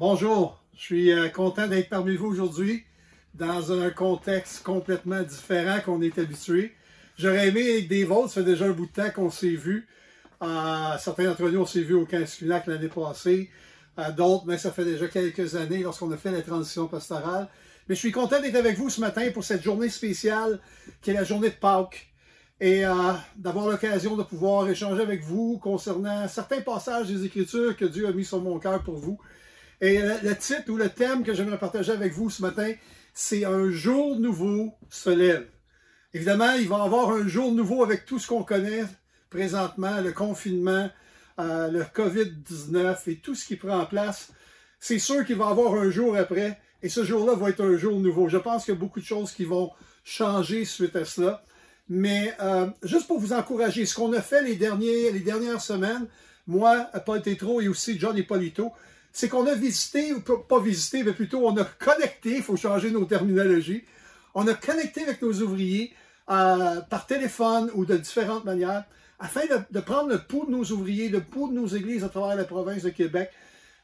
Bonjour, 0.00 0.58
je 0.78 0.80
suis 0.80 1.12
euh, 1.12 1.28
content 1.28 1.66
d'être 1.66 1.90
parmi 1.90 2.16
vous 2.16 2.28
aujourd'hui 2.28 2.84
dans 3.34 3.70
un 3.70 3.90
contexte 3.90 4.62
complètement 4.62 5.22
différent 5.22 5.78
qu'on 5.84 6.00
est 6.00 6.18
habitué. 6.18 6.72
J'aurais 7.18 7.48
aimé 7.48 7.60
avec 7.70 7.88
des 7.88 8.04
vôtres, 8.04 8.30
ça 8.30 8.40
fait 8.40 8.46
déjà 8.46 8.64
un 8.64 8.70
bout 8.70 8.86
de 8.86 8.92
temps 8.92 9.10
qu'on 9.14 9.28
s'est 9.28 9.48
vu. 9.48 9.86
Euh, 10.42 10.96
certains 10.98 11.24
d'entre 11.24 11.46
nous, 11.50 11.60
on 11.60 11.66
s'est 11.66 11.82
vu 11.82 11.92
au 11.92 12.06
15 12.06 12.40
l'année 12.66 12.88
passée. 12.88 13.50
Euh, 13.98 14.10
d'autres, 14.10 14.44
mais 14.46 14.56
ça 14.56 14.70
fait 14.70 14.86
déjà 14.86 15.06
quelques 15.06 15.54
années 15.54 15.82
lorsqu'on 15.82 16.10
a 16.12 16.16
fait 16.16 16.30
la 16.30 16.40
transition 16.40 16.88
pastorale. 16.88 17.50
Mais 17.86 17.94
je 17.94 18.00
suis 18.00 18.10
content 18.10 18.40
d'être 18.40 18.56
avec 18.56 18.78
vous 18.78 18.88
ce 18.88 19.02
matin 19.02 19.30
pour 19.34 19.44
cette 19.44 19.62
journée 19.62 19.90
spéciale 19.90 20.60
qui 21.02 21.10
est 21.10 21.14
la 21.14 21.24
journée 21.24 21.50
de 21.50 21.56
Pâques 21.56 22.10
et 22.58 22.84
d'avoir 23.36 23.68
l'occasion 23.68 24.16
de 24.16 24.22
pouvoir 24.22 24.66
échanger 24.66 25.02
avec 25.02 25.22
vous 25.22 25.58
concernant 25.58 26.26
certains 26.26 26.62
passages 26.62 27.08
des 27.08 27.26
Écritures 27.26 27.76
que 27.76 27.84
Dieu 27.84 28.08
a 28.08 28.12
mis 28.12 28.24
sur 28.24 28.40
mon 28.40 28.58
cœur 28.58 28.82
pour 28.82 28.96
vous. 28.96 29.18
Et 29.80 29.98
le, 29.98 30.36
titre 30.36 30.70
ou 30.70 30.76
le 30.76 30.90
thème 30.90 31.24
que 31.24 31.32
j'aimerais 31.32 31.58
partager 31.58 31.92
avec 31.92 32.12
vous 32.12 32.28
ce 32.28 32.42
matin, 32.42 32.70
c'est 33.14 33.44
Un 33.44 33.70
jour 33.70 34.16
nouveau 34.16 34.74
se 34.90 35.10
lève. 35.10 35.46
Évidemment, 36.12 36.52
il 36.52 36.68
va 36.68 36.78
y 36.78 36.82
avoir 36.82 37.10
un 37.10 37.26
jour 37.26 37.52
nouveau 37.52 37.82
avec 37.82 38.04
tout 38.04 38.18
ce 38.18 38.26
qu'on 38.26 38.42
connaît 38.42 38.84
présentement, 39.30 40.00
le 40.00 40.12
confinement, 40.12 40.90
euh, 41.38 41.68
le 41.70 41.82
COVID-19 41.82 42.96
et 43.06 43.16
tout 43.16 43.34
ce 43.34 43.46
qui 43.46 43.56
prend 43.56 43.78
en 43.78 43.86
place. 43.86 44.32
C'est 44.80 44.98
sûr 44.98 45.24
qu'il 45.24 45.36
va 45.36 45.46
y 45.46 45.50
avoir 45.50 45.74
un 45.74 45.90
jour 45.90 46.16
après, 46.16 46.58
et 46.82 46.88
ce 46.88 47.04
jour-là 47.04 47.34
va 47.34 47.50
être 47.50 47.64
un 47.64 47.76
jour 47.76 47.98
nouveau. 47.98 48.28
Je 48.28 48.38
pense 48.38 48.64
qu'il 48.64 48.74
y 48.74 48.76
a 48.76 48.80
beaucoup 48.80 49.00
de 49.00 49.04
choses 49.04 49.32
qui 49.32 49.44
vont 49.44 49.70
changer 50.04 50.64
suite 50.64 50.96
à 50.96 51.04
cela. 51.04 51.42
Mais 51.88 52.34
euh, 52.40 52.66
juste 52.82 53.06
pour 53.06 53.18
vous 53.18 53.32
encourager, 53.32 53.86
ce 53.86 53.94
qu'on 53.94 54.12
a 54.12 54.20
fait 54.20 54.42
les, 54.42 54.56
les 54.56 55.20
dernières 55.20 55.60
semaines, 55.60 56.06
moi, 56.46 56.90
Paul 57.06 57.22
Tétro 57.22 57.60
et 57.60 57.68
aussi 57.68 57.98
John 57.98 58.16
Hippolito, 58.16 58.72
c'est 59.12 59.28
qu'on 59.28 59.46
a 59.46 59.54
visité, 59.54 60.12
ou 60.12 60.20
pas 60.20 60.60
visité, 60.60 61.02
mais 61.02 61.12
plutôt 61.12 61.46
on 61.46 61.56
a 61.56 61.64
connecté, 61.64 62.36
il 62.36 62.42
faut 62.42 62.56
changer 62.56 62.90
nos 62.90 63.04
terminologies, 63.04 63.84
on 64.34 64.46
a 64.46 64.54
connecté 64.54 65.02
avec 65.02 65.20
nos 65.22 65.32
ouvriers 65.32 65.92
euh, 66.30 66.80
par 66.82 67.06
téléphone 67.06 67.70
ou 67.74 67.84
de 67.84 67.96
différentes 67.96 68.44
manières, 68.44 68.84
afin 69.18 69.42
de, 69.70 69.80
prendre 69.80 70.08
le 70.08 70.18
pouls 70.18 70.46
de 70.46 70.52
nos 70.52 70.64
ouvriers, 70.64 71.08
le 71.08 71.20
pouls 71.20 71.48
de 71.48 71.54
nos 71.54 71.66
églises 71.66 72.04
à 72.04 72.08
travers 72.08 72.36
la 72.36 72.44
province 72.44 72.82
de 72.82 72.90
Québec. 72.90 73.30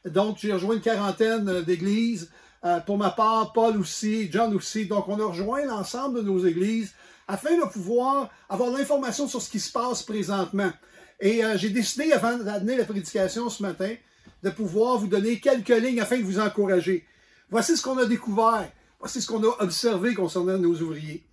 Donc, 0.05 0.37
j'ai 0.39 0.51
rejoint 0.53 0.75
une 0.75 0.81
quarantaine 0.81 1.61
d'églises. 1.61 2.31
Euh, 2.65 2.79
pour 2.79 2.97
ma 2.97 3.11
part, 3.11 3.53
Paul 3.53 3.77
aussi, 3.77 4.31
John 4.31 4.55
aussi. 4.55 4.87
Donc, 4.87 5.07
on 5.07 5.19
a 5.19 5.25
rejoint 5.25 5.65
l'ensemble 5.65 6.17
de 6.17 6.21
nos 6.23 6.39
églises 6.43 6.93
afin 7.27 7.55
de 7.55 7.69
pouvoir 7.69 8.29
avoir 8.49 8.71
l'information 8.71 9.27
sur 9.27 9.41
ce 9.41 9.49
qui 9.49 9.59
se 9.59 9.71
passe 9.71 10.01
présentement. 10.01 10.71
Et 11.19 11.43
euh, 11.43 11.57
j'ai 11.57 11.69
décidé, 11.69 12.11
avant 12.13 12.37
d'amener 12.37 12.77
la 12.77 12.85
prédication 12.85 13.49
ce 13.49 13.61
matin, 13.61 13.93
de 14.43 14.49
pouvoir 14.49 14.97
vous 14.97 15.07
donner 15.07 15.39
quelques 15.39 15.69
lignes 15.69 16.01
afin 16.01 16.17
de 16.17 16.23
vous 16.23 16.39
encourager. 16.39 17.05
Voici 17.49 17.77
ce 17.77 17.81
qu'on 17.81 17.97
a 17.97 18.05
découvert. 18.05 18.71
Voici 18.99 19.21
ce 19.21 19.27
qu'on 19.27 19.43
a 19.43 19.63
observé 19.63 20.13
concernant 20.13 20.57
nos 20.57 20.75
ouvriers. 20.81 21.23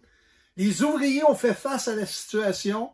Les 0.57 0.83
ouvriers 0.83 1.25
ont 1.25 1.35
fait 1.35 1.55
face 1.55 1.89
à 1.89 1.97
la 1.97 2.07
situation 2.07 2.91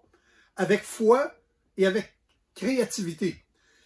avec 0.56 0.83
foi 0.83 1.34
et 1.77 1.86
avec 1.86 2.12
créativité. 2.55 3.42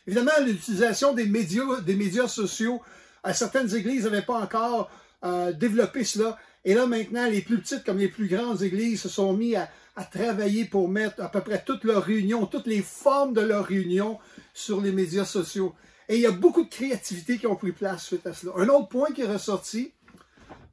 Évidemment, 0.06 0.32
l'utilisation 0.44 1.14
des 1.14 1.26
médias, 1.26 1.80
des 1.80 1.96
médias 1.96 2.28
sociaux, 2.28 2.82
à 3.22 3.32
certaines 3.32 3.74
églises 3.74 4.04
n'avaient 4.04 4.22
pas 4.22 4.38
encore 4.38 4.90
euh, 5.24 5.52
développé 5.52 6.04
cela, 6.04 6.38
et 6.64 6.74
là, 6.74 6.86
maintenant, 6.86 7.28
les 7.28 7.42
plus 7.42 7.58
petites 7.58 7.84
comme 7.84 7.98
les 7.98 8.08
plus 8.08 8.26
grandes 8.26 8.62
églises 8.62 9.02
se 9.02 9.08
sont 9.08 9.34
mis 9.34 9.54
à, 9.54 9.68
travailler 10.10 10.64
pour 10.64 10.88
mettre 10.88 11.22
à 11.22 11.30
peu 11.30 11.40
près 11.40 11.62
toutes 11.64 11.84
leurs 11.84 12.02
réunions, 12.02 12.46
toutes 12.46 12.66
les 12.66 12.82
formes 12.82 13.32
de 13.32 13.42
leurs 13.42 13.66
réunions 13.66 14.18
sur 14.52 14.80
les 14.80 14.90
médias 14.90 15.24
sociaux. 15.24 15.72
Et 16.08 16.16
il 16.16 16.20
y 16.20 16.26
a 16.26 16.30
beaucoup 16.30 16.64
de 16.64 16.68
créativité 16.68 17.38
qui 17.38 17.46
ont 17.46 17.56
pris 17.56 17.72
place 17.72 18.04
suite 18.04 18.26
à 18.26 18.34
cela. 18.34 18.52
Un 18.56 18.68
autre 18.68 18.88
point 18.88 19.10
qui 19.12 19.22
est 19.22 19.26
ressorti, 19.26 19.92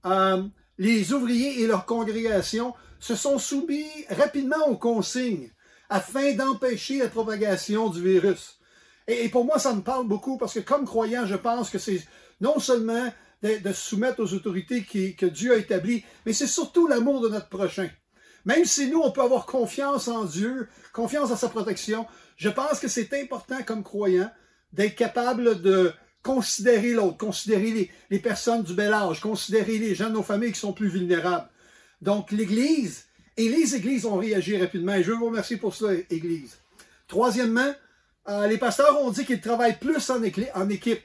euh, 0.06 0.44
les 0.78 1.14
ouvriers 1.14 1.62
et 1.62 1.68
leurs 1.68 1.86
congrégations 1.86 2.74
se 3.00 3.16
sont 3.16 3.40
soumis 3.40 3.88
rapidement 4.10 4.68
aux 4.68 4.78
consignes 4.78 5.52
afin 5.90 6.34
d'empêcher 6.34 7.00
la 7.00 7.08
propagation 7.08 7.90
du 7.90 8.02
virus. 8.02 8.60
Et, 9.08 9.30
pour 9.30 9.46
moi, 9.46 9.60
ça 9.60 9.74
me 9.74 9.82
parle 9.82 10.08
beaucoup 10.08 10.38
parce 10.38 10.54
que 10.54 10.60
comme 10.60 10.86
croyant, 10.86 11.26
je 11.26 11.36
pense 11.36 11.70
que 11.70 11.80
c'est 11.80 12.06
non 12.40 12.60
seulement 12.60 13.12
de, 13.42 13.60
se 13.66 13.74
soumettre 13.74 14.22
aux 14.22 14.34
autorités 14.34 14.84
que 14.84 15.26
Dieu 15.26 15.54
a 15.54 15.58
établies, 15.58 16.06
mais 16.26 16.34
c'est 16.34 16.48
surtout 16.48 16.88
l'amour 16.88 17.22
de 17.22 17.30
notre 17.30 17.50
prochain. 17.50 17.90
Même 18.46 18.66
si 18.66 18.90
nous, 18.90 19.00
on 19.00 19.12
peut 19.12 19.22
avoir 19.22 19.46
confiance 19.46 20.08
en 20.08 20.26
Dieu, 20.26 20.68
confiance 20.94 21.32
en 21.32 21.36
sa 21.36 21.50
protection, 21.50 22.08
je 22.38 22.50
pense 22.50 22.80
que 22.80 22.88
c'est 22.88 23.14
important 23.22 23.62
comme 23.64 23.84
croyant 23.84 24.32
d'être 24.74 24.96
capable 24.96 25.62
de 25.62 25.92
considérer 26.24 26.94
l'autre, 26.94 27.18
considérer 27.18 27.92
les, 28.10 28.20
personnes 28.20 28.64
du 28.64 28.74
bel 28.74 28.94
âge, 28.94 29.20
considérer 29.20 29.78
les 29.78 29.96
gens 29.96 30.10
de 30.10 30.14
nos 30.14 30.24
familles 30.24 30.52
qui 30.52 30.60
sont 30.60 30.74
plus 30.74 30.88
vulnérables. 30.88 31.50
Donc 32.02 32.32
l'Église 32.32 33.06
et 33.38 33.50
les 33.50 33.76
Églises 33.76 34.06
ont 34.06 34.18
réagi 34.18 34.58
rapidement 34.58 34.94
et 34.94 35.04
je 35.04 35.12
veux 35.12 35.18
vous 35.18 35.28
remercier 35.28 35.58
pour 35.58 35.74
cela, 35.74 36.00
Église. 36.10 36.58
Troisièmement, 37.08 37.74
euh, 38.30 38.48
les 38.48 38.58
pasteurs 38.58 39.02
ont 39.02 39.10
dit 39.10 39.26
qu'ils 39.26 39.42
travaillent 39.42 39.80
plus 39.80 40.10
en, 40.10 40.22
en 40.56 40.70
équipe. 40.70 41.02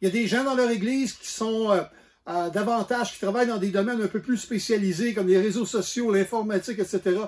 Il 0.00 0.06
y 0.06 0.08
a 0.08 0.10
des 0.10 0.26
gens 0.26 0.44
dans 0.44 0.54
leur 0.54 0.70
église 0.70 1.12
qui 1.12 1.28
sont 1.28 1.70
euh, 1.70 1.82
euh, 2.28 2.48
davantage, 2.50 3.12
qui 3.12 3.20
travaillent 3.20 3.48
dans 3.48 3.58
des 3.58 3.70
domaines 3.70 4.00
un 4.00 4.08
peu 4.08 4.20
plus 4.20 4.38
spécialisés, 4.38 5.14
comme 5.14 5.26
les 5.26 5.40
réseaux 5.40 5.66
sociaux, 5.66 6.12
l'informatique, 6.12 6.78
etc. 6.78 7.18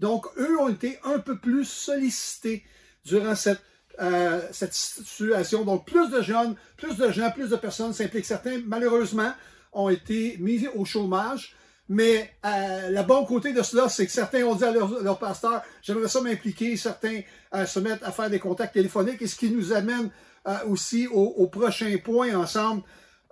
Donc, 0.00 0.26
eux 0.36 0.58
ont 0.60 0.68
été 0.68 0.98
un 1.04 1.18
peu 1.18 1.38
plus 1.38 1.64
sollicités 1.64 2.62
durant 3.04 3.34
cette, 3.34 3.62
euh, 4.00 4.40
cette 4.52 4.74
situation. 4.74 5.64
Donc, 5.64 5.86
plus 5.86 6.10
de 6.10 6.22
jeunes, 6.22 6.54
plus 6.76 6.96
de 6.96 7.10
gens, 7.10 7.30
plus 7.30 7.48
de 7.48 7.56
personnes 7.56 7.92
s'impliquent. 7.92 8.26
Certains, 8.26 8.60
malheureusement, 8.66 9.32
ont 9.72 9.88
été 9.88 10.36
mis 10.38 10.66
au 10.68 10.84
chômage. 10.84 11.54
Mais 11.88 12.30
euh, 12.46 12.90
le 12.90 13.02
bon 13.02 13.24
côté 13.24 13.52
de 13.52 13.62
cela, 13.62 13.88
c'est 13.88 14.06
que 14.06 14.12
certains 14.12 14.44
ont 14.44 14.54
dit 14.54 14.64
à 14.64 14.70
leur, 14.70 15.18
pasteur, 15.18 15.62
j'aimerais 15.82 16.06
ça 16.06 16.20
m'impliquer, 16.20 16.76
certains 16.76 17.22
se 17.66 17.80
mettent 17.80 18.04
à 18.04 18.12
faire 18.12 18.30
des 18.30 18.38
contacts 18.38 18.74
téléphoniques, 18.74 19.20
et 19.20 19.26
ce 19.26 19.34
qui 19.34 19.50
nous 19.50 19.72
amène 19.72 20.08
euh, 20.48 20.56
aussi 20.68 21.06
au, 21.06 21.46
prochain 21.48 21.94
point 22.02 22.34
ensemble, 22.34 22.82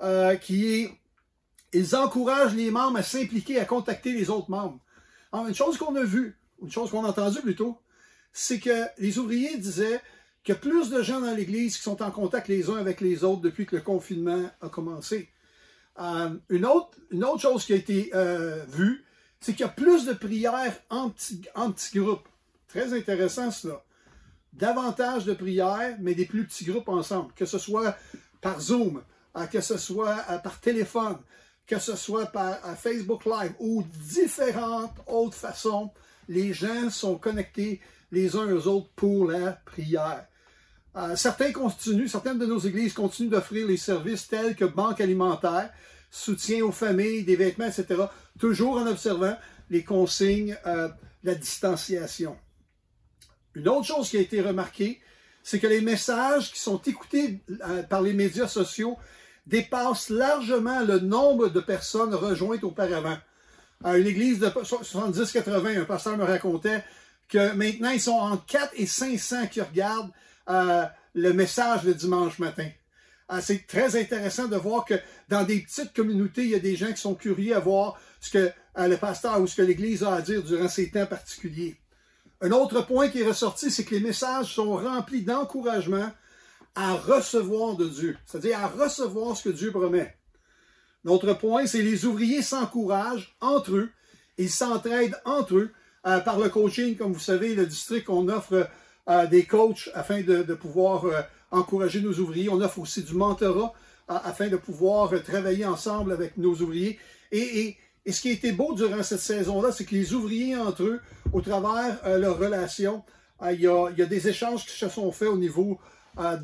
euh, 0.03 0.37
qui 0.37 0.75
est 0.75 0.93
ils 1.73 1.97
encouragent 1.97 2.55
les 2.55 2.71
membres 2.71 2.99
à 2.99 3.03
s'impliquer, 3.03 3.61
à 3.61 3.65
contacter 3.65 4.13
les 4.13 4.29
autres 4.31 4.51
membres. 4.51 4.79
Une 5.33 5.55
chose 5.55 5.77
qu'on 5.79 5.95
a 5.97 6.03
vue, 6.03 6.39
une 6.63 6.71
chose 6.71 6.91
qu'on 6.91 7.05
a 7.05 7.09
entendue 7.09 7.41
plutôt, 7.41 7.79
c'est 8.33 8.59
que 8.59 8.87
les 8.99 9.19
ouvriers 9.19 9.57
disaient 9.57 10.01
qu'il 10.55 10.55
y 10.55 10.57
a 10.57 10.61
plus 10.61 10.89
de 10.91 11.03
gens 11.03 11.21
dans 11.21 11.35
l'Église 11.35 11.77
qui 11.77 11.83
sont 11.83 12.03
en 12.03 12.11
contact 12.11 12.49
les 12.49 12.71
uns 12.71 12.77
avec 12.77 13.01
les 13.01 13.23
autres 13.25 13.43
depuis 13.43 13.67
que 13.67 13.77
le 13.77 13.83
confinement 13.83 14.51
a 14.61 14.69
commencé. 14.69 15.29
Euh, 16.01 16.31
une, 16.49 16.65
autre, 16.65 16.97
chose 17.39 17.65
qui 17.65 17.75
a 17.75 17.77
été 17.77 18.11
vue, 18.69 19.05
c'est 19.41 19.53
qu'il 19.53 19.63
y 19.63 19.69
a 19.69 19.73
plus 19.73 20.07
de 20.07 20.13
prières 20.13 20.77
en 20.91 21.11
petits, 21.11 21.43
groupes. 21.95 22.29
Très 22.69 22.93
intéressant 22.93 23.51
cela 23.51 23.83
davantage 24.53 25.25
de 25.25 25.35
prières, 25.35 25.97
mais 26.01 26.15
des 26.15 26.27
plus 26.27 26.45
petits 26.45 26.65
groupes 26.65 26.89
ensemble, 26.89 27.33
que 27.35 27.47
ce 27.47 27.59
soit 27.59 27.97
par 28.41 28.61
Zoom, 28.61 29.03
euh, 29.37 29.47
que 29.47 29.61
ce 29.61 29.77
soit 29.77 30.25
euh, 30.31 30.39
par 30.39 30.61
téléphone, 30.61 31.19
que 31.67 31.79
ce 31.79 31.97
soit 31.97 32.27
par 32.27 32.59
euh, 32.67 32.75
Facebook 32.75 33.25
Live 33.25 33.53
ou 33.61 33.85
différentes 34.03 34.97
autres 35.07 35.37
façons, 35.37 35.91
les 36.29 36.53
gens 36.53 36.91
sont 36.91 37.17
connectés 37.17 37.81
les 38.11 38.37
uns 38.37 38.53
aux 38.53 38.67
autres 38.67 38.89
pour 38.97 39.31
la 39.31 39.53
prière. 39.53 40.27
Certains 41.15 41.53
continuent, 41.53 42.09
certaines 42.09 42.39
de 42.39 42.47
nos 42.47 42.59
églises 42.59 42.93
continuent 42.93 43.31
d'offrir 43.31 43.67
les 43.67 43.77
services 43.77 44.29
tels 44.29 44.57
que 44.57 44.65
banque 44.65 45.01
alimentaire, 45.01 45.71
soutien 46.11 46.65
aux 46.65 46.73
familles, 46.73 47.25
des 47.25 47.37
vêtements, 47.37 47.67
etc., 47.67 48.05
toujours 48.39 48.79
en 48.79 48.87
observant 48.87 49.37
les 49.71 49.85
consignes 49.85 50.57
de 50.65 50.91
la 51.23 51.35
distanciation. 51.35 52.37
Une 53.55 53.69
autre 53.69 53.87
chose 53.87 54.09
qui 54.09 54.17
a 54.17 54.21
été 54.21 54.41
remarquée, 54.41 55.01
c'est 55.43 55.59
que 55.59 55.67
les 55.67 55.81
messages 55.81 56.53
qui 56.53 56.61
sont 56.61 56.81
écoutés 56.83 57.41
euh, 57.67 57.83
par 57.83 58.03
les 58.03 58.13
médias 58.13 58.49
sociaux 58.49 58.97
dépassent 59.47 60.11
largement 60.11 60.81
le 60.81 60.99
nombre 61.01 61.49
de 61.49 61.61
personnes 61.61 62.15
rejointes 62.15 62.65
auparavant. 62.65 63.17
À 63.83 63.97
une 63.97 64.07
église 64.07 64.41
de 64.41 64.49
70-80, 64.49 65.81
un 65.81 65.85
pasteur 65.85 66.17
me 66.17 66.25
racontait 66.25 66.85
que 67.29 67.53
maintenant, 67.55 67.91
ils 67.91 68.01
sont 68.01 68.13
entre 68.13 68.45
4 68.47 68.73
et 68.77 68.87
500 68.87 69.47
qui 69.47 69.61
regardent 69.61 70.13
euh, 70.49 70.85
le 71.15 71.33
message 71.33 71.85
le 71.85 71.95
dimanche 71.95 72.39
matin. 72.39 72.69
Euh, 73.31 73.41
c'est 73.43 73.67
très 73.67 74.01
intéressant 74.01 74.49
de 74.49 74.57
voir 74.57 74.85
que 74.85 74.95
dans 75.29 75.45
des 75.45 75.61
petites 75.61 75.93
communautés, 75.93 76.45
il 76.45 76.51
y 76.51 76.55
a 76.55 76.61
des 76.61 76.77
gens 76.77 76.93
qui 76.93 77.01
sont 77.01 77.15
curieux 77.15 77.55
à 77.55 77.61
voir 77.61 77.99
ce 78.21 78.31
que 78.31 78.51
le 78.77 78.97
pasteur 78.97 79.41
ou 79.41 79.47
ce 79.47 79.57
que 79.57 79.63
l'Église 79.63 80.05
a 80.05 80.15
à 80.15 80.23
dire 80.23 80.43
durant 80.43 80.69
ces 80.69 80.91
temps 80.91 81.07
particuliers. 81.07 81.77
Un 82.41 82.53
autre 82.53 82.87
point 82.87 83.09
qui 83.09 83.21
est 83.21 83.27
ressorti, 83.27 83.71
c'est 83.71 83.85
que 83.85 83.97
les 83.97 84.01
messages 84.01 84.55
sont 84.55 84.77
remplis 84.77 85.23
d'encouragement 85.23 86.13
à 86.77 86.95
recevoir 86.95 87.77
de 87.77 87.89
Dieu, 87.89 88.17
c'est-à-dire 88.25 88.61
à 88.61 88.69
recevoir 88.69 89.37
ce 89.37 89.49
que 89.49 89.55
Dieu 89.55 89.73
promet. 89.73 90.17
L'autre 91.03 91.33
point, 91.35 91.67
c'est 91.67 91.83
les 91.83 92.05
ouvriers 92.05 92.43
s'encouragent 92.43 93.37
entre 93.41 93.73
eux, 93.73 93.91
ils 94.37 94.51
s'entraident 94.51 95.21
entre 95.25 95.57
eux 95.57 95.73
euh, 96.07 96.21
par 96.21 96.39
le 96.39 96.49
coaching. 96.49 96.97
Comme 96.97 97.13
vous 97.13 97.19
savez, 97.19 97.57
le 97.57 97.67
district, 97.67 98.09
on 98.09 98.29
offre 98.29 98.69
euh, 99.09 99.27
des 99.27 99.45
coachs 99.45 99.91
afin 99.95 100.23
de, 100.23 100.43
pouvoir 100.55 101.05
euh, 101.07 101.21
encourager 101.51 102.01
nos 102.01 102.13
ouvriers. 102.19 102.49
On 102.51 102.61
offre 102.61 102.79
aussi 102.81 103.03
du 103.03 103.15
mentorat 103.15 103.73
afin 104.07 104.49
de 104.49 104.57
pouvoir 104.57 105.13
travailler 105.23 105.67
ensemble 105.67 106.13
avec 106.13 106.37
nos 106.37 106.55
ouvriers. 106.55 106.99
Et, 107.31 107.77
ce 108.07 108.23
qui 108.23 108.31
a 108.31 108.33
été 108.33 108.53
beau 108.53 108.75
durant 108.75 109.03
cette 109.03 109.21
saison-là, 109.21 109.71
c'est 109.71 109.85
que 109.85 109.95
les 109.95 110.15
ouvriers 110.15 110.57
entre 110.57 110.83
eux, 110.83 111.01
au 111.31 111.43
travers 111.43 112.01
de 112.07 112.17
leurs 112.19 112.39
relations, 112.39 113.03
il 113.51 113.61
y, 113.61 113.67
a, 113.67 113.91
il, 113.91 113.99
y 113.99 114.03
a, 114.03 114.07
des 114.07 114.29
échanges 114.29 114.65
qui 114.65 114.73
se 114.73 114.89
sont 114.89 115.13
faits 115.13 115.29
au 115.29 115.37
niveau 115.37 115.79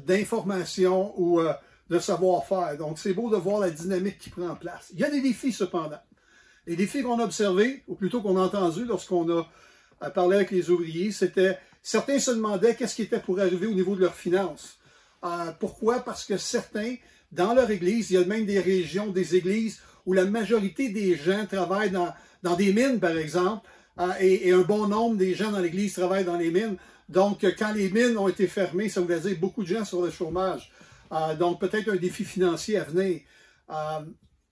d'information 0.07 1.19
ou 1.19 1.41
de 1.89 1.99
savoir-faire. 1.99 2.77
Donc, 2.77 2.99
c'est 2.99 3.15
beau 3.15 3.31
de 3.31 3.37
voir 3.37 3.61
la 3.61 3.71
dynamique 3.71 4.19
qui 4.19 4.29
prend 4.29 4.55
place. 4.57 4.91
Il 4.93 5.01
y 5.01 5.05
a 5.05 5.11
des 5.11 5.23
défis, 5.23 5.53
cependant. 5.53 6.01
Les 6.67 6.77
défis 6.77 7.03
qu'on 7.03 7.19
a 7.19 7.25
observés, 7.25 7.83
ou 7.89 7.95
plutôt 7.95 8.21
qu'on 8.21 8.37
a 8.37 8.43
entendus 8.43 8.85
lorsqu'on 8.85 9.27
a 10.01 10.11
parlé 10.11 10.37
avec 10.37 10.51
les 10.51 10.69
ouvriers, 10.69 11.13
c'était 11.13 11.59
certains 11.85 12.19
se 12.19 12.33
demandaient 12.33 12.75
qu'est-ce 12.75 12.97
qui 12.97 13.03
était 13.03 13.21
pour 13.21 13.39
arriver 13.39 13.67
au 13.67 13.75
niveau 13.75 13.95
de 13.95 14.01
leurs 14.01 14.15
finances. 14.15 14.79
Euh, 15.23 15.53
pourquoi? 15.61 16.01
Parce 16.01 16.25
que 16.25 16.39
certains, 16.39 16.97
dans 17.31 17.55
leur 17.55 17.71
église, 17.71 18.11
il 18.11 18.15
y 18.15 18.17
a 18.17 18.25
même 18.25 18.47
des 18.47 18.59
régions, 18.59 19.09
des 19.09 19.37
églises 19.37 19.81
où 20.07 20.15
la 20.15 20.25
majorité 20.25 20.89
des 20.89 21.15
gens 21.15 21.47
travaillent 21.47 21.93
dans, 21.93 22.57
des 22.57 22.73
mines, 22.73 22.99
par 22.99 23.17
exemple, 23.17 23.69
euh, 24.01 24.13
et, 24.19 24.51
un 24.51 24.63
bon 24.63 24.89
nombre 24.89 25.17
des 25.17 25.35
gens 25.35 25.53
dans 25.53 25.61
l'église 25.61 25.93
travaillent 25.93 26.25
dans 26.25 26.39
les 26.39 26.51
mines. 26.51 26.77
Donc, 27.11 27.47
quand 27.59 27.73
les 27.73 27.91
mines 27.91 28.17
ont 28.17 28.29
été 28.29 28.47
fermées, 28.47 28.89
ça 28.89 29.03
voulait 29.03 29.21
dire 29.21 29.37
beaucoup 29.39 29.63
de 29.63 29.69
gens 29.69 29.85
sur 29.85 30.03
le 30.03 30.11
chômage. 30.11 30.73
Euh, 31.13 31.35
donc, 31.35 31.61
peut-être 31.61 31.91
un 31.91 31.97
défi 31.97 32.25
financier 32.25 32.79
à 32.79 32.85
venir. 32.85 33.21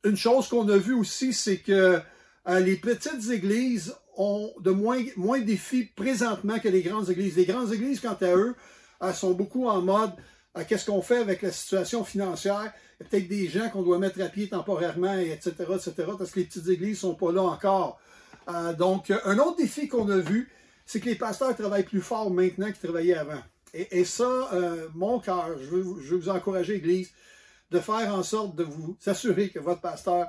Une 0.05 0.17
chose 0.17 0.49
qu'on 0.49 0.69
a 0.69 0.77
vue 0.77 0.95
aussi, 0.95 1.33
c'est 1.33 1.59
que 1.59 1.99
les 2.47 2.77
petites 2.77 3.31
églises 3.31 3.95
ont 4.17 4.53
de 4.61 4.71
moins, 4.71 5.03
moins 5.17 5.41
de 5.41 5.45
défis 5.45 5.85
présentement 5.97 6.59
que 6.59 6.69
les 6.69 6.83
grandes 6.83 7.11
églises. 7.11 7.37
Les 7.37 7.47
grandes 7.47 7.73
églises, 7.73 8.01
quant 8.01 8.17
à 8.21 8.35
eux, 8.35 8.55
sont 9.15 9.33
beaucoup 9.33 9.69
en 9.69 9.81
mode 9.81 10.13
qu'est-ce 10.69 10.87
qu'on 10.87 11.03
fait 11.03 11.19
avec 11.19 11.43
la 11.43 11.51
situation 11.51 12.05
financière? 12.05 12.73
Il 13.01 13.07
y 13.07 13.09
peut-être 13.09 13.29
des 13.29 13.49
gens 13.49 13.69
qu'on 13.71 13.83
doit 13.83 13.99
mettre 13.99 14.21
à 14.21 14.29
pied 14.29 14.49
temporairement, 14.49 15.15
etc., 15.15 15.55
etc., 15.75 15.93
parce 16.19 16.31
que 16.31 16.41
les 16.41 16.47
petites 16.47 16.69
églises 16.69 16.97
ne 16.99 17.11
sont 17.11 17.15
pas 17.15 17.33
là 17.33 17.43
encore. 17.43 17.99
donc, 18.79 19.11
un 19.25 19.39
autre 19.39 19.57
défi 19.57 19.89
qu'on 19.89 20.09
a 20.11 20.19
vu, 20.19 20.51
c'est 20.85 21.01
que 21.01 21.07
les 21.07 21.15
pasteurs 21.15 21.57
travaillent 21.57 21.85
plus 21.85 22.01
fort 22.01 22.31
maintenant 22.31 22.67
qu'ils 22.67 22.89
travaillaient 22.89 23.15
avant. 23.15 23.43
Et, 23.75 24.05
ça, 24.05 24.51
euh, 24.53 24.89
mon 24.95 25.19
cœur, 25.19 25.59
je 25.59 25.65
veux, 25.65 25.81
vous 25.81 26.29
encourager, 26.29 26.75
Église, 26.75 27.11
de 27.71 27.81
faire 27.81 28.15
en 28.15 28.23
sorte 28.23 28.55
de 28.55 28.65
vous 28.65 28.99
assurer 29.07 29.49
que 29.49 29.59
votre 29.59 29.81
pasteur 29.81 30.27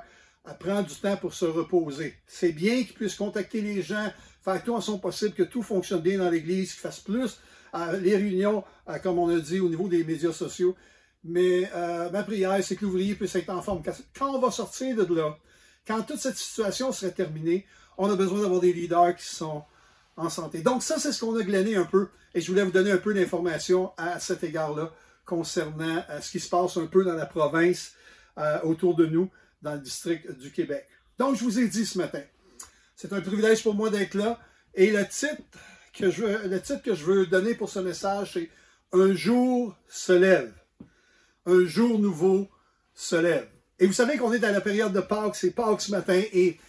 prend 0.58 0.82
du 0.82 0.94
temps 0.94 1.16
pour 1.16 1.32
se 1.34 1.44
reposer. 1.44 2.14
C'est 2.26 2.52
bien 2.52 2.84
qu'il 2.84 2.94
puisse 2.94 3.14
contacter 3.14 3.62
les 3.62 3.82
gens, 3.82 4.12
faire 4.44 4.62
tout 4.62 4.74
en 4.74 4.80
son 4.80 4.98
possible, 4.98 5.34
que 5.34 5.42
tout 5.42 5.62
fonctionne 5.62 6.00
bien 6.00 6.18
dans 6.18 6.30
l'Église, 6.30 6.72
qu'il 6.72 6.80
fasse 6.80 7.00
plus 7.00 7.38
euh, 7.74 7.98
les 7.98 8.16
réunions, 8.16 8.62
euh, 8.88 8.98
comme 8.98 9.18
on 9.18 9.34
a 9.34 9.40
dit, 9.40 9.60
au 9.60 9.68
niveau 9.68 9.88
des 9.88 10.04
médias 10.04 10.32
sociaux. 10.32 10.76
Mais 11.26 11.70
ma 12.12 12.22
prière, 12.22 12.62
c'est 12.62 12.76
que 12.76 12.84
l'ouvrier 12.84 13.14
puisse 13.14 13.34
être 13.34 13.48
en 13.48 13.62
forme. 13.62 13.82
Quand 14.18 14.34
on 14.34 14.38
va 14.38 14.50
sortir 14.50 14.94
de 14.94 15.14
là, 15.14 15.34
quand 15.86 16.02
toute 16.02 16.18
cette 16.18 16.36
situation 16.36 16.92
serait 16.92 17.12
terminée, 17.12 17.64
on 17.96 18.10
a 18.10 18.14
besoin 18.16 18.42
d'avoir 18.42 18.60
des 18.60 18.74
leaders 18.74 19.16
qui 19.16 19.24
sont 19.24 19.62
en 20.16 20.28
santé. 20.28 20.60
Donc 20.60 20.82
ça, 20.82 20.98
c'est 20.98 21.12
ce 21.12 21.24
qu'on 21.24 21.36
a 21.36 21.42
glané 21.42 21.76
un 21.76 21.84
peu, 21.84 22.08
et 22.34 22.40
je 22.40 22.50
voulais 22.50 22.62
vous 22.62 22.70
donner 22.70 22.92
un 22.92 22.98
peu 22.98 23.14
d'informations 23.14 23.92
à 23.96 24.20
cet 24.20 24.44
égard-là 24.44 24.92
concernant 25.24 26.02
euh, 26.10 26.20
ce 26.20 26.30
qui 26.30 26.40
se 26.40 26.48
passe 26.48 26.76
un 26.76 26.86
peu 26.86 27.04
dans 27.04 27.14
la 27.14 27.26
province 27.26 27.92
euh, 28.38 28.60
autour 28.62 28.94
de 28.94 29.06
nous, 29.06 29.30
dans 29.64 29.74
le 29.74 29.80
district 29.80 30.30
du 30.38 30.52
Québec. 30.52 30.86
Donc, 31.18 31.36
je 31.36 31.42
vous 31.42 31.58
ai 31.58 31.66
dit 31.66 31.86
ce 31.86 31.98
matin, 31.98 32.22
c'est 32.94 33.12
un 33.12 33.20
privilège 33.20 33.62
pour 33.62 33.74
moi 33.74 33.90
d'être 33.90 34.14
là, 34.14 34.38
et 34.74 34.90
le 34.90 35.06
titre 35.08 35.42
que 35.92 36.10
je 36.10 36.24
le 36.24 36.60
titre 36.60 36.82
que 36.82 36.94
je 36.94 37.04
veux 37.04 37.26
donner 37.26 37.54
pour 37.54 37.70
ce 37.70 37.78
message, 37.80 38.34
c'est 38.34 38.50
Un 38.92 39.14
jour 39.14 39.76
se 39.88 40.12
lève. 40.12 40.52
Un 41.46 41.64
jour 41.64 41.98
nouveau 41.98 42.48
se 42.94 43.16
lève. 43.16 43.48
Et 43.78 43.86
vous 43.86 43.92
savez 43.92 44.16
qu'on 44.18 44.32
est 44.32 44.38
dans 44.38 44.52
la 44.52 44.60
période 44.60 44.92
de 44.92 45.00
Pâques, 45.00 45.34
c'est 45.34 45.50
Pâques 45.50 45.80
ce 45.80 45.90
matin, 45.90 46.20
et, 46.32 46.60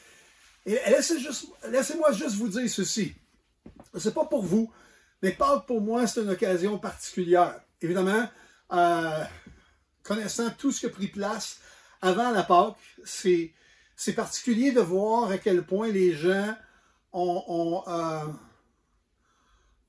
et 0.66 0.80
laissez-moi 1.70 2.12
juste 2.14 2.36
vous 2.36 2.48
dire 2.48 2.68
ceci. 2.70 3.14
C'est 3.98 4.14
pas 4.14 4.26
pour 4.26 4.44
vous, 4.44 4.72
mais 5.22 5.32
Pâques 5.32 5.68
pour 5.68 5.82
moi, 5.82 6.08
c'est 6.08 6.22
une 6.22 6.30
occasion 6.30 6.80
particulière. 6.80 7.60
Évidemment, 7.82 8.28
euh, 8.74 9.24
connaissant 10.02 10.50
tout 10.58 10.72
ce 10.72 10.80
qui 10.80 10.86
a 10.86 10.90
pris 10.90 11.08
place 11.08 11.60
avant 12.06 12.30
la 12.30 12.44
Pâques, 12.44 12.76
c'est, 13.04 13.54
particulier 14.16 14.72
de 14.72 14.80
voir 14.80 15.32
à 15.32 15.40
quel 15.40 15.66
point 15.66 15.88
les 15.88 16.14
gens 16.14 16.54
ont, 17.12 17.84
euh, 17.88 18.26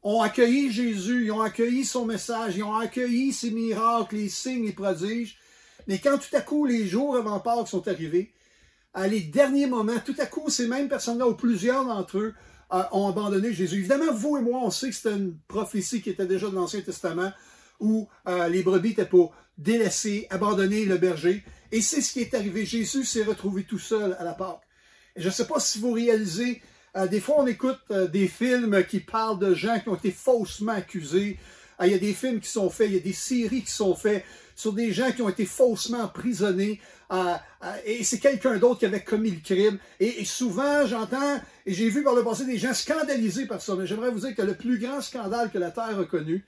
ont, 0.02 0.22
accueilli 0.22 0.72
Jésus, 0.72 1.26
ils 1.26 1.32
ont 1.32 1.42
accueilli 1.42 1.84
son 1.84 2.06
message, 2.06 2.56
ils 2.56 2.62
ont 2.62 2.74
accueilli 2.74 3.34
ses 3.34 3.50
miracles, 3.50 4.16
les 4.16 4.28
signes, 4.30 4.64
les 4.64 4.72
prodiges. 4.72 5.38
Mais 5.88 5.98
quand 5.98 6.16
tout 6.16 6.34
à 6.34 6.40
coup, 6.40 6.64
les 6.64 6.86
jours 6.86 7.16
avant 7.16 7.38
Pâques 7.38 7.68
sont 7.68 7.86
arrivés, 7.86 8.32
à 8.94 9.06
les 9.06 9.20
derniers 9.20 9.66
moments, 9.66 10.00
tout 10.02 10.16
à 10.18 10.24
coup, 10.24 10.48
ces 10.48 10.66
mêmes 10.66 10.88
personnes-là, 10.88 11.28
ou 11.28 11.34
plusieurs 11.34 11.84
d'entre 11.84 12.16
eux, 12.16 12.34
ont 12.70 13.08
abandonné 13.08 13.52
Jésus. 13.52 13.76
Évidemment, 13.76 14.10
vous 14.12 14.38
et 14.38 14.40
moi, 14.40 14.60
on 14.62 14.70
sait 14.70 14.88
que 14.88 14.94
c'était 14.94 15.14
une 15.14 15.36
prophétie 15.48 16.00
qui 16.00 16.10
était 16.10 16.26
déjà 16.26 16.48
de 16.48 16.54
l'Ancien 16.54 16.80
Testament, 16.80 17.30
où 17.78 18.08
euh, 18.26 18.48
les 18.48 18.62
brebis 18.62 18.92
étaient 18.92 19.04
pour 19.04 19.34
délaisser, 19.58 20.26
abandonner 20.30 20.86
le 20.86 20.96
berger. 20.96 21.44
Et 21.72 21.80
c'est 21.80 22.00
ce 22.00 22.12
qui 22.12 22.20
est 22.20 22.34
arrivé. 22.34 22.64
Jésus 22.64 23.04
s'est 23.04 23.24
retrouvé 23.24 23.64
tout 23.64 23.78
seul 23.78 24.16
à 24.18 24.24
la 24.24 24.34
Pâque. 24.34 24.60
Et 25.16 25.22
je 25.22 25.26
ne 25.26 25.32
sais 25.32 25.46
pas 25.46 25.58
si 25.58 25.78
vous 25.78 25.92
réalisez, 25.92 26.62
euh, 26.96 27.06
des 27.06 27.20
fois 27.20 27.36
on 27.38 27.46
écoute 27.46 27.78
euh, 27.90 28.06
des 28.06 28.28
films 28.28 28.84
qui 28.84 29.00
parlent 29.00 29.38
de 29.38 29.54
gens 29.54 29.80
qui 29.80 29.88
ont 29.88 29.96
été 29.96 30.10
faussement 30.10 30.72
accusés. 30.72 31.38
il 31.82 31.90
y 31.90 31.94
a 31.94 31.98
des 31.98 32.12
films 32.12 32.40
qui 32.40 32.48
sont 32.48 32.70
faits, 32.70 32.88
il 32.90 32.94
y 32.94 32.98
a 32.98 33.02
des 33.02 33.12
séries 33.12 33.62
qui 33.62 33.70
sont 33.70 33.94
faites 33.94 34.24
sur 34.54 34.72
des 34.72 34.92
gens 34.92 35.12
qui 35.12 35.22
ont 35.22 35.28
été 35.28 35.44
faussement 35.46 36.02
emprisonnés. 36.02 36.80
et 37.84 38.04
c'est 38.04 38.18
quelqu'un 38.18 38.56
d'autre 38.56 38.80
qui 38.80 38.86
avait 38.86 39.04
commis 39.04 39.30
le 39.30 39.40
crime. 39.40 39.78
Et, 40.00 40.24
souvent, 40.24 40.86
j'entends, 40.86 41.40
et 41.66 41.74
j'ai 41.74 41.90
vu 41.90 42.02
par 42.02 42.14
le 42.14 42.24
passé 42.24 42.46
des 42.46 42.56
gens 42.56 42.72
scandalisés 42.72 43.46
par 43.46 43.60
ça. 43.60 43.74
Mais 43.76 43.86
j'aimerais 43.86 44.10
vous 44.10 44.20
dire 44.20 44.34
que 44.34 44.40
le 44.40 44.54
plus 44.54 44.78
grand 44.78 45.02
scandale 45.02 45.50
que 45.50 45.58
la 45.58 45.70
Terre 45.70 45.98
a 45.98 46.04
connu, 46.06 46.46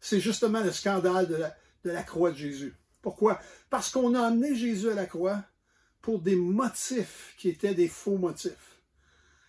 c'est 0.00 0.20
justement 0.20 0.60
le 0.60 0.72
scandale 0.72 1.52
de 1.84 1.90
la 1.90 2.02
croix 2.02 2.30
de 2.30 2.36
Jésus. 2.36 2.74
Pourquoi? 3.04 3.38
Parce 3.68 3.90
qu'on 3.90 4.14
a 4.14 4.22
amené 4.22 4.54
Jésus 4.54 4.88
à 4.88 4.94
la 4.94 5.04
croix 5.04 5.44
pour 6.00 6.20
des 6.20 6.36
motifs 6.36 7.34
qui 7.36 7.50
étaient 7.50 7.74
des 7.74 7.86
faux 7.86 8.16
motifs. 8.16 8.80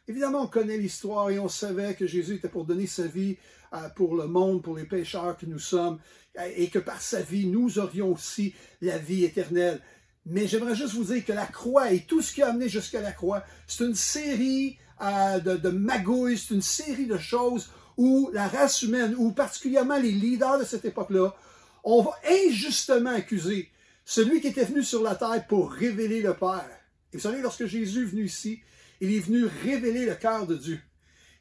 Évidemment, 0.09 0.41
on 0.41 0.47
connaît 0.47 0.77
l'histoire 0.77 1.29
et 1.29 1.39
on 1.39 1.47
savait 1.47 1.95
que 1.95 2.05
Jésus 2.05 2.35
était 2.35 2.49
pour 2.49 2.65
donner 2.65 2.85
sa 2.85 3.07
vie 3.07 3.37
euh, 3.73 3.87
pour 3.95 4.17
le 4.17 4.27
monde, 4.27 4.61
pour 4.61 4.75
les 4.75 4.83
pécheurs 4.83 5.37
que 5.37 5.45
nous 5.45 5.57
sommes, 5.57 5.99
et 6.57 6.67
que 6.67 6.79
par 6.79 7.01
sa 7.01 7.21
vie, 7.21 7.47
nous 7.47 7.79
aurions 7.79 8.11
aussi 8.11 8.53
la 8.81 8.97
vie 8.97 9.23
éternelle. 9.23 9.81
Mais 10.25 10.47
j'aimerais 10.47 10.75
juste 10.75 10.93
vous 10.93 11.05
dire 11.05 11.23
que 11.23 11.31
la 11.31 11.45
croix 11.45 11.93
et 11.93 12.01
tout 12.01 12.21
ce 12.21 12.33
qui 12.33 12.41
a 12.41 12.49
amené 12.49 12.67
jusqu'à 12.67 12.99
la 12.99 13.13
croix, 13.13 13.41
c'est 13.67 13.85
une 13.85 13.95
série 13.95 14.77
euh, 15.01 15.39
de 15.39 15.69
magouilles, 15.69 16.37
c'est 16.37 16.55
une 16.55 16.61
série 16.61 17.07
de 17.07 17.17
choses 17.17 17.69
où 17.95 18.29
la 18.33 18.49
race 18.49 18.81
humaine, 18.81 19.15
ou 19.17 19.31
particulièrement 19.31 19.97
les 19.97 20.11
leaders 20.11 20.59
de 20.59 20.65
cette 20.65 20.83
époque-là, 20.83 21.33
ont 21.85 22.09
injustement 22.27 23.11
accusé 23.11 23.71
celui 24.03 24.41
qui 24.41 24.47
était 24.47 24.65
venu 24.65 24.83
sur 24.83 25.01
la 25.01 25.15
terre 25.15 25.45
pour 25.47 25.71
révéler 25.71 26.21
le 26.21 26.33
Père. 26.33 26.69
Et 27.13 27.17
vous 27.17 27.23
savez, 27.23 27.41
lorsque 27.41 27.65
Jésus 27.65 28.01
est 28.01 28.09
venu 28.09 28.25
ici, 28.25 28.59
il 28.99 29.13
est 29.13 29.19
venu 29.19 29.45
révéler 29.63 30.05
le 30.05 30.15
cœur 30.15 30.45
de 30.45 30.55
Dieu. 30.55 30.79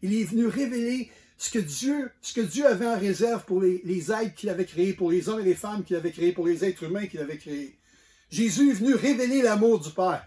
Il 0.03 0.15
est 0.15 0.25
venu 0.25 0.47
révéler 0.47 1.11
ce 1.37 1.51
que 1.51 1.59
Dieu, 1.59 2.67
avait 2.67 2.87
en 2.87 2.99
réserve 2.99 3.45
pour 3.45 3.61
les, 3.61 3.81
les 3.85 4.13
êtres 4.13 4.35
qu'il 4.35 4.49
avait 4.49 4.65
créés, 4.65 4.93
pour 4.93 5.11
les 5.11 5.29
hommes 5.29 5.41
et 5.41 5.45
les 5.45 5.55
femmes 5.55 5.83
qu'il 5.83 5.97
avait 5.97 6.13
créés, 6.13 6.33
pour 6.33 6.47
les 6.47 6.65
êtres 6.65 6.85
humains 6.85 7.07
qu'il 7.07 7.21
avait 7.21 7.39
créés. 7.39 7.77
Jésus 8.31 8.71
est 8.71 8.75
venu 8.75 8.95
révéler 8.95 9.43
l'amour 9.43 9.81
du 9.81 9.91
Père. 9.91 10.27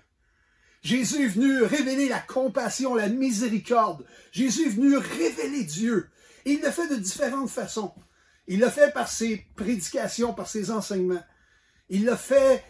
Jésus 0.84 1.26
est 1.26 1.30
venu 1.30 1.64
révéler 1.64 2.08
la 2.08 2.20
compassion, 2.20 2.96
la 2.96 3.10
miséricorde. 3.10 4.06
Jésus 4.32 4.68
est 4.68 4.70
venu 4.70 4.98
révéler 4.98 5.64
Dieu. 5.64 6.08
Et 6.46 6.54
il 6.54 6.62
l'a 6.62 6.72
fait 6.72 6.88
de 6.88 6.96
différentes 6.96 7.50
façons. 7.50 7.92
Il 8.48 8.62
l'a 8.62 8.72
fait 8.72 8.94
par 8.94 9.10
ses 9.10 9.46
prédications, 9.56 10.34
par 10.34 10.48
ses 10.48 10.72
enseignements. 10.72 11.24
Il 11.90 12.06
l'a 12.06 12.18
fait, 12.18 12.64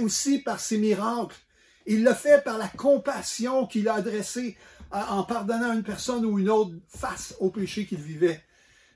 aussi 0.00 0.38
par 0.38 0.60
ses 0.60 0.78
miracles. 0.78 1.36
Il 1.86 2.02
l'a 2.02 2.14
fait 2.14 2.42
par 2.42 2.58
la 2.58 2.68
compassion 2.68 3.66
qu'il 3.66 3.88
a 3.88 3.94
adressée 3.94 4.56
en 4.90 5.24
pardonnant 5.24 5.72
une 5.72 5.82
personne 5.82 6.24
ou 6.24 6.38
une 6.38 6.48
autre 6.48 6.72
face 6.88 7.34
au 7.40 7.50
péché 7.50 7.86
qu'il 7.86 8.00
vivait. 8.00 8.42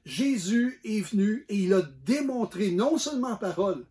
Jésus 0.05 0.81
est 0.85 1.01
venu 1.01 1.45
et 1.49 1.57
il 1.57 1.75
a 1.75 1.83
démontré, 2.07 2.71
non 2.71 2.97
seulement 2.97 3.33
en 3.33 3.37
parole, 3.37 3.85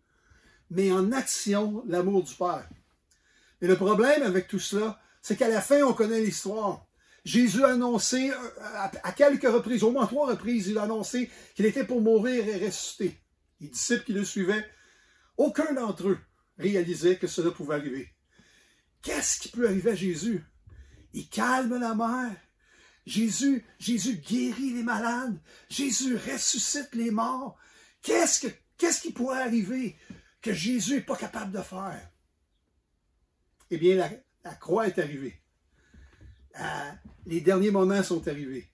mais 0.71 0.91
en 0.91 1.11
action, 1.11 1.83
l'amour 1.85 2.23
du 2.23 2.33
Père. 2.33 2.67
Et 3.61 3.67
le 3.67 3.75
problème 3.75 4.23
avec 4.23 4.47
tout 4.47 4.59
cela, 4.59 4.99
c'est 5.21 5.35
qu'à 5.35 5.49
la 5.49 5.61
fin, 5.61 5.83
on 5.83 5.93
connaît 5.93 6.21
l'histoire. 6.21 6.86
Jésus 7.27 7.65
a 7.65 7.73
annoncé 7.73 8.31
à 9.03 9.11
quelques 9.11 9.49
reprises, 9.49 9.83
au 9.83 9.91
moins 9.91 10.07
trois 10.07 10.29
reprises, 10.29 10.67
il 10.67 10.77
a 10.77 10.87
qu'il 11.55 11.65
était 11.65 11.83
pour 11.83 11.99
mourir 11.99 12.47
et 12.47 12.65
ressusciter. 12.65 13.19
Les 13.59 13.67
disciples 13.67 14.05
qui 14.05 14.13
le 14.13 14.23
suivaient, 14.23 14.65
aucun 15.35 15.73
d'entre 15.73 16.07
eux 16.07 16.19
réalisait 16.57 17.17
que 17.17 17.27
cela 17.27 17.51
pouvait 17.51 17.75
arriver. 17.75 18.13
Qu'est-ce 19.01 19.41
qui 19.41 19.49
peut 19.49 19.67
arriver 19.67 19.91
à 19.91 19.95
Jésus? 19.95 20.41
Il 21.11 21.27
calme 21.27 21.77
la 21.77 21.95
mer. 21.95 22.33
Jésus, 23.05 23.65
Jésus 23.77 24.17
guérit 24.17 24.71
les 24.71 24.83
malades. 24.83 25.37
Jésus 25.69 26.15
ressuscite 26.15 26.93
les 26.93 27.11
morts. 27.11 27.57
Qu'est-ce 28.03 28.47
que, 28.47 28.53
Qu'est-ce 28.77 29.01
qui 29.01 29.11
pourrait 29.11 29.41
arriver 29.41 29.97
que 30.41 30.53
Jésus 30.53 30.95
n'est 30.95 31.01
pas 31.01 31.17
capable 31.17 31.51
de 31.51 31.61
faire? 31.61 32.09
Eh 33.69 33.77
bien, 33.77 34.09
la, 34.45 34.55
croix 34.55 34.87
est 34.87 34.97
arrivée. 34.97 35.41
Les 37.25 37.41
derniers 37.41 37.71
moments 37.71 38.03
sont 38.03 38.27
arrivés. 38.27 38.69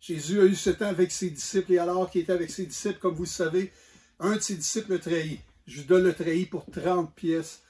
Jésus 0.00 0.40
a 0.40 0.44
eu 0.44 0.54
ce 0.54 0.70
temps 0.70 0.86
avec 0.86 1.10
ses 1.10 1.30
disciples 1.30 1.72
et 1.72 1.78
alors 1.78 2.10
qu'il 2.10 2.20
était 2.20 2.32
avec 2.32 2.50
ses 2.50 2.66
disciples, 2.66 2.98
comme 2.98 3.14
vous 3.14 3.24
le 3.24 3.28
savez, 3.28 3.72
un 4.20 4.36
de 4.36 4.40
ses 4.40 4.56
disciples 4.56 4.92
le 4.92 5.00
trahit. 5.00 5.40
Judas 5.66 5.98
le 5.98 6.14
trahit 6.14 6.48
pour 6.48 6.66
30 6.70 7.14
pièces 7.14 7.62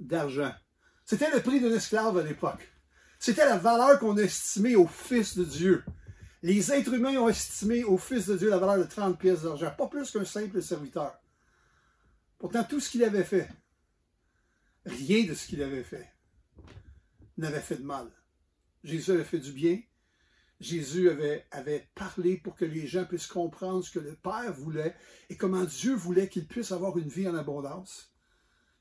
d'argent. 0.00 0.52
C'était 1.04 1.30
le 1.30 1.40
prix 1.40 1.60
d'un 1.60 1.72
esclave 1.74 2.18
à 2.18 2.22
l'époque. 2.22 2.68
C'était 3.18 3.44
la 3.44 3.58
valeur 3.58 3.98
qu'on 3.98 4.16
estimait 4.16 4.74
au 4.74 4.86
Fils 4.86 5.36
de 5.36 5.44
Dieu. 5.44 5.84
Les 6.42 6.72
êtres 6.72 6.94
humains 6.94 7.16
ont 7.16 7.28
estimé 7.28 7.84
au 7.84 7.98
Fils 7.98 8.26
de 8.26 8.36
Dieu 8.36 8.50
la 8.50 8.58
valeur 8.58 8.78
de 8.78 8.90
30 8.90 9.18
pièces 9.18 9.42
d'argent, 9.42 9.72
pas 9.76 9.86
plus 9.86 10.10
qu'un 10.10 10.24
simple 10.24 10.60
serviteur. 10.62 11.14
Pourtant, 12.38 12.64
tout 12.64 12.80
ce 12.80 12.90
qu'il 12.90 13.04
avait 13.04 13.24
fait, 13.24 13.48
rien 14.84 15.24
de 15.24 15.34
ce 15.34 15.46
qu'il 15.46 15.62
avait 15.62 15.84
fait, 15.84 16.12
n'avait 17.38 17.60
fait 17.60 17.76
de 17.76 17.84
mal. 17.84 18.10
Jésus 18.86 19.10
avait 19.10 19.24
fait 19.24 19.40
du 19.40 19.50
bien. 19.50 19.80
Jésus 20.60 21.10
avait, 21.10 21.44
parlé 21.94 22.36
pour 22.36 22.54
que 22.54 22.64
les 22.64 22.86
gens 22.86 23.04
puissent 23.04 23.26
comprendre 23.26 23.84
ce 23.84 23.90
que 23.90 23.98
le 23.98 24.14
Père 24.14 24.52
voulait 24.54 24.94
et 25.28 25.36
comment 25.36 25.64
Dieu 25.64 25.94
voulait 25.94 26.28
qu'ils 26.28 26.46
puissent 26.46 26.72
avoir 26.72 26.96
une 26.96 27.08
vie 27.08 27.28
en 27.28 27.34
abondance. 27.34 28.12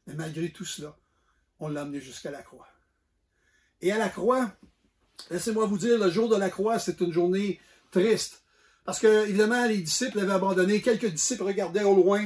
Mais 0.05 0.13
malgré 0.13 0.51
tout 0.51 0.63
cela, 0.63 0.95
on 1.59 1.67
l'a 1.67 1.81
amené 1.81 1.99
jusqu'à 1.99 2.29
la 2.29 2.43
croix. 2.43 2.67
Et 3.81 3.91
à 3.91 3.97
la 3.97 4.09
croix, 4.09 4.55
laissez-moi 5.31 5.65
vous 5.65 5.79
dire, 5.79 5.97
le 5.97 6.11
jour 6.11 6.29
de 6.29 6.35
la 6.35 6.51
croix, 6.51 6.77
c'est 6.77 7.01
une 7.01 7.11
journée 7.11 7.59
triste. 7.91 8.43
Parce 8.85 8.99
que, 8.99 9.27
évidemment, 9.27 9.65
les 9.65 9.79
disciples 9.79 10.19
l'avaient 10.19 10.33
abandonné. 10.33 10.81
Quelques 10.81 11.09
disciples 11.09 11.43
regardaient 11.43 11.83
au 11.83 11.95
loin. 11.95 12.25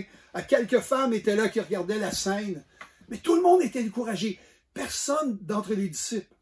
Quelques 0.49 0.81
femmes 0.81 1.13
étaient 1.13 1.37
là 1.37 1.47
qui 1.47 1.61
regardaient 1.61 1.97
la 1.97 2.11
scène. 2.11 2.65
Mais 3.07 3.17
tout 3.17 3.35
le 3.35 3.41
monde 3.41 3.61
était 3.61 3.81
découragé. 3.81 4.37
Personne 4.73 5.37
d'entre 5.41 5.73
les 5.73 5.87
disciples 5.87 6.35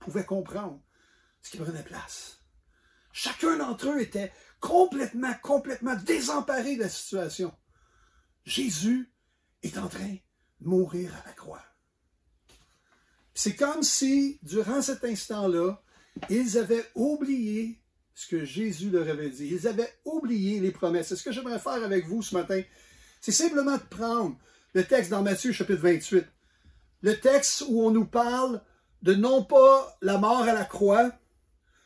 pouvait 0.00 0.24
comprendre 0.24 0.80
ce 1.42 1.50
qui 1.50 1.58
prenait 1.58 1.82
place. 1.82 2.40
Chacun 3.12 3.56
d'entre 3.56 3.88
eux 3.88 4.00
était 4.00 4.32
complètement, 4.60 5.32
complètement 5.42 5.94
désemparé 5.94 6.76
de 6.76 6.82
la 6.82 6.88
situation. 6.88 7.52
Jésus 8.44 9.12
est 9.62 9.78
en 9.78 9.88
train 9.88 10.16
de 10.60 10.68
mourir 10.68 11.14
à 11.14 11.28
la 11.28 11.32
croix. 11.32 11.62
C'est 13.34 13.56
comme 13.56 13.82
si, 13.82 14.38
durant 14.42 14.82
cet 14.82 15.04
instant-là, 15.04 15.82
ils 16.28 16.58
avaient 16.58 16.84
oublié 16.94 17.80
ce 18.14 18.28
que 18.28 18.44
Jésus 18.44 18.90
leur 18.90 19.08
avait 19.08 19.30
dit. 19.30 19.48
Ils 19.48 19.66
avaient 19.66 19.92
oublié 20.04 20.60
les 20.60 20.72
promesses. 20.72 21.08
C'est 21.08 21.16
ce 21.16 21.22
que 21.22 21.32
j'aimerais 21.32 21.58
faire 21.58 21.82
avec 21.82 22.06
vous 22.06 22.22
ce 22.22 22.34
matin. 22.34 22.60
C'est 23.20 23.32
simplement 23.32 23.76
de 23.76 23.82
prendre 23.82 24.36
le 24.74 24.84
texte 24.84 25.10
dans 25.10 25.22
Matthieu 25.22 25.52
chapitre 25.52 25.80
28. 25.80 26.26
Le 27.02 27.18
texte 27.18 27.64
où 27.68 27.82
on 27.82 27.90
nous 27.90 28.04
parle 28.04 28.62
de 29.02 29.14
non 29.14 29.42
pas 29.42 29.96
la 30.02 30.18
mort 30.18 30.42
à 30.42 30.52
la 30.52 30.64
croix, 30.64 31.10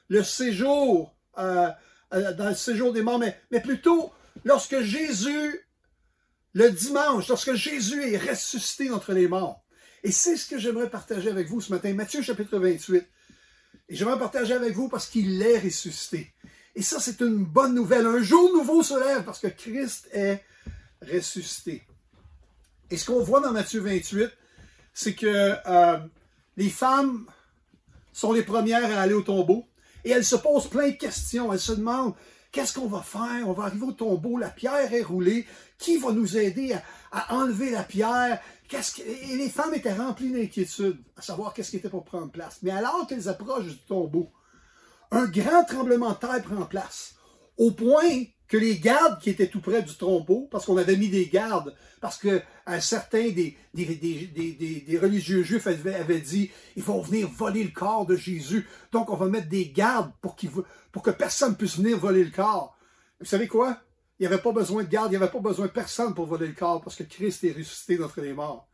le 0.09 0.23
séjour, 0.23 1.14
euh, 1.38 1.71
euh, 2.12 2.33
dans 2.33 2.49
le 2.49 2.54
séjour 2.54 2.92
des 2.92 3.02
morts, 3.02 3.18
mais, 3.18 3.61
plutôt 3.61 4.12
lorsque 4.44 4.80
Jésus, 4.80 5.61
le 6.52 6.71
dimanche, 6.71 7.28
lorsque 7.28 7.54
Jésus 7.54 8.02
est 8.02 8.18
ressuscité 8.18 8.90
entre 8.90 9.12
les 9.12 9.28
morts. 9.28 9.64
Et 10.02 10.12
c'est 10.12 10.37
ce 10.37 10.47
que 10.47 10.59
j'aimerais 10.59 10.90
partager 10.90 11.30
avec 11.30 11.49
vous 11.49 11.61
ce 11.61 11.73
matin, 11.73 11.92
Matthieu 11.94 12.23
chapitre 12.23 12.59
28. 12.59 13.06
Et 13.88 13.97
j'aimerais 13.97 14.18
partager 14.18 14.52
avec 14.52 14.75
vous 14.75 14.88
parce 14.88 15.06
qu'il 15.06 15.40
est 15.42 15.59
ressuscité. 15.59 16.33
Et 16.75 16.83
ça, 16.83 17.00
c'est 17.00 17.21
une 17.21 17.44
bonne 17.44 17.75
nouvelle. 17.75 18.06
Un 18.06 18.23
jour 18.23 18.52
nouveau 18.52 18.83
se 18.83 18.99
lève 18.99 19.25
parce 19.25 19.38
que 19.38 19.47
Christ 19.47 20.09
est 20.12 20.42
ressuscité. 21.00 21.83
Et 22.90 22.97
ce 22.97 23.06
qu'on 23.06 23.23
voit 23.23 23.40
dans 23.40 23.52
Matthieu 23.52 23.80
28, 23.80 24.30
c'est 24.92 25.14
que 25.14 25.56
euh, 25.66 25.99
les 26.56 26.70
femmes 26.70 27.26
sont 28.12 28.32
les 28.32 28.42
premières 28.42 28.96
à 28.96 29.02
aller 29.02 29.14
au 29.14 29.23
tombeau 29.23 29.64
et 30.04 30.11
elles 30.11 30.25
se 30.25 30.37
posent 30.37 30.68
plein 30.68 30.90
de 30.90 30.96
questions. 30.96 31.52
Elles 31.52 31.61
se 31.61 31.73
demandent 31.73 32.14
qu'est-ce 32.52 32.75
qu'on 32.75 32.87
va 32.87 33.02
faire? 33.02 33.49
On 33.49 33.52
va 33.52 33.64
arriver 33.64 33.87
au 33.87 33.92
tombeau, 33.92 34.38
la 34.38 34.50
pierre 34.50 34.92
est 34.92 35.02
roulée. 35.02 35.46
Qui 35.76 35.96
va 35.96 36.12
nous 36.12 36.37
aider 36.37 36.76
à 37.11 37.34
enlever 37.34 37.70
la 37.70 37.82
pierre? 37.82 38.40
Et 38.73 39.37
les 39.37 39.50
femmes 39.50 39.75
étaient 39.75 39.92
remplies 39.92 40.32
d'inquiétude 40.32 40.99
à 41.16 41.23
savoir 41.23 41.52
qu'est-ce 41.52 41.70
qui 41.70 41.76
était 41.76 41.88
pour 41.88 42.04
prendre 42.04 42.30
place. 42.30 42.58
Mais 42.62 42.70
alors 42.70 43.06
qu'elles 43.06 43.28
approchent 43.28 43.66
du 43.66 43.76
tombeau, 43.78 44.30
un 45.11 45.26
grand 45.26 45.64
tremblement 45.64 46.12
de 46.12 46.16
terre 46.16 46.42
prend 46.42 46.64
place, 46.64 47.14
au 47.58 47.73
point 47.73 48.25
que 48.49 48.57
les 48.57 48.79
gardes 48.79 49.21
qui 49.21 49.31
étaient 49.31 49.49
tout 49.49 49.61
près 49.61 49.83
du 49.83 49.95
tombeau, 49.95 50.49
parce 50.51 50.67
qu'on 50.67 50.77
avait 50.77 50.97
mis 50.97 51.09
des 51.09 51.27
gardes, 51.27 51.75
parce 52.01 52.19
que 52.19 52.43
certains 52.81 53.31
des, 53.31 53.57
religieux 55.01 55.43
juifs 55.43 55.67
avaient, 55.67 56.21
dit 56.21 56.51
ils 56.77 56.83
vont 56.83 57.01
venir 57.01 57.29
voler 57.29 57.65
le 57.65 57.71
corps 57.71 58.07
de 58.07 58.17
Jésus, 58.17 58.69
donc 58.93 59.11
on 59.11 59.17
va 59.17 59.27
mettre 59.27 59.49
des 59.49 59.71
gardes 59.71 60.13
pour, 60.21 60.37
que 60.37 61.11
personne 61.11 61.57
puisse 61.57 61.79
venir 61.79 61.99
voler 61.99 62.25
le 62.25 62.31
corps. 62.31 62.77
Vous 63.21 63.27
savez 63.27 63.49
quoi? 63.49 63.79
Il 64.19 64.23
n'y 64.23 64.33
avait 64.33 64.43
pas 64.43 64.53
besoin 64.53 64.85
de 64.85 64.89
garde, 64.89 65.09
il 65.09 65.17
n'y 65.19 65.23
avait 65.23 65.33
pas 65.33 65.41
besoin 65.41 65.67
de 65.67 65.73
personne 65.73 66.15
pour 66.15 66.27
voler 66.27 66.47
le 66.47 66.53
corps 66.53 66.83
parce 66.83 66.97
que 66.97 67.03
Christ 67.03 67.43
est 67.45 67.53
ressuscité 67.53 67.97
d'entre 67.97 68.21
les 68.21 68.33
morts. 68.33 68.69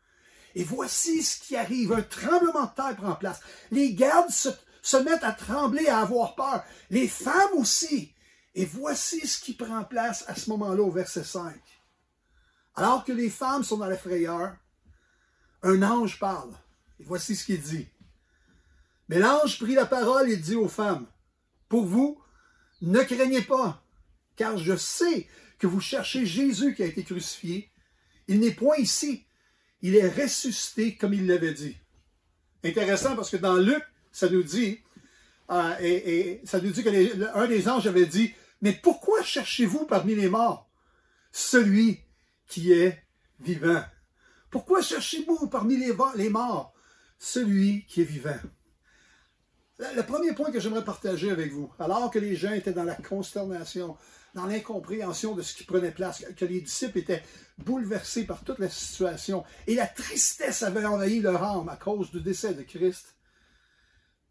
Et 0.54 0.64
voici 0.64 1.22
ce 1.22 1.40
qui 1.40 1.56
arrive. 1.56 1.92
Un 1.92 2.02
tremblement 2.02 2.64
de 2.64 2.74
terre 2.74 2.96
prend 2.96 3.14
place. 3.14 3.40
Les 3.70 3.94
gardes 3.94 4.30
se 4.30 4.96
mettent 4.96 5.24
à 5.24 5.32
trembler, 5.32 5.86
à 5.86 6.00
avoir 6.00 6.34
peur. 6.34 6.64
Les 6.90 7.08
femmes 7.08 7.54
aussi. 7.56 8.12
Et 8.54 8.64
voici 8.64 9.26
ce 9.26 9.40
qui 9.40 9.54
prend 9.54 9.84
place 9.84 10.24
à 10.26 10.34
ce 10.34 10.50
moment-là 10.50 10.82
au 10.82 10.90
verset 10.90 11.24
5. 11.24 11.54
Alors 12.74 13.04
que 13.04 13.12
les 13.12 13.30
femmes 13.30 13.64
sont 13.64 13.78
dans 13.78 13.86
la 13.86 13.96
frayeur, 13.96 14.56
un 15.62 15.82
ange 15.82 16.18
parle. 16.18 16.52
Et 16.98 17.04
voici 17.04 17.36
ce 17.36 17.44
qu'il 17.44 17.60
dit. 17.60 17.88
Mais 19.08 19.18
l'ange 19.18 19.58
prit 19.58 19.74
la 19.74 19.86
parole 19.86 20.30
et 20.30 20.36
dit 20.36 20.56
aux 20.56 20.68
femmes, 20.68 21.06
Pour 21.68 21.84
vous, 21.84 22.20
ne 22.80 23.00
craignez 23.02 23.42
pas, 23.42 23.84
car 24.36 24.56
je 24.56 24.76
sais 24.76 25.28
que 25.58 25.66
vous 25.66 25.80
cherchez 25.80 26.26
Jésus 26.26 26.74
qui 26.74 26.82
a 26.82 26.86
été 26.86 27.02
crucifié. 27.04 27.70
Il 28.28 28.40
n'est 28.40 28.52
point 28.52 28.76
ici. 28.76 29.26
Il 29.82 29.96
est 29.96 30.08
ressuscité 30.08 30.96
comme 30.96 31.14
il 31.14 31.26
l'avait 31.26 31.54
dit. 31.54 31.76
Intéressant 32.64 33.16
parce 33.16 33.30
que 33.30 33.36
dans 33.36 33.56
Luc, 33.56 33.82
ça 34.12 34.28
nous 34.28 34.42
dit, 34.42 34.80
euh, 35.50 35.74
et, 35.80 36.40
ça 36.44 36.60
nous 36.60 36.70
dit 36.70 36.84
qu'un 36.84 37.46
des 37.46 37.68
anges 37.68 37.86
avait 37.86 38.06
dit, 38.06 38.32
mais 38.62 38.72
pourquoi 38.72 39.22
cherchez-vous 39.22 39.86
parmi 39.86 40.14
les 40.14 40.28
morts 40.28 40.70
celui 41.32 42.00
qui 42.46 42.72
est 42.72 43.02
vivant? 43.38 43.82
Pourquoi 44.50 44.82
cherchez-vous 44.82 45.48
parmi 45.48 45.76
les, 45.76 46.28
morts 46.28 46.74
celui 47.18 47.86
qui 47.86 48.02
est 48.02 48.04
vivant? 48.04 48.38
Le 49.78 50.02
premier 50.02 50.34
point 50.34 50.50
que 50.50 50.60
j'aimerais 50.60 50.84
partager 50.84 51.30
avec 51.30 51.52
vous, 51.52 51.72
alors 51.78 52.10
que 52.10 52.18
les 52.18 52.36
gens 52.36 52.52
étaient 52.52 52.72
dans 52.72 52.84
la 52.84 52.96
consternation, 52.96 53.96
dans 54.34 54.46
l'incompréhension 54.46 55.34
de 55.34 55.40
ce 55.40 55.54
qui 55.54 55.64
prenait 55.64 55.92
place, 55.92 56.22
que 56.36 56.44
les 56.44 56.60
disciples 56.60 56.98
étaient 56.98 57.22
bouleversés 57.58 58.26
par 58.26 58.44
toute 58.44 58.58
la 58.58 58.68
situation 58.68 59.44
et 59.66 59.74
la 59.74 59.86
tristesse 59.86 60.62
avait 60.62 60.84
envahi 60.84 61.20
leur 61.20 61.42
âme 61.42 61.68
à 61.70 61.76
cause 61.76 62.10
du 62.10 62.20
décès 62.20 62.52
de 62.52 62.62
Christ. 62.62 63.16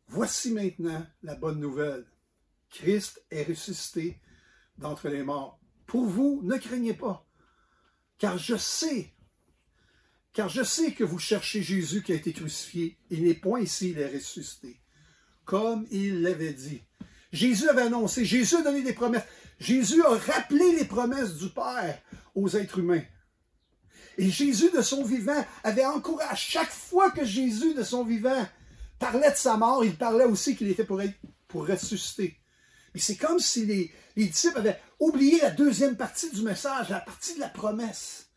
Voici 0.08 0.52
maintenant 0.52 1.04
la 1.24 1.36
bonne 1.36 1.60
nouvelle. 1.60 2.06
Christ 2.70 3.24
est 3.32 3.44
ressuscité 3.44 4.20
d'entre 4.78 5.10
les 5.10 5.24
morts. 5.24 5.60
Pour 5.86 6.06
vous, 6.06 6.42
ne 6.44 6.58
craignez 6.58 6.94
pas, 6.94 7.28
car 8.18 8.38
je 8.38 8.56
sais, 8.56 9.14
car 10.34 10.50
je 10.50 10.64
sais 10.64 10.94
que 10.94 11.04
vous 11.04 11.20
cherchez 11.20 11.64
Jésus 11.64 12.04
qui 12.04 12.12
a 12.12 12.16
été 12.16 12.32
crucifié. 12.32 12.98
Il 13.10 13.24
n'est 13.24 13.34
point 13.34 13.62
ici, 13.62 13.92
il 13.92 14.00
est 14.00 14.14
ressuscité, 14.14 14.80
comme 15.46 15.88
il 15.90 16.22
l'avait 16.22 16.54
dit. 16.54 16.84
Jésus 17.32 17.68
avait 17.70 17.84
annoncé, 17.84 18.26
Jésus 18.26 18.56
a 18.56 18.62
donné 18.62 18.82
des 18.84 18.94
promesses. 18.94 19.24
Jésus 19.60 20.04
a 20.04 20.10
rappelé 20.10 20.72
les 20.78 20.86
promesses 20.86 21.36
du 21.36 21.50
Père 21.50 22.00
aux 22.36 22.50
êtres 22.50 22.80
humains. 22.80 23.04
Et 24.18 24.30
Jésus 24.30 24.70
de 24.72 24.82
son 24.82 25.04
vivant 25.04 25.46
avait 25.64 25.86
encouragé, 25.86 26.30
à 26.30 26.36
chaque 26.36 26.72
fois 26.72 27.12
que 27.12 27.26
Jésus 27.26 27.74
de 27.74 27.84
son 27.84 28.04
vivant 28.04 28.48
parlait 29.00 29.32
de 29.32 29.36
sa 29.36 29.58
mort, 29.58 29.84
il 29.84 29.96
parlait 29.96 30.26
aussi 30.26 30.56
qu'il 30.56 30.70
était 30.70 30.84
pour, 30.84 31.02
être, 31.02 31.18
pour 31.48 31.68
ressusciter. 31.68 32.38
Mais 32.94 33.00
c'est 33.00 33.18
comme 33.18 33.40
si 33.40 33.66
les, 33.66 33.94
les 34.16 34.26
disciples 34.26 34.60
avaient 34.60 34.80
oublié 35.00 35.40
la 35.42 35.52
deuxième 35.52 35.98
partie 35.98 36.32
du 36.32 36.42
message, 36.42 36.90
la 36.90 37.02
partie 37.02 37.36
de 37.36 37.40
la 37.40 37.50
promesse. 37.50 38.30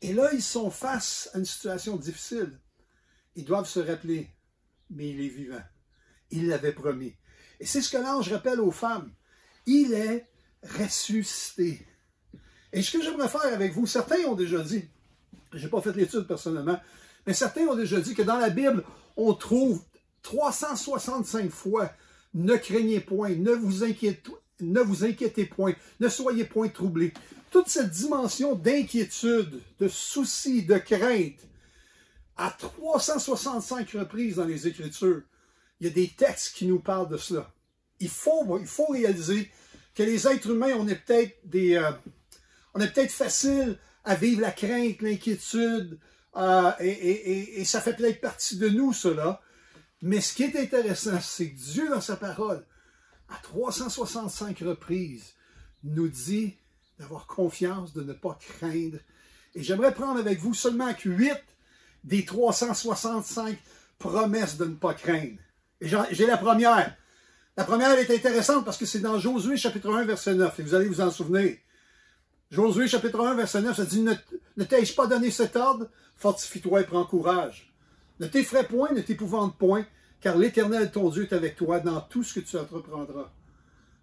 Et 0.00 0.12
là, 0.12 0.30
ils 0.32 0.42
sont 0.42 0.70
face 0.70 1.30
à 1.32 1.38
une 1.38 1.44
situation 1.44 1.96
difficile. 1.96 2.58
Ils 3.36 3.44
doivent 3.44 3.68
se 3.68 3.80
rappeler, 3.80 4.30
mais 4.90 5.10
il 5.10 5.20
est 5.20 5.28
vivant. 5.28 5.62
Il 6.30 6.48
l'avait 6.48 6.72
promis. 6.72 7.14
Et 7.60 7.66
c'est 7.66 7.80
ce 7.80 7.90
que 7.90 7.98
l'ange 7.98 8.32
rappelle 8.32 8.60
aux 8.60 8.72
femmes 8.72 9.12
il 9.66 9.92
est 9.94 10.28
ressuscité. 10.62 11.86
Et 12.72 12.82
ce 12.82 12.90
que 12.90 13.02
j'aimerais 13.02 13.28
faire 13.28 13.52
avec 13.52 13.72
vous, 13.72 13.86
certains 13.86 14.24
ont 14.26 14.34
déjà 14.34 14.62
dit, 14.62 14.84
je 15.52 15.64
n'ai 15.64 15.70
pas 15.70 15.80
fait 15.80 15.92
l'étude 15.92 16.26
personnellement, 16.26 16.80
mais 17.26 17.34
certains 17.34 17.66
ont 17.66 17.76
déjà 17.76 18.00
dit 18.00 18.14
que 18.14 18.22
dans 18.22 18.38
la 18.38 18.50
Bible, 18.50 18.84
on 19.16 19.34
trouve 19.34 19.82
365 20.22 21.50
fois 21.50 21.92
ne 22.34 22.56
craignez 22.56 23.00
point, 23.00 23.30
ne 23.30 23.52
vous 23.52 23.84
inquiétez, 23.84 25.44
point, 25.46 25.74
ne 26.00 26.08
soyez 26.08 26.44
point 26.44 26.68
troublés. 26.68 27.12
Toute 27.50 27.68
cette 27.68 27.90
dimension 27.90 28.54
d'inquiétude, 28.54 29.60
de 29.78 29.88
souci, 29.88 30.62
de 30.62 30.78
crainte, 30.78 31.38
à 32.36 32.50
365 32.50 33.90
reprises 33.90 34.36
dans 34.36 34.44
les 34.44 34.66
Écritures, 34.66 35.22
il 35.80 35.86
y 35.86 35.90
a 35.90 35.92
des 35.92 36.08
textes 36.08 36.54
qui 36.54 36.66
nous 36.66 36.78
parlent 36.80 37.08
de 37.08 37.16
cela. 37.18 37.52
Il 38.00 38.08
faut, 38.08 38.58
il 38.58 38.66
faut 38.66 38.86
réaliser 38.86 39.50
que 39.94 40.02
les 40.02 40.26
êtres 40.26 40.50
humains, 40.50 40.74
on 40.78 40.88
est 40.88 40.96
peut-être 40.96 41.36
des, 41.44 41.74
euh, 41.74 41.90
on 42.74 42.80
est 42.80 42.92
peut-être 42.92 43.12
facile 43.12 43.78
à 44.04 44.14
vivre 44.14 44.40
la 44.40 44.50
crainte, 44.50 45.02
l'inquiétude, 45.02 45.98
euh, 46.36 46.72
et, 46.80 47.64
ça 47.64 47.80
fait 47.80 47.94
peut-être 47.94 48.20
partie 48.20 48.56
de 48.56 48.68
nous, 48.68 48.92
cela. 48.92 49.41
Mais 50.02 50.20
ce 50.20 50.34
qui 50.34 50.42
est 50.42 50.56
intéressant, 50.56 51.20
c'est 51.20 51.50
que 51.50 51.56
Dieu, 51.56 51.88
dans 51.88 52.00
sa 52.00 52.16
parole, 52.16 52.64
à 53.28 53.36
365 53.42 54.58
reprises, 54.58 55.34
nous 55.84 56.08
dit 56.08 56.54
d'avoir 56.98 57.26
confiance, 57.26 57.92
de 57.92 58.02
ne 58.02 58.12
pas 58.12 58.38
craindre. 58.40 58.98
Et 59.54 59.62
j'aimerais 59.62 59.94
prendre 59.94 60.18
avec 60.18 60.40
vous 60.40 60.54
seulement 60.54 60.92
8 61.04 61.32
des 62.04 62.24
365 62.24 63.56
promesses 63.98 64.56
de 64.56 64.64
ne 64.64 64.74
pas 64.74 64.94
craindre. 64.94 65.38
Et 65.80 65.88
j'ai 65.88 66.26
la 66.26 66.36
première. 66.36 66.96
La 67.56 67.64
première 67.64 67.92
est 67.92 68.10
intéressante 68.10 68.64
parce 68.64 68.78
que 68.78 68.86
c'est 68.86 69.00
dans 69.00 69.18
Josué 69.18 69.56
chapitre 69.56 69.92
1 69.92 70.04
verset 70.04 70.34
9 70.34 70.58
et 70.58 70.62
vous 70.62 70.74
allez 70.74 70.88
vous 70.88 71.00
en 71.00 71.10
souvenir. 71.10 71.56
Josué 72.50 72.88
chapitre 72.88 73.24
1 73.24 73.34
verset 73.34 73.62
9, 73.62 73.76
ça 73.76 73.84
dit 73.84 74.00
Ne, 74.00 74.14
ne 74.56 74.64
t'ai-je 74.64 74.94
pas 74.94 75.06
donné 75.06 75.30
cet 75.30 75.56
ordre? 75.56 75.88
Fortifie-toi 76.16 76.80
et 76.80 76.84
prends 76.84 77.04
courage. 77.04 77.71
Ne 78.22 78.28
t'effraie 78.28 78.62
point, 78.62 78.92
ne 78.92 79.00
t'épouvante 79.00 79.58
point, 79.58 79.84
car 80.20 80.38
l'Éternel 80.38 80.92
ton 80.92 81.10
Dieu 81.10 81.24
est 81.24 81.32
avec 81.32 81.56
toi 81.56 81.80
dans 81.80 82.00
tout 82.00 82.22
ce 82.22 82.38
que 82.38 82.46
tu 82.46 82.56
entreprendras. 82.56 83.32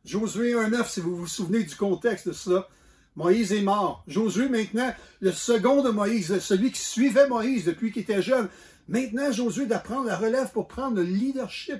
Josué 0.03 0.55
1 0.55 0.71
9, 0.71 0.91
si 0.91 0.99
vous 0.99 1.15
vous 1.15 1.25
souvenez 1.25 1.63
du 1.63 1.73
contexte 1.73 2.27
de 2.27 2.33
cela, 2.33 2.67
Moïse 3.15 3.53
est 3.53 3.61
mort. 3.61 4.03
Josué, 4.07 4.49
maintenant, 4.49 4.93
le 5.21 5.31
second 5.31 5.83
de 5.83 5.89
Moïse, 5.89 6.37
celui 6.39 6.73
qui 6.73 6.81
suivait 6.81 7.29
Moïse 7.29 7.63
depuis 7.63 7.93
qu'il 7.93 8.01
était 8.01 8.21
jeune. 8.21 8.49
Maintenant, 8.89 9.31
Josué 9.31 9.67
doit 9.67 9.79
prendre 9.79 10.07
la 10.07 10.17
relève 10.17 10.51
pour 10.51 10.67
prendre 10.67 10.97
le 10.97 11.03
leadership 11.03 11.79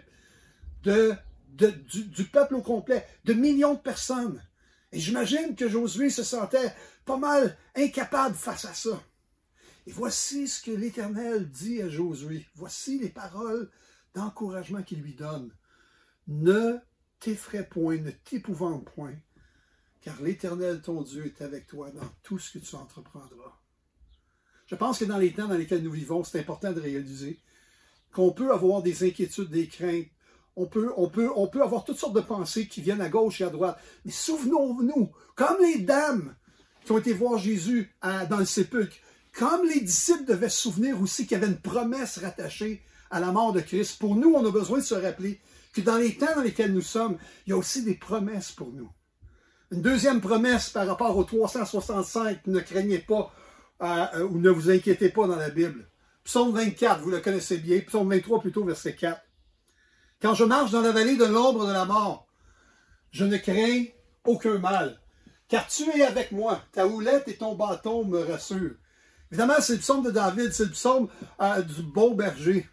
de, 0.84 1.16
du, 1.58 2.24
peuple 2.24 2.56
au 2.56 2.62
complet, 2.62 3.06
de 3.26 3.34
millions 3.34 3.74
de 3.74 3.80
personnes. 3.80 4.42
Et 4.94 5.00
j'imagine 5.02 5.58
que 5.58 5.68
Josué 5.68 6.10
se 6.10 6.24
sentait 6.24 6.74
pas 7.04 7.18
mal 7.18 7.58
incapable 7.76 8.36
face 8.36 8.64
à 8.64 8.74
ça. 8.74 8.98
Et 9.90 9.92
voici 9.92 10.48
ce 10.48 10.62
que 10.62 10.70
l'Éternel 10.70 11.50
dit 11.50 11.82
à 11.82 11.90
Josué. 11.90 12.46
Voici 12.54 13.00
les 13.00 13.10
paroles 13.10 13.72
d'encouragement 14.14 14.84
qu'il 14.84 15.02
lui 15.02 15.16
donne. 15.16 15.52
Ne 16.28 16.78
t'effraie 17.20 17.68
point, 17.68 17.98
ne 17.98 18.12
t'épouvante 18.12 18.86
point, 18.86 19.16
car 20.02 20.22
l'Éternel, 20.22 20.84
ton 20.84 21.02
Dieu, 21.02 21.26
est 21.26 21.42
avec 21.42 21.66
toi 21.66 21.90
dans 21.90 22.08
tout 22.22 22.38
ce 22.38 22.56
que 22.56 22.64
tu 22.64 22.76
entreprendras. 22.76 23.60
Je 24.68 24.76
pense 24.76 25.00
que 25.00 25.06
dans 25.06 25.18
les 25.18 25.34
temps 25.34 25.48
dans 25.48 25.58
lesquels 25.58 25.82
nous 25.82 25.90
vivons, 25.90 26.24
c'est 26.24 26.40
important 26.40 26.72
de 26.72 26.82
réaliser 26.82 27.40
qu'on 28.14 28.32
peut 28.32 28.54
avoir 28.54 28.84
des 28.84 29.04
inquiétudes, 29.04 29.50
des 29.50 29.68
craintes, 29.68 30.06
on 30.56 30.68
peut, 30.68 30.94
avoir 31.64 31.84
toutes 31.84 31.98
sortes 31.98 32.16
de 32.16 32.22
pensées 32.22 32.68
qui 32.68 32.82
viennent 32.82 33.02
à 33.02 33.10
gauche 33.10 33.42
et 33.42 33.46
à 33.46 33.50
droite. 33.50 33.82
Mais 34.06 34.12
souvenons-nous, 34.12 35.12
comme 35.34 35.58
les 35.64 35.80
dames 35.80 36.36
qui 36.86 36.92
ont 36.92 37.00
été 37.00 37.12
voir 37.12 37.40
Jésus 37.40 37.92
dans 38.04 38.38
le 38.38 38.46
sépulcre, 38.46 38.98
comme 39.34 39.68
les 39.68 39.82
disciples 39.82 40.26
devaient 40.26 40.50
se 40.50 40.62
souvenir 40.62 41.02
aussi 41.02 41.26
qu'il 41.26 41.38
y 41.38 41.42
avait 41.42 41.52
une 41.52 41.60
promesse 41.60 42.18
rattachée 42.20 42.84
à 43.12 43.20
la 43.20 43.32
mort 43.32 43.54
de 43.54 43.62
Christ, 43.62 44.00
pour 44.00 44.16
nous, 44.16 44.34
on 44.34 44.46
a 44.46 44.52
besoin 44.52 44.80
de 44.80 44.84
se 44.84 44.96
rappeler 44.96 45.40
que 45.74 45.82
dans 45.82 45.98
les 45.98 46.16
temps 46.16 46.36
dans 46.36 46.42
lesquels 46.42 46.74
nous 46.74 46.82
sommes, 46.82 47.18
il 47.46 47.52
y 47.52 47.54
a 47.54 47.58
aussi 47.58 47.84
des 47.84 47.96
promesses 47.96 48.52
pour 48.52 48.72
nous. 48.72 48.90
Une 49.72 49.82
deuxième 49.82 50.20
promesse 50.22 50.70
par 50.70 50.88
rapport 50.88 51.16
aux 51.16 51.24
365, 51.24 52.48
ne 52.48 52.60
craignez 52.60 53.00
pas 53.00 53.32
euh, 53.82 54.24
ou 54.28 54.40
ne 54.40 54.50
vous 54.50 54.72
inquiétez 54.72 55.10
pas 55.10 55.28
dans 55.28 55.36
la 55.36 55.50
Bible. 55.50 55.88
Psaume 56.24 56.54
24, 56.54 57.02
vous 57.02 57.12
le 57.12 57.20
connaissez 57.20 57.58
bien. 57.58 57.80
Psaume 57.82 58.10
23 58.10 58.42
plutôt, 58.42 58.64
verset 58.64 58.96
4. 58.96 59.22
Quand 60.22 60.34
je 60.34 60.44
marche 60.44 60.72
dans 60.72 60.82
la 60.82 60.92
vallée 60.92 61.18
de 61.18 61.26
l'ombre 61.26 61.68
de 61.68 61.72
la 61.72 61.86
mort, 61.86 62.28
je 63.12 63.26
ne 63.26 63.38
crains 63.38 63.86
aucun 64.26 64.58
mal, 64.60 65.00
car 65.48 65.68
tu 65.68 65.90
es 65.90 66.04
avec 66.04 66.32
moi. 66.32 66.62
Ta 66.72 66.88
houlette 66.88 67.28
et 67.28 67.38
ton 67.38 67.56
bâton 67.56 68.06
me 68.06 68.20
rassurent. 68.20 68.76
Évidemment, 69.32 69.56
c'est 69.60 69.74
le 69.74 69.80
psaume 69.80 70.04
de 70.04 70.12
David, 70.12 70.52
c'est 70.54 70.66
le 70.66 70.72
psaume 70.72 71.08
euh, 71.42 71.62
du 71.62 71.84
bon 71.84 72.16
berger. 72.16 72.68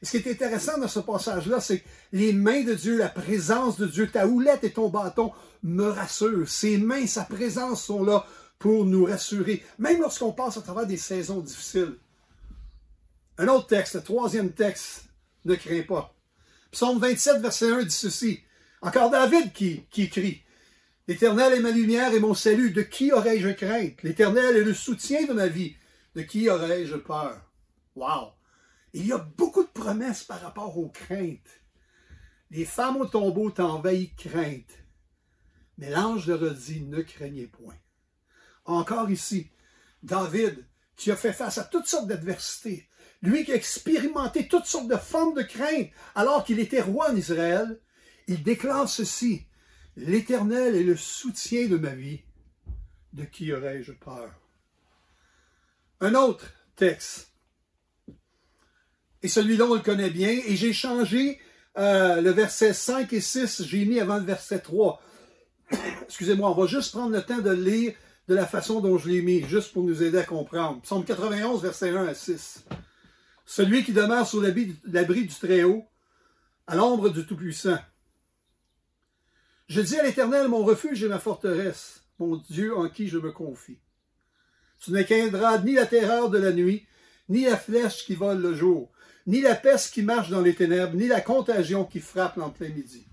Et 0.00 0.06
ce 0.06 0.16
qui 0.16 0.28
est 0.28 0.30
intéressant 0.30 0.78
dans 0.78 0.86
ce 0.86 1.00
passage-là, 1.00 1.60
c'est 1.60 1.82
les 2.12 2.32
mains 2.32 2.62
de 2.62 2.74
Dieu, 2.74 2.96
la 2.96 3.08
présence 3.08 3.78
de 3.78 3.86
Dieu, 3.86 4.08
ta 4.08 4.26
houlette 4.26 4.62
et 4.62 4.70
ton 4.70 4.88
bâton 4.88 5.32
me 5.64 5.88
rassurent. 5.88 6.48
Ses 6.48 6.78
mains, 6.78 7.06
sa 7.06 7.24
présence 7.24 7.82
sont 7.84 8.04
là 8.04 8.24
pour 8.60 8.84
nous 8.84 9.04
rassurer, 9.04 9.64
même 9.78 10.00
lorsqu'on 10.00 10.32
passe 10.32 10.56
à 10.56 10.62
travers 10.62 10.86
des 10.86 10.96
saisons 10.96 11.40
difficiles. 11.40 11.96
Un 13.38 13.48
autre 13.48 13.68
texte, 13.68 13.94
le 13.94 14.02
troisième 14.02 14.52
texte, 14.52 15.04
ne 15.44 15.54
crains 15.54 15.82
pas. 15.82 16.14
Psaume 16.70 16.98
27, 16.98 17.40
verset 17.40 17.70
1 17.70 17.82
dit 17.84 17.90
ceci. 17.90 18.40
Encore 18.82 19.10
David 19.10 19.52
qui, 19.52 19.84
qui 19.90 20.02
écrit. 20.02 20.42
L'Éternel 21.06 21.54
est 21.54 21.60
ma 21.60 21.70
lumière 21.70 22.12
et 22.12 22.20
mon 22.20 22.34
salut. 22.34 22.70
De 22.70 22.82
qui 22.82 23.12
aurais-je 23.12 23.48
crainte? 23.50 24.02
L'Éternel 24.02 24.56
est 24.56 24.64
le 24.64 24.74
soutien 24.74 25.24
de 25.24 25.32
ma 25.32 25.46
vie. 25.46 25.74
De 26.14 26.22
qui 26.22 26.48
aurais-je 26.48 26.96
peur? 26.96 27.40
Wow! 27.94 28.32
Il 28.92 29.06
y 29.06 29.12
a 29.12 29.18
beaucoup 29.18 29.62
de 29.62 29.68
promesses 29.68 30.24
par 30.24 30.40
rapport 30.40 30.76
aux 30.78 30.88
craintes. 30.88 31.62
Les 32.50 32.64
femmes 32.64 32.96
au 32.96 33.06
tombeau 33.06 33.50
t'envahissent 33.50 34.14
crainte. 34.16 34.84
Mais 35.76 35.90
l'ange 35.90 36.26
leur 36.26 36.42
a 36.42 36.54
dit, 36.54 36.80
ne 36.80 37.02
craignez 37.02 37.46
point. 37.46 37.76
Encore 38.64 39.10
ici, 39.10 39.50
David, 40.02 40.66
qui 40.96 41.10
a 41.10 41.16
fait 41.16 41.32
face 41.32 41.58
à 41.58 41.64
toutes 41.64 41.86
sortes 41.86 42.08
d'adversités, 42.08 42.88
lui 43.22 43.44
qui 43.44 43.52
a 43.52 43.56
expérimenté 43.56 44.48
toutes 44.48 44.66
sortes 44.66 44.88
de 44.88 44.96
formes 44.96 45.34
de 45.34 45.42
crainte 45.42 45.90
alors 46.14 46.44
qu'il 46.44 46.58
était 46.58 46.80
roi 46.80 47.10
en 47.10 47.16
Israël, 47.16 47.80
il 48.26 48.42
déclare 48.42 48.88
ceci, 48.88 49.48
L'Éternel 50.00 50.76
est 50.76 50.84
le 50.84 50.96
soutien 50.96 51.66
de 51.66 51.76
ma 51.76 51.92
vie, 51.92 52.22
de 53.14 53.24
qui 53.24 53.52
aurais-je 53.52 53.90
peur? 53.90 54.32
Un 56.00 56.14
autre 56.14 56.46
texte, 56.76 57.28
et 59.22 59.28
celui-là 59.28 59.64
on 59.66 59.74
le 59.74 59.80
connaît 59.80 60.10
bien, 60.10 60.30
et 60.30 60.56
j'ai 60.56 60.72
changé 60.72 61.40
euh, 61.76 62.20
le 62.20 62.30
verset 62.30 62.72
5 62.72 63.12
et 63.12 63.20
6, 63.20 63.64
j'ai 63.64 63.84
mis 63.84 64.00
avant 64.00 64.16
le 64.16 64.24
verset 64.24 64.60
3. 64.60 65.02
Excusez-moi, 66.02 66.50
on 66.50 66.54
va 66.54 66.66
juste 66.66 66.92
prendre 66.92 67.12
le 67.12 67.22
temps 67.22 67.38
de 67.38 67.50
lire 67.50 67.94
de 68.28 68.34
la 68.34 68.46
façon 68.46 68.80
dont 68.80 68.98
je 68.98 69.08
l'ai 69.08 69.22
mis, 69.22 69.42
juste 69.44 69.72
pour 69.72 69.82
nous 69.82 70.02
aider 70.02 70.18
à 70.18 70.24
comprendre. 70.24 70.80
Psaume 70.82 71.04
91, 71.04 71.62
verset 71.62 71.90
1 71.90 72.06
à 72.06 72.14
6. 72.14 72.64
Celui 73.46 73.84
qui 73.84 73.92
demeure 73.92 74.26
sous 74.26 74.40
l'abri 74.40 75.26
du 75.26 75.34
Très-Haut, 75.34 75.84
à 76.66 76.76
l'ombre 76.76 77.08
du 77.08 77.26
Tout-Puissant. 77.26 77.78
Je 79.68 79.80
dis 79.80 79.98
à 79.98 80.02
l'Éternel, 80.02 80.48
mon 80.48 80.64
refuge 80.64 81.02
et 81.02 81.08
ma 81.08 81.18
forteresse, 81.18 82.02
mon 82.18 82.36
Dieu 82.36 82.76
en 82.76 82.88
qui 82.88 83.08
je 83.08 83.18
me 83.18 83.32
confie. 83.32 83.78
Tu 84.80 84.92
ne 84.92 85.02
craindras 85.02 85.58
ni 85.58 85.74
la 85.74 85.86
terreur 85.86 86.30
de 86.30 86.38
la 86.38 86.52
nuit, 86.52 86.86
ni 87.28 87.44
la 87.44 87.56
flèche 87.56 88.04
qui 88.04 88.14
vole 88.14 88.40
le 88.40 88.54
jour, 88.54 88.90
ni 89.26 89.40
la 89.40 89.54
peste 89.54 89.92
qui 89.92 90.02
marche 90.02 90.30
dans 90.30 90.40
les 90.40 90.54
ténèbres, 90.54 90.94
ni 90.94 91.06
la 91.06 91.20
contagion 91.20 91.84
qui 91.84 92.00
frappe 92.00 92.38
en 92.38 92.50
plein 92.50 92.70
midi. 92.70 93.06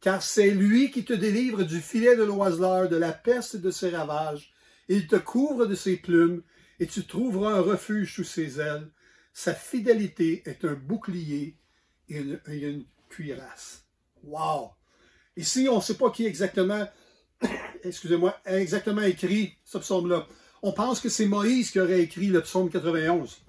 Car 0.00 0.22
c'est 0.22 0.50
lui 0.50 0.90
qui 0.90 1.04
te 1.04 1.12
délivre 1.12 1.62
du 1.62 1.80
filet 1.80 2.16
de 2.16 2.24
l'oiseleur, 2.24 2.88
de 2.88 2.96
la 2.96 3.12
peste 3.12 3.56
et 3.56 3.58
de 3.58 3.70
ses 3.70 3.90
ravages. 3.90 4.52
Il 4.88 5.06
te 5.06 5.16
couvre 5.16 5.66
de 5.66 5.74
ses 5.74 5.96
plumes, 5.96 6.42
et 6.80 6.86
tu 6.86 7.04
trouveras 7.04 7.52
un 7.52 7.60
refuge 7.60 8.14
sous 8.14 8.24
ses 8.24 8.58
ailes. 8.60 8.88
Sa 9.32 9.54
fidélité 9.54 10.42
est 10.46 10.64
un 10.64 10.74
bouclier 10.74 11.56
et 12.08 12.18
une, 12.18 12.84
cuirasse. 13.08 13.84
Wow! 14.24 14.72
Ici, 15.36 15.68
on 15.70 15.76
ne 15.76 15.82
sait 15.82 15.96
pas 15.96 16.10
qui 16.10 16.26
exactement, 16.26 16.88
excusez-moi, 17.82 18.36
exactement 18.46 19.02
écrit 19.02 19.54
ce 19.64 19.78
psaume-là. 19.78 20.26
On 20.62 20.72
pense 20.72 21.00
que 21.00 21.08
c'est 21.08 21.26
Moïse 21.26 21.70
qui 21.70 21.80
aurait 21.80 22.00
écrit 22.00 22.28
le 22.28 22.40
psaume 22.40 22.70
91. 22.70 23.42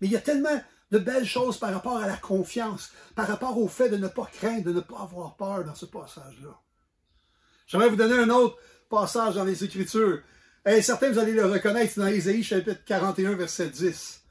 Mais 0.00 0.08
il 0.08 0.12
y 0.12 0.16
a 0.16 0.20
tellement 0.20 0.60
de 0.90 0.98
belles 0.98 1.26
choses 1.26 1.58
par 1.58 1.72
rapport 1.72 1.98
à 1.98 2.06
la 2.06 2.16
confiance, 2.16 2.90
par 3.14 3.26
rapport 3.26 3.58
au 3.58 3.68
fait 3.68 3.88
de 3.88 3.96
ne 3.96 4.08
pas 4.08 4.28
craindre, 4.32 4.64
de 4.64 4.72
ne 4.72 4.80
pas 4.80 5.00
avoir 5.00 5.36
peur 5.36 5.64
dans 5.64 5.74
ce 5.74 5.86
passage-là. 5.86 6.60
J'aimerais 7.66 7.88
vous 7.88 7.96
donner 7.96 8.18
un 8.18 8.30
autre 8.30 8.56
passage 8.88 9.34
dans 9.34 9.44
les 9.44 9.64
Écritures. 9.64 10.20
Et 10.64 10.82
certains, 10.82 11.10
vous 11.10 11.18
allez 11.18 11.32
le 11.32 11.46
reconnaître 11.46 11.98
dans 11.98 12.06
Isaïe 12.06 12.42
chapitre 12.42 12.84
41, 12.84 13.34
verset 13.34 13.68
10. 13.68 14.22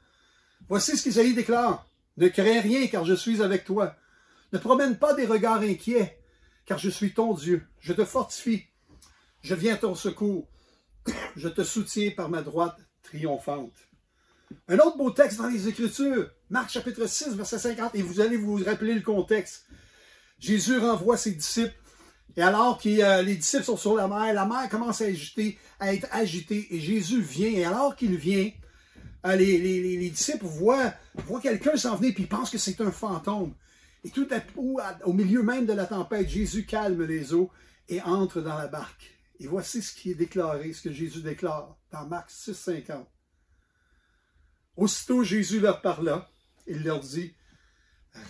Voici 0.68 0.96
ce 0.96 1.02
qu'Isaïe 1.02 1.34
déclare. 1.34 1.86
Ne 2.16 2.28
crains 2.28 2.60
rien, 2.60 2.86
car 2.86 3.04
je 3.04 3.14
suis 3.14 3.42
avec 3.42 3.64
toi. 3.64 3.94
Ne 4.52 4.58
promène 4.58 4.96
pas 4.96 5.12
des 5.12 5.26
regards 5.26 5.60
inquiets, 5.60 6.18
car 6.64 6.78
je 6.78 6.88
suis 6.88 7.12
ton 7.12 7.34
Dieu. 7.34 7.66
Je 7.80 7.92
te 7.92 8.04
fortifie. 8.04 8.64
Je 9.46 9.54
viens 9.54 9.74
à 9.74 9.76
ton 9.76 9.94
secours. 9.94 10.48
Je 11.36 11.48
te 11.48 11.62
soutiens 11.62 12.10
par 12.10 12.28
ma 12.28 12.42
droite 12.42 12.80
triomphante. 13.04 13.76
Un 14.66 14.78
autre 14.78 14.96
beau 14.96 15.12
texte 15.12 15.38
dans 15.38 15.46
les 15.46 15.68
Écritures, 15.68 16.28
Marc 16.50 16.70
chapitre 16.70 17.06
6, 17.06 17.36
verset 17.36 17.60
50, 17.60 17.94
et 17.94 18.02
vous 18.02 18.20
allez 18.20 18.36
vous 18.36 18.56
rappeler 18.64 18.94
le 18.94 19.02
contexte. 19.02 19.66
Jésus 20.40 20.78
renvoie 20.78 21.16
ses 21.16 21.30
disciples. 21.30 21.76
Et 22.36 22.42
alors 22.42 22.76
que 22.76 22.88
euh, 22.88 23.22
les 23.22 23.36
disciples 23.36 23.62
sont 23.62 23.76
sur 23.76 23.94
la 23.94 24.08
mer, 24.08 24.34
la 24.34 24.46
mer 24.46 24.68
commence 24.68 25.00
à, 25.00 25.04
agiter, 25.04 25.56
à 25.78 25.94
être 25.94 26.08
agitée 26.10 26.66
et 26.74 26.80
Jésus 26.80 27.22
vient. 27.22 27.48
Et 27.48 27.64
alors 27.64 27.94
qu'il 27.94 28.16
vient, 28.16 28.50
euh, 29.26 29.36
les, 29.36 30.10
disciples 30.10 30.44
voient, 30.44 30.92
voient 31.24 31.40
quelqu'un 31.40 31.76
s'en 31.76 31.94
venir 31.94 32.14
puis 32.14 32.24
ils 32.24 32.28
pensent 32.28 32.50
que 32.50 32.58
c'est 32.58 32.80
un 32.80 32.90
fantôme. 32.90 33.54
Et 34.02 34.10
tout 34.10 34.26
à 34.32 34.40
coup, 34.40 34.80
au 35.04 35.12
milieu 35.12 35.44
même 35.44 35.66
de 35.66 35.72
la 35.72 35.86
tempête, 35.86 36.28
Jésus 36.28 36.66
calme 36.66 37.04
les 37.04 37.32
eaux 37.32 37.48
et 37.88 38.02
entre 38.02 38.40
dans 38.40 38.58
la 38.58 38.66
barque. 38.66 39.15
Et 39.38 39.46
voici 39.46 39.82
ce 39.82 39.94
qui 39.94 40.10
est 40.10 40.14
déclaré, 40.14 40.72
ce 40.72 40.82
que 40.82 40.92
Jésus 40.92 41.20
déclare 41.20 41.76
dans 41.90 42.06
Marc 42.06 42.30
6, 42.30 42.54
50. 42.54 43.06
Aussitôt 44.76 45.22
Jésus 45.22 45.60
leur 45.60 45.82
parla, 45.82 46.28
il 46.66 46.82
leur 46.82 47.00
dit, 47.00 47.34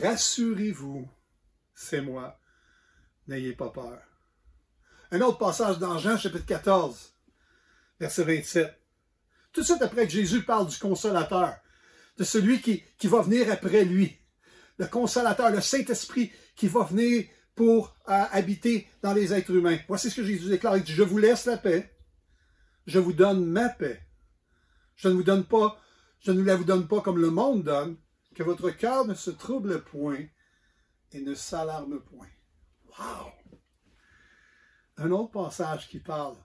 Rassurez-vous, 0.01 1.09
c'est 1.75 2.01
moi, 2.01 2.41
n'ayez 3.29 3.53
pas 3.53 3.71
peur. 3.71 4.01
Un 5.11 5.21
autre 5.21 5.39
passage 5.39 5.79
dans 5.79 5.99
Jean 5.99 6.19
chapitre 6.19 6.47
14, 6.47 7.15
verset 8.01 8.25
27. 8.25 8.81
Tout 9.53 9.61
de 9.61 9.67
suite 9.67 9.83
après 9.83 10.07
que 10.07 10.13
Jésus 10.13 10.43
parle 10.43 10.69
du 10.69 10.77
consolateur, 10.79 11.57
de 12.19 12.25
celui 12.25 12.61
qui, 12.61 12.83
qui 12.99 13.07
va 13.07 13.23
venir 13.23 13.51
après 13.51 13.85
lui, 13.85 14.19
le 14.79 14.87
consolateur, 14.87 15.51
le 15.51 15.61
Saint-Esprit 15.61 16.33
qui 16.55 16.69
va 16.69 16.85
venir 16.85 17.27
pour 17.57 17.97
euh, 18.09 18.25
habiter 18.31 18.87
dans 19.03 19.15
les 19.15 19.33
êtres 19.33 19.51
humains. 19.51 19.79
Voici 19.89 20.11
ce 20.11 20.17
que 20.17 20.25
Jésus 20.25 20.49
déclare. 20.49 20.77
Il 20.77 20.85
dit, 20.85 20.93
je 20.93 21.03
vous 21.03 21.19
laisse 21.19 21.47
la 21.47 21.57
paix. 21.57 21.91
Je 22.87 23.01
vous 23.01 23.15
donne 23.15 23.45
ma 23.45 23.69
paix. 23.69 24.07
Je 24.95 25.09
ne 25.09 25.15
vous 25.15 25.23
donne 25.23 25.45
pas, 25.45 25.79
je 26.21 26.33
ne 26.33 26.43
la 26.43 26.57
vous 26.57 26.65
donne 26.65 26.87
pas 26.87 27.01
comme 27.01 27.21
le 27.21 27.31
monde 27.31 27.65
donne, 27.65 27.97
que 28.35 28.43
votre 28.43 28.71
cœur 28.71 29.07
ne 29.07 29.15
se 29.15 29.31
trouble 29.31 29.83
point 29.83 30.25
et 31.13 31.21
ne 31.21 31.35
s'alarme 31.35 32.01
point. 32.01 32.29
Wow! 32.99 33.33
Un 34.99 35.11
autre 35.11 35.33
passage 35.33 35.89
qui 35.89 35.99
parle 35.99 36.37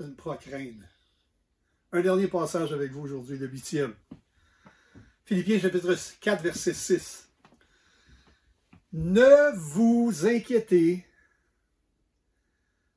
d'une 0.00 0.16
procrène. 0.16 0.88
Un 1.92 2.00
dernier 2.00 2.26
passage 2.26 2.72
avec 2.72 2.90
vous 2.90 3.02
aujourd'hui, 3.02 3.38
le 3.38 3.46
huitième. 3.46 3.94
Philippiens 5.24 5.60
chapitre 5.60 5.94
4, 6.20 6.42
verset 6.42 6.74
6. 6.74 7.27
Ne 8.92 9.54
vous 9.54 10.26
inquiétez 10.26 11.04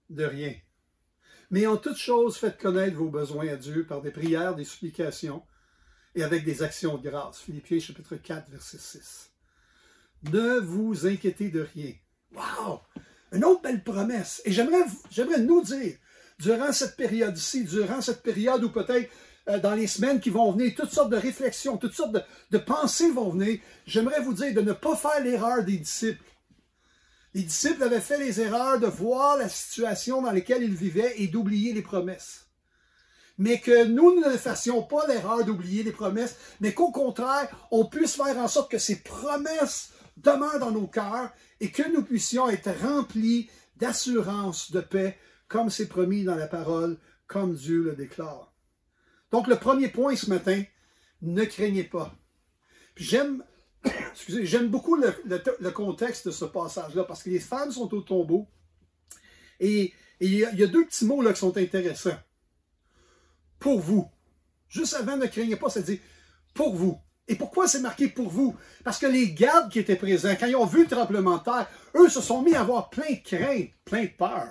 de 0.09 0.23
rien. 0.23 0.53
Mais 1.49 1.67
en 1.67 1.75
toute 1.75 1.97
chose, 1.97 2.37
faites 2.37 2.57
connaître 2.57 2.95
vos 2.95 3.09
besoins 3.09 3.49
à 3.49 3.55
Dieu 3.57 3.85
par 3.85 4.01
des 4.01 4.11
prières, 4.11 4.55
des 4.55 4.63
supplications 4.63 5.43
et 6.15 6.23
avec 6.23 6.45
des 6.45 6.63
actions 6.63 6.97
de 6.97 7.09
grâce. 7.09 7.39
Philippiens 7.39 7.79
chapitre 7.79 8.15
4, 8.15 8.49
verset 8.49 8.77
6. 8.77 9.31
Ne 10.31 10.59
vous 10.59 11.07
inquiétez 11.07 11.49
de 11.49 11.67
rien. 11.73 11.93
Wow! 12.33 12.79
Une 13.33 13.43
autre 13.43 13.61
belle 13.61 13.83
promesse. 13.83 14.41
Et 14.45 14.51
j'aimerais, 14.51 14.85
j'aimerais 15.09 15.41
nous 15.41 15.61
dire, 15.61 15.97
durant 16.39 16.71
cette 16.71 16.95
période-ci, 16.95 17.65
durant 17.65 18.01
cette 18.01 18.23
période 18.23 18.63
où 18.63 18.69
peut-être 18.69 19.11
dans 19.47 19.73
les 19.73 19.87
semaines 19.87 20.19
qui 20.19 20.29
vont 20.29 20.51
venir, 20.51 20.73
toutes 20.75 20.91
sortes 20.91 21.09
de 21.09 21.17
réflexions, 21.17 21.77
toutes 21.77 21.93
sortes 21.93 22.15
de, 22.51 22.57
pensées 22.57 23.11
vont 23.11 23.29
venir. 23.29 23.59
J'aimerais 23.85 24.21
vous 24.21 24.33
dire 24.33 24.53
de 24.53 24.61
ne 24.61 24.73
pas 24.73 24.95
faire 24.95 25.21
l'erreur 25.23 25.63
des 25.63 25.77
disciples. 25.77 26.23
Les 27.33 27.43
disciples 27.43 27.83
avaient 27.83 28.01
fait 28.01 28.19
les 28.19 28.41
erreurs 28.41 28.79
de 28.79 28.87
voir 28.87 29.37
la 29.37 29.49
situation 29.49 30.21
dans 30.21 30.31
laquelle 30.31 30.63
ils 30.63 30.75
vivaient 30.75 31.13
et 31.17 31.27
d'oublier 31.27 31.73
les 31.73 31.81
promesses. 31.81 32.47
Mais 33.37 33.59
que 33.59 33.85
nous 33.85 34.19
ne 34.19 34.37
fassions 34.37 34.83
pas 34.83 35.07
l'erreur 35.07 35.45
d'oublier 35.45 35.83
les 35.83 35.93
promesses, 35.93 36.35
mais 36.59 36.73
qu'au 36.73 36.91
contraire, 36.91 37.49
on 37.71 37.85
puisse 37.85 38.15
faire 38.15 38.37
en 38.37 38.47
sorte 38.47 38.69
que 38.69 38.77
ces 38.77 39.01
promesses 39.01 39.91
demeurent 40.17 40.59
dans 40.59 40.71
nos 40.71 40.87
cœurs 40.87 41.31
et 41.59 41.71
que 41.71 41.89
nous 41.91 42.03
puissions 42.03 42.49
être 42.49 42.69
remplis 42.83 43.49
d'assurance, 43.77 44.71
de 44.71 44.81
paix, 44.81 45.17
comme 45.47 45.69
c'est 45.69 45.87
promis 45.87 46.23
dans 46.23 46.35
la 46.35 46.47
parole, 46.47 46.97
comme 47.27 47.55
Dieu 47.55 47.81
le 47.81 47.95
déclare. 47.95 48.50
Donc, 49.31 49.47
le 49.47 49.57
premier 49.57 49.87
point 49.87 50.15
ce 50.15 50.29
matin, 50.29 50.63
ne 51.21 51.43
craignez 51.45 51.83
pas. 51.83 52.13
J'aime, 52.95 53.43
beaucoup 54.67 54.95
le, 54.95 55.69
contexte 55.71 56.27
de 56.27 56.31
ce 56.31 56.45
passage-là 56.45 57.03
parce 57.05 57.23
que 57.23 57.29
les 57.29 57.39
femmes 57.39 57.71
sont 57.71 57.93
au 57.93 58.01
tombeau 58.01 58.47
et 59.59 59.93
il 60.19 60.33
y, 60.33 60.43
a 60.43 60.67
deux 60.67 60.85
petits 60.85 61.05
mots 61.05 61.21
là 61.21 61.33
qui 61.33 61.39
sont 61.39 61.57
intéressants. 61.57 62.17
Pour 63.57 63.79
vous. 63.79 64.09
Juste 64.69 64.93
avant, 64.93 65.17
ne 65.17 65.25
craignez 65.25 65.55
pas, 65.55 65.69
ça 65.69 65.81
dit 65.81 65.99
pour 66.53 66.75
vous. 66.75 66.99
Et 67.27 67.35
pourquoi 67.35 67.67
c'est 67.67 67.79
marqué 67.79 68.07
pour 68.07 68.29
vous? 68.29 68.55
Parce 68.83 68.99
que 68.99 69.05
les 69.05 69.33
gardes 69.33 69.71
qui 69.71 69.79
étaient 69.79 69.95
présents, 69.95 70.35
quand 70.39 70.47
ils 70.47 70.55
ont 70.55 70.65
vu 70.65 70.83
le 70.83 70.89
tremblement 70.89 71.37
de 71.37 71.43
terre, 71.43 71.67
eux 71.95 72.09
se 72.09 72.21
sont 72.21 72.41
mis 72.41 72.55
à 72.55 72.61
avoir 72.61 72.89
plein 72.89 73.09
de 73.09 73.23
crainte, 73.23 73.69
plein 73.85 74.03
de 74.03 74.09
peur 74.17 74.47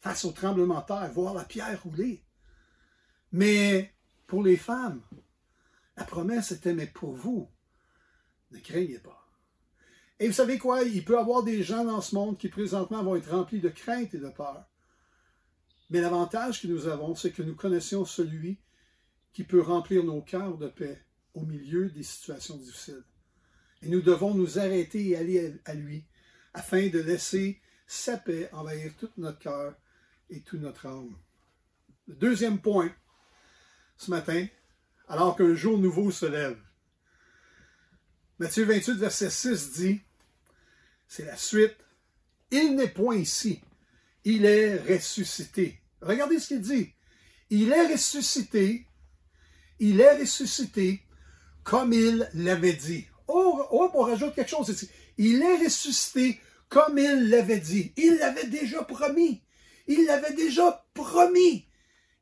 face 0.00 0.24
au 0.24 0.32
tremblement 0.32 0.80
de 0.80 0.86
terre, 0.86 1.10
voir 1.12 1.34
la 1.34 1.44
pierre 1.44 1.82
rouler. 1.82 2.24
Mais 3.32 3.94
pour 4.26 4.42
les 4.42 4.56
femmes, 4.56 5.02
la 5.96 6.04
promesse 6.04 6.52
était, 6.52 6.74
mais 6.74 6.86
pour 6.86 7.14
vous, 7.14 7.48
ne 8.50 8.58
craignez 8.58 8.98
pas. 8.98 9.26
Et 10.18 10.26
vous 10.26 10.34
savez 10.34 10.58
quoi? 10.58 10.82
Il 10.82 11.04
peut 11.04 11.14
y 11.14 11.16
avoir 11.16 11.42
des 11.42 11.62
gens 11.62 11.84
dans 11.84 12.00
ce 12.00 12.14
monde 12.14 12.38
qui 12.38 12.48
présentement 12.48 13.02
vont 13.02 13.16
être 13.16 13.30
remplis 13.30 13.60
de 13.60 13.70
crainte 13.70 14.14
et 14.14 14.18
de 14.18 14.28
peur. 14.28 14.66
Mais 15.88 16.00
l'avantage 16.00 16.62
que 16.62 16.66
nous 16.66 16.86
avons, 16.86 17.14
c'est 17.14 17.32
que 17.32 17.42
nous 17.42 17.56
connaissions 17.56 18.04
celui 18.04 18.60
qui 19.32 19.44
peut 19.44 19.60
remplir 19.60 20.04
nos 20.04 20.20
cœurs 20.20 20.58
de 20.58 20.68
paix 20.68 21.02
au 21.34 21.44
milieu 21.44 21.88
des 21.90 22.02
situations 22.02 22.56
difficiles. 22.56 23.04
Et 23.82 23.88
nous 23.88 24.02
devons 24.02 24.34
nous 24.34 24.58
arrêter 24.58 25.08
et 25.08 25.16
aller 25.16 25.60
à 25.64 25.74
lui 25.74 26.04
afin 26.52 26.88
de 26.88 26.98
laisser 26.98 27.60
sa 27.86 28.18
paix 28.18 28.50
envahir 28.52 28.94
tout 28.96 29.10
notre 29.16 29.38
cœur 29.38 29.74
et 30.28 30.42
toute 30.42 30.60
notre 30.60 30.86
âme. 30.86 31.16
Le 32.06 32.14
deuxième 32.14 32.60
point, 32.60 32.92
ce 34.00 34.10
matin, 34.10 34.46
alors 35.08 35.36
qu'un 35.36 35.54
jour 35.54 35.76
nouveau 35.76 36.10
se 36.10 36.24
lève. 36.24 36.56
Matthieu 38.38 38.64
28, 38.64 38.94
verset 38.94 39.28
6 39.28 39.72
dit, 39.72 40.00
c'est 41.06 41.26
la 41.26 41.36
suite, 41.36 41.76
il 42.50 42.76
n'est 42.76 42.88
point 42.88 43.16
ici, 43.16 43.60
il 44.24 44.46
est 44.46 44.78
ressuscité. 44.78 45.82
Regardez 46.00 46.38
ce 46.38 46.48
qu'il 46.48 46.62
dit. 46.62 46.94
Il 47.50 47.72
est 47.72 47.92
ressuscité, 47.92 48.86
il 49.78 50.00
est 50.00 50.16
ressuscité 50.18 51.02
comme 51.62 51.92
il 51.92 52.30
l'avait 52.32 52.72
dit. 52.72 53.06
Oh, 53.28 53.66
oh, 53.70 53.90
on 53.92 54.02
rajoute 54.02 54.34
quelque 54.34 54.48
chose 54.48 54.70
ici. 54.70 54.88
Il 55.18 55.42
est 55.42 55.64
ressuscité 55.64 56.40
comme 56.70 56.96
il 56.96 57.28
l'avait 57.28 57.60
dit. 57.60 57.92
Il 57.98 58.16
l'avait 58.16 58.46
déjà 58.46 58.82
promis. 58.82 59.42
Il 59.86 60.06
l'avait 60.06 60.32
déjà 60.32 60.86
promis. 60.94 61.66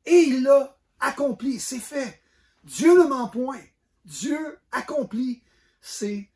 Et 0.05 0.17
il 0.17 0.43
l'a 0.43 0.78
accompli, 0.99 1.59
c'est 1.59 1.79
fait. 1.79 2.21
Dieu 2.63 2.97
ne 2.97 3.07
ment 3.07 3.29
point. 3.29 3.61
Dieu 4.05 4.57
accomplit 4.71 5.41
ses 5.81 6.29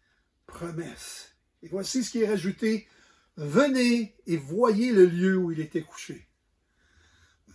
promesses. 0.45 1.35
Et 1.61 1.67
voici 1.67 2.03
ce 2.03 2.11
qui 2.11 2.21
est 2.21 2.27
rajouté. 2.27 2.87
Venez 3.35 4.15
et 4.27 4.37
voyez 4.37 4.91
le 4.91 5.05
lieu 5.05 5.37
où 5.37 5.51
il 5.51 5.59
était 5.59 5.81
couché. 5.81 6.27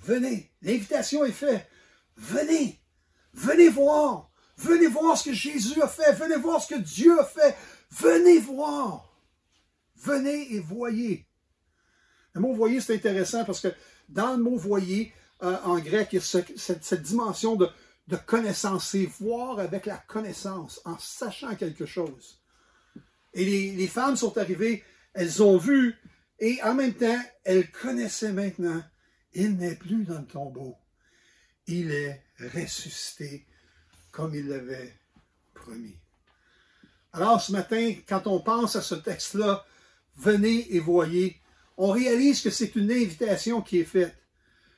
Venez. 0.03 0.51
L'invitation 0.63 1.25
est 1.25 1.33
faite. 1.33 1.69
Venez. 2.17 2.81
Venez 3.33 3.69
voir. 3.69 4.31
Venez 4.57 4.89
voir 4.89 5.17
ce 5.17 5.31
que 5.31 5.35
Jésus 5.35 5.81
a 5.83 5.89
fait. 5.89 6.13
Venez 6.13 6.37
voir 6.37 6.63
ce 6.63 6.75
que 6.75 6.81
Dieu 6.81 7.21
a 7.21 7.25
fait. 7.25 7.57
Venez 7.91 8.39
voir. 8.39 9.09
Venez 9.97 10.55
et 10.55 10.61
voyez. 10.61 11.27
Le 12.33 12.41
mot 12.41 12.55
voyez, 12.55 12.81
c'est 12.81 12.95
intéressant 12.95 13.45
parce 13.45 13.61
que 13.61 13.69
dans 14.09 14.37
le 14.37 14.43
mot 14.43 14.57
voyez, 14.57 15.13
en 15.41 15.79
grec, 15.79 16.09
il 16.13 16.17
y 16.17 16.19
a 16.19 16.23
cette, 16.57 17.03
dimension 17.03 17.57
de, 17.57 17.69
connaissance, 18.27 18.91
c'est 18.91 19.09
voir 19.21 19.59
avec 19.59 19.87
la 19.87 19.99
connaissance, 19.99 20.81
en 20.85 20.99
sachant 20.99 21.55
quelque 21.55 21.87
chose. 21.87 22.41
Et 23.35 23.45
les, 23.45 23.87
femmes 23.87 24.17
sont 24.17 24.37
arrivées, 24.39 24.83
elles 25.15 25.43
ont 25.43 25.59
vu, 25.59 25.95
et 26.39 26.61
en 26.63 26.75
même 26.75 26.95
temps, 26.95 27.21
elles 27.45 27.71
connaissaient 27.71 28.33
maintenant, 28.33 28.83
il 29.33 29.57
n'est 29.57 29.77
plus 29.77 30.05
dans 30.05 30.19
le 30.19 30.27
tombeau. 30.27 30.77
Il 31.67 31.91
est 31.91 32.23
ressuscité 32.55 33.47
comme 34.11 34.35
il 34.35 34.49
l'avait 34.49 34.95
promis. 35.55 35.97
Alors 37.13 37.41
ce 37.41 37.53
matin, 37.53 37.95
quand 38.09 38.27
on 38.27 38.41
pense 38.41 38.77
à 38.77 38.83
ce 38.83 38.95
texte-là, 38.95 39.65
venez 40.17 40.75
et 40.75 40.81
voyez, 40.81 41.41
on 41.77 41.91
réalise 41.91 42.41
que 42.43 42.51
c'est 42.51 42.75
une 42.77 42.91
invitation 42.91 43.63
qui 43.63 43.81
est 43.81 43.85
faite. 43.85 44.17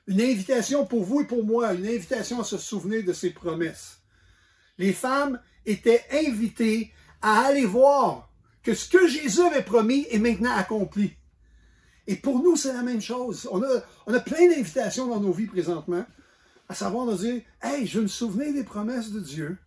Une 0.06 0.20
invitation 0.20 0.86
pour 0.86 1.04
vous 1.04 1.20
et 1.20 1.26
pour 1.26 1.44
moi, 1.44 1.72
une 1.74 1.86
invitation 1.86 2.40
à 2.40 2.44
se 2.44 2.58
souvenir 2.58 3.04
de 3.04 3.12
ses 3.12 3.30
promesses. 3.30 4.00
Les 4.78 4.92
femmes 4.92 5.40
étaient 5.66 6.04
invitées 6.10 6.92
à 7.22 7.40
aller 7.40 7.66
voir 7.66 8.30
que 8.62 8.74
ce 8.74 8.88
que 8.88 9.06
Jésus 9.06 9.42
avait 9.42 9.62
promis 9.62 10.06
est 10.10 10.18
maintenant 10.18 10.54
accompli. 10.56 11.12
Et 12.06 12.16
pour 12.16 12.42
nous, 12.42 12.56
c'est 12.56 12.72
la 12.72 12.82
même 12.82 13.00
chose. 13.00 13.48
On 13.52 13.62
a, 13.62 13.82
on 14.06 14.14
a 14.14 14.20
plein 14.20 14.48
d'invitations 14.48 15.06
dans 15.06 15.20
nos 15.20 15.32
vies 15.32 15.46
présentement, 15.46 16.04
à 16.68 16.74
savoir 16.74 17.06
de 17.06 17.16
dire, 17.16 17.42
hey, 17.62 17.86
je 17.86 18.00
me 18.00 18.08
souvenais 18.08 18.52
des 18.52 18.64
promesses 18.64 19.12
de 19.12 19.20
Dieu. 19.20 19.58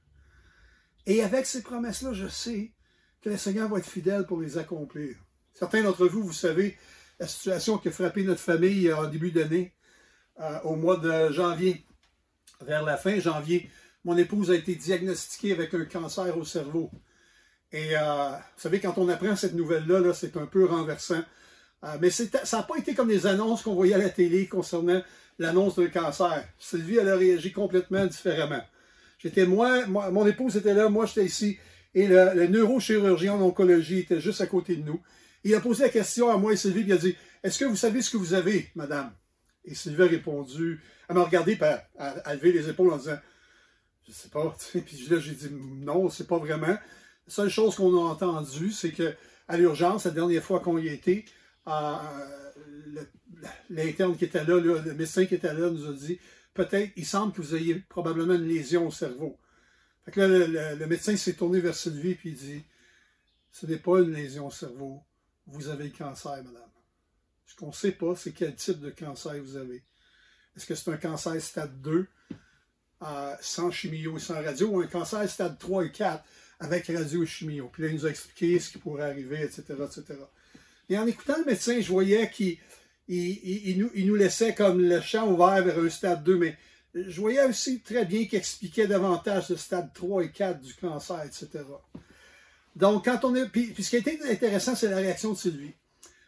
Et 1.06 1.22
avec 1.22 1.46
ces 1.46 1.62
promesses-là, 1.62 2.14
je 2.14 2.28
sais 2.28 2.72
que 3.22 3.30
le 3.30 3.38
Seigneur 3.38 3.70
va 3.70 3.80
être 3.80 3.90
fidèle 3.90 4.26
pour 4.26 4.42
les 4.42 4.58
accomplir. 4.58 5.16
Certains 5.54 5.84
d'entre 5.84 6.08
vous, 6.08 6.24
vous 6.24 6.34
savez 6.34 6.78
la 7.20 7.28
situation 7.28 7.78
qui 7.78 7.90
a 7.90 7.92
frappé 7.92 8.24
notre 8.24 8.42
famille 8.42 8.92
en 8.92 9.08
début 9.08 9.32
d'année, 9.32 9.73
euh, 10.42 10.60
au 10.64 10.76
mois 10.76 10.98
de 10.98 11.32
janvier. 11.32 11.86
Vers 12.62 12.84
la 12.84 12.98
fin 12.98 13.20
janvier, 13.20 13.70
mon 14.06 14.18
épouse 14.18 14.52
a 14.52 14.56
été 14.56 14.76
diagnostiquée 14.76 15.52
avec 15.52 15.74
un 15.74 15.86
cancer 15.86 16.38
au 16.38 16.46
cerveau. 16.46 16.90
Et 17.72 17.98
euh, 17.98 18.30
vous 18.30 18.62
savez, 18.62 18.80
quand 18.80 18.98
on 18.98 19.10
apprend 19.10 19.36
cette 19.36 19.54
nouvelle-là, 19.54 20.00
-là, 20.00 20.14
c'est 20.14 20.38
un 20.38 20.46
peu 20.46 20.66
renversant. 20.66 21.24
Euh, 21.84 21.98
mais 22.00 22.10
ça 22.10 22.58
n'a 22.58 22.64
pas 22.64 22.78
été 22.78 22.94
comme 22.94 23.10
les 23.10 23.26
annonces 23.28 23.62
qu'on 23.64 23.76
voyait 23.76 23.96
à 23.96 23.98
la 23.98 24.10
télé 24.10 24.48
concernant 24.48 25.02
l'annonce 25.40 25.76
d'un 25.76 25.88
cancer. 25.88 26.48
Sylvie, 26.58 26.98
elle 26.98 27.10
a 27.10 27.18
réagi 27.18 27.52
complètement 27.52 28.06
différemment. 28.06 28.62
J'étais 29.20 29.46
moi, 29.46 29.86
mon 29.88 30.26
épouse 30.28 30.58
était 30.58 30.74
là, 30.74 30.90
moi 30.90 31.06
j'étais 31.06 31.26
ici, 31.26 31.58
et 31.96 32.08
le, 32.08 32.48
neurochirurgien 32.48 33.34
en 33.34 33.42
oncologie 33.42 34.00
était 34.00 34.20
juste 34.20 34.42
à 34.42 34.48
côté 34.48 34.76
de 34.76 34.84
nous. 34.84 35.02
Il 35.44 35.54
a 35.56 35.60
posé 35.60 35.84
la 35.84 35.90
question 35.90 36.30
à 36.30 36.38
moi 36.38 36.54
et 36.54 36.58
Sylvie, 36.58 36.84
il 36.86 36.92
a 36.92 36.98
dit 36.98 37.16
Est-ce 37.44 37.60
que 37.60 37.66
vous 37.66 37.76
savez 37.76 38.02
ce 38.02 38.10
que 38.10 38.18
vous 38.18 38.34
avez, 38.34 38.70
madame 38.76 39.12
Et 39.66 39.76
Sylvie 39.76 40.04
a 40.04 40.08
répondu, 40.08 40.82
elle 41.08 41.16
m'a 41.16 41.24
regardé, 41.24 41.56
puis 41.56 41.66
elle 41.66 42.22
a 42.26 42.36
levé 42.36 42.52
les 42.52 42.70
épaules 42.70 42.92
en 42.92 42.98
disant 42.98 43.18
Je 44.08 44.12
sais 44.12 44.30
pas. 44.30 44.56
Puis 44.86 45.08
là, 45.10 45.20
j'ai 45.20 45.34
dit 45.34 45.50
Non, 45.52 46.10
c'est 46.10 46.28
pas 46.28 46.38
vraiment. 46.38 46.68
La 46.68 46.80
seule 47.28 47.50
chose 47.50 47.76
qu'on 47.76 47.96
a 47.98 48.12
entendue, 48.12 48.72
c'est 48.72 48.92
que 48.92 49.14
à 49.48 49.58
l'urgence, 49.58 50.06
la 50.06 50.12
dernière 50.12 50.44
fois 50.44 50.60
qu'on 50.60 50.78
y 50.78 50.88
était, 50.88 51.26
euh, 51.68 51.96
l'interne 53.70 54.16
qui 54.16 54.26
était 54.26 54.44
là, 54.44 54.60
le 54.60 54.94
médecin 54.94 55.26
qui 55.26 55.36
était 55.36 55.54
là, 55.54 55.70
nous 55.70 55.88
a 55.88 55.94
dit 55.94 56.20
peut-être, 56.54 56.92
il 56.96 57.06
semble 57.06 57.34
que 57.34 57.42
vous 57.42 57.56
ayez 57.56 57.76
probablement 57.76 58.34
une 58.34 58.48
lésion 58.48 58.88
au 58.88 58.92
cerveau. 58.92 59.38
Fait 60.06 60.12
que 60.12 60.22
là, 60.22 60.76
le, 60.76 60.88
médecin 60.88 61.16
s'est 61.16 61.34
tourné 61.34 61.60
vers 61.60 61.76
Sylvie 61.76 62.12
et 62.12 62.20
il 62.26 62.36
dit 62.36 62.64
Ce 63.52 63.66
n'est 63.66 63.78
pas 63.78 64.00
une 64.00 64.14
lésion 64.14 64.48
au 64.48 64.52
cerveau, 64.52 65.04
vous 65.48 65.70
avez 65.70 65.86
le 65.86 65.98
cancer, 65.98 66.44
madame. 66.44 66.73
Ce 67.46 67.56
qu'on 67.56 67.68
ne 67.68 67.74
sait 67.74 67.92
pas, 67.92 68.16
c'est 68.16 68.32
quel 68.32 68.56
type 68.56 68.80
de 68.80 68.90
cancer 68.90 69.36
vous 69.44 69.58
avez. 69.58 69.84
Est-ce 70.56 70.66
que 70.66 70.76
c'est 70.76 70.92
un 70.92 70.98
cancer 70.98 71.40
stade 71.42 71.82
2 71.82 72.08
euh, 73.02 73.36
sans 73.42 73.72
chimio 73.72 74.18
et 74.18 74.20
sans 74.20 74.36
radio 74.36 74.68
ou 74.68 74.80
un 74.82 74.88
cancer 74.88 75.28
stade 75.30 75.58
3 75.60 75.86
et 75.86 75.92
4 75.92 76.24
avec 76.60 76.88
radio 76.88 77.24
et 77.24 77.28
chimio? 77.28 77.70
Puis 77.72 77.84
là, 77.84 77.90
il 77.90 77.96
nous 77.96 78.06
a 78.06 78.10
expliqué 78.10 78.60
ce 78.60 78.72
qui 78.72 78.78
pourrait 78.78 79.10
arriver, 79.10 79.42
etc. 79.42 79.64
etc. 79.70 80.20
Et 80.90 80.98
en 80.98 81.08
écoutant 81.08 81.38
le 81.38 81.46
médecin, 81.46 81.80
je 81.80 81.90
voyais 81.90 82.30
qu'il 82.30 82.58
il, 83.08 83.90
nous, 84.06 84.16
laissait 84.16 84.54
comme 84.54 84.82
le 84.82 85.02
champ 85.02 85.30
ouvert 85.32 85.64
vers 85.64 85.80
un 85.80 85.90
stade 85.90 86.24
2, 86.24 86.38
mais 86.38 86.58
je 86.94 87.20
voyais 87.20 87.44
aussi 87.46 87.82
très 87.82 88.06
bien 88.06 88.26
qu'il 88.26 88.38
expliquait 88.38 88.88
davantage 88.88 89.50
le 89.50 89.58
stade 89.58 89.92
3 89.94 90.24
et 90.24 90.32
4 90.32 90.62
du 90.62 90.74
cancer, 90.76 91.24
etc. 91.24 91.64
Donc, 92.76 93.06
quand 93.06 93.24
on 93.24 93.36
est. 93.36 93.48
Puis, 93.48 93.74
ce 93.84 93.90
qui 93.90 93.96
a 93.96 94.00
été 94.00 94.20
intéressant, 94.30 94.76
c'est 94.76 94.90
la 94.90 94.98
réaction 94.98 95.34
de 95.34 95.38
Sylvie. 95.38 95.74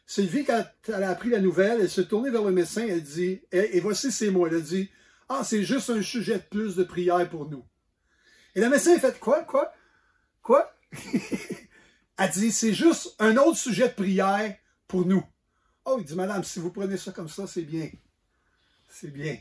Sylvie, 0.08 0.46
quand 0.46 0.64
elle 0.88 1.04
a 1.04 1.10
appris 1.10 1.30
la 1.30 1.40
nouvelle, 1.40 1.82
elle 1.82 1.90
s'est 1.90 2.06
tournée 2.06 2.30
vers 2.30 2.44
le 2.44 2.52
médecin, 2.52 2.86
elle 2.88 3.02
dit, 3.02 3.42
et, 3.52 3.80
voici 3.80 4.12
ces 4.12 4.30
mots, 4.30 4.46
elle 4.46 4.56
a 4.56 4.60
dit 4.60 4.90
Ah, 5.30 5.44
c'est 5.44 5.64
juste 5.64 5.90
un 5.90 6.02
sujet 6.02 6.38
de 6.38 6.44
plus 6.44 6.76
de 6.76 6.84
prière 6.84 7.28
pour 7.30 7.50
nous. 7.50 7.66
Et 8.54 8.62
le 8.62 8.70
médecin 8.70 8.96
a 8.96 9.00
fait 9.00 9.20
Quoi, 9.20 9.44
quoi, 9.44 9.74
quoi 10.42 10.72
Elle 12.18 12.30
dit 12.32 12.52
C'est 12.52 12.74
juste 12.74 13.16
un 13.20 13.36
autre 13.38 13.58
sujet 13.58 13.90
de 13.90 13.94
prière 13.94 14.56
pour 14.88 15.06
nous. 15.06 15.24
Oh, 15.86 15.98
il 16.00 16.06
dit, 16.06 16.16
Madame, 16.16 16.44
si 16.44 16.60
vous 16.60 16.72
prenez 16.72 16.98
ça 16.98 17.12
comme 17.12 17.30
ça, 17.30 17.48
c'est 17.48 17.64
bien. 17.64 17.90
C'est 18.88 19.12
bien. 19.12 19.38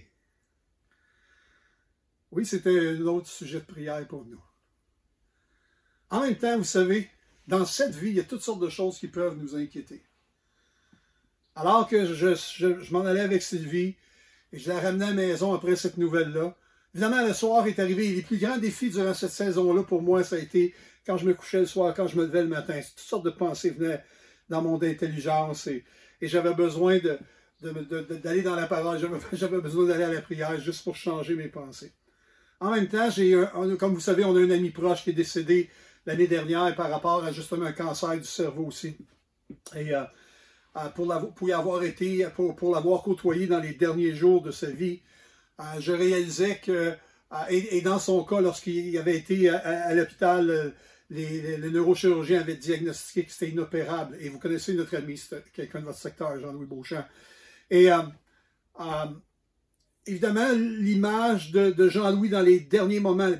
Oui, 2.30 2.44
c'était 2.44 2.96
un 2.96 3.00
autre 3.02 3.28
sujet 3.28 3.60
de 3.60 3.64
prière 3.64 4.06
pour 4.08 4.24
nous. 4.24 4.42
En 6.10 6.20
même 6.20 6.36
temps, 6.36 6.56
vous 6.58 6.64
savez, 6.64 7.08
dans 7.46 7.64
cette 7.64 7.94
vie, 7.94 8.10
il 8.10 8.16
y 8.16 8.20
a 8.20 8.24
toutes 8.24 8.42
sortes 8.42 8.60
de 8.60 8.68
choses 8.68 8.98
qui 8.98 9.08
peuvent 9.08 9.36
nous 9.36 9.54
inquiéter. 9.54 10.02
Alors 11.56 11.88
que 11.88 12.04
je, 12.04 12.92
m'en 12.92 13.04
allais 13.04 13.20
avec 13.20 13.42
Sylvie 13.42 13.96
et 14.52 14.58
je 14.58 14.68
la 14.68 14.80
ramenais 14.80 15.04
à 15.04 15.08
la 15.08 15.14
maison 15.14 15.54
après 15.54 15.76
cette 15.76 15.98
nouvelle-là, 15.98 16.56
évidemment, 16.94 17.26
le 17.26 17.32
soir 17.32 17.66
est 17.66 17.78
arrivé. 17.78 18.08
Les 18.08 18.22
plus 18.22 18.38
grands 18.38 18.58
défis 18.58 18.90
durant 18.90 19.14
cette 19.14 19.30
saison-là, 19.30 19.82
pour 19.84 20.02
moi, 20.02 20.24
ça 20.24 20.36
a 20.36 20.38
été 20.38 20.74
quand 21.06 21.16
je 21.16 21.26
me 21.26 21.34
couchais 21.34 21.60
le 21.60 21.66
soir, 21.66 21.94
quand 21.94 22.08
je 22.08 22.16
me 22.16 22.24
levais 22.24 22.42
le 22.42 22.48
matin. 22.48 22.74
Toutes 22.74 22.98
sortes 23.04 23.24
de 23.24 23.30
pensées 23.30 23.70
venaient 23.70 24.02
dans 24.48 24.62
mon 24.62 24.82
intelligence 24.82 25.66
et 25.68 25.84
j'avais 26.22 26.54
besoin 26.54 26.98
d'aller 27.60 28.42
dans 28.42 28.56
la 28.56 28.66
parole, 28.66 28.98
j'avais 29.32 29.60
besoin 29.60 29.86
d'aller 29.86 30.04
à 30.04 30.12
la 30.12 30.22
prière 30.22 30.58
juste 30.60 30.82
pour 30.84 30.96
changer 30.96 31.34
mes 31.34 31.48
pensées. 31.48 31.92
En 32.60 32.70
même 32.70 32.88
temps, 32.88 33.10
j'ai 33.10 33.44
comme 33.78 33.94
vous 33.94 34.00
savez, 34.00 34.24
on 34.24 34.34
a 34.36 34.40
un 34.40 34.50
ami 34.50 34.70
proche 34.70 35.04
qui 35.04 35.10
est 35.10 35.14
décédé 35.14 35.70
l'année 36.06 36.26
dernière 36.26 36.74
par 36.74 36.90
rapport 36.90 37.24
à 37.24 37.32
justement 37.32 37.66
un 37.66 37.72
cancer 37.72 38.16
du 38.16 38.24
cerveau 38.24 38.66
aussi. 38.66 38.96
Et 39.76 39.94
euh, 39.94 40.04
euh, 40.76 40.88
pour, 40.88 41.82
été, 41.82 42.26
pour, 42.34 42.74
l'avoir 42.74 43.02
côtoyé 43.02 43.46
dans 43.46 43.60
les 43.60 43.74
derniers 43.74 44.14
jours 44.14 44.42
de 44.42 44.50
sa 44.50 44.70
vie, 44.70 45.00
euh, 45.60 45.64
je 45.78 45.92
réalisais 45.92 46.60
que, 46.62 46.92
et, 47.48 47.80
dans 47.80 47.98
son 47.98 48.24
cas, 48.24 48.40
lorsqu'il 48.40 48.96
avait 48.98 49.16
été 49.16 49.48
à 49.48 49.94
l'hôpital 49.94 50.72
les, 51.10 51.58
neurochirurgiens 51.58 52.40
avaient 52.40 52.56
diagnostiqué 52.56 53.24
que 53.24 53.32
c'était 53.32 53.50
inopérable. 53.50 54.16
Et 54.20 54.28
vous 54.28 54.38
connaissez 54.38 54.74
notre 54.74 54.96
ami, 54.96 55.20
quelqu'un 55.52 55.80
de 55.80 55.86
votre 55.86 55.98
secteur, 55.98 56.38
Jean-Louis 56.40 56.66
Beauchamp. 56.66 57.04
Et 57.70 57.90
euh, 57.92 57.98
euh, 58.80 59.06
évidemment, 60.06 60.50
l'image 60.52 61.52
de, 61.52 61.88
Jean-Louis 61.88 62.30
dans 62.30 62.42
les 62.42 62.60
derniers 62.60 63.00
moments, 63.00 63.30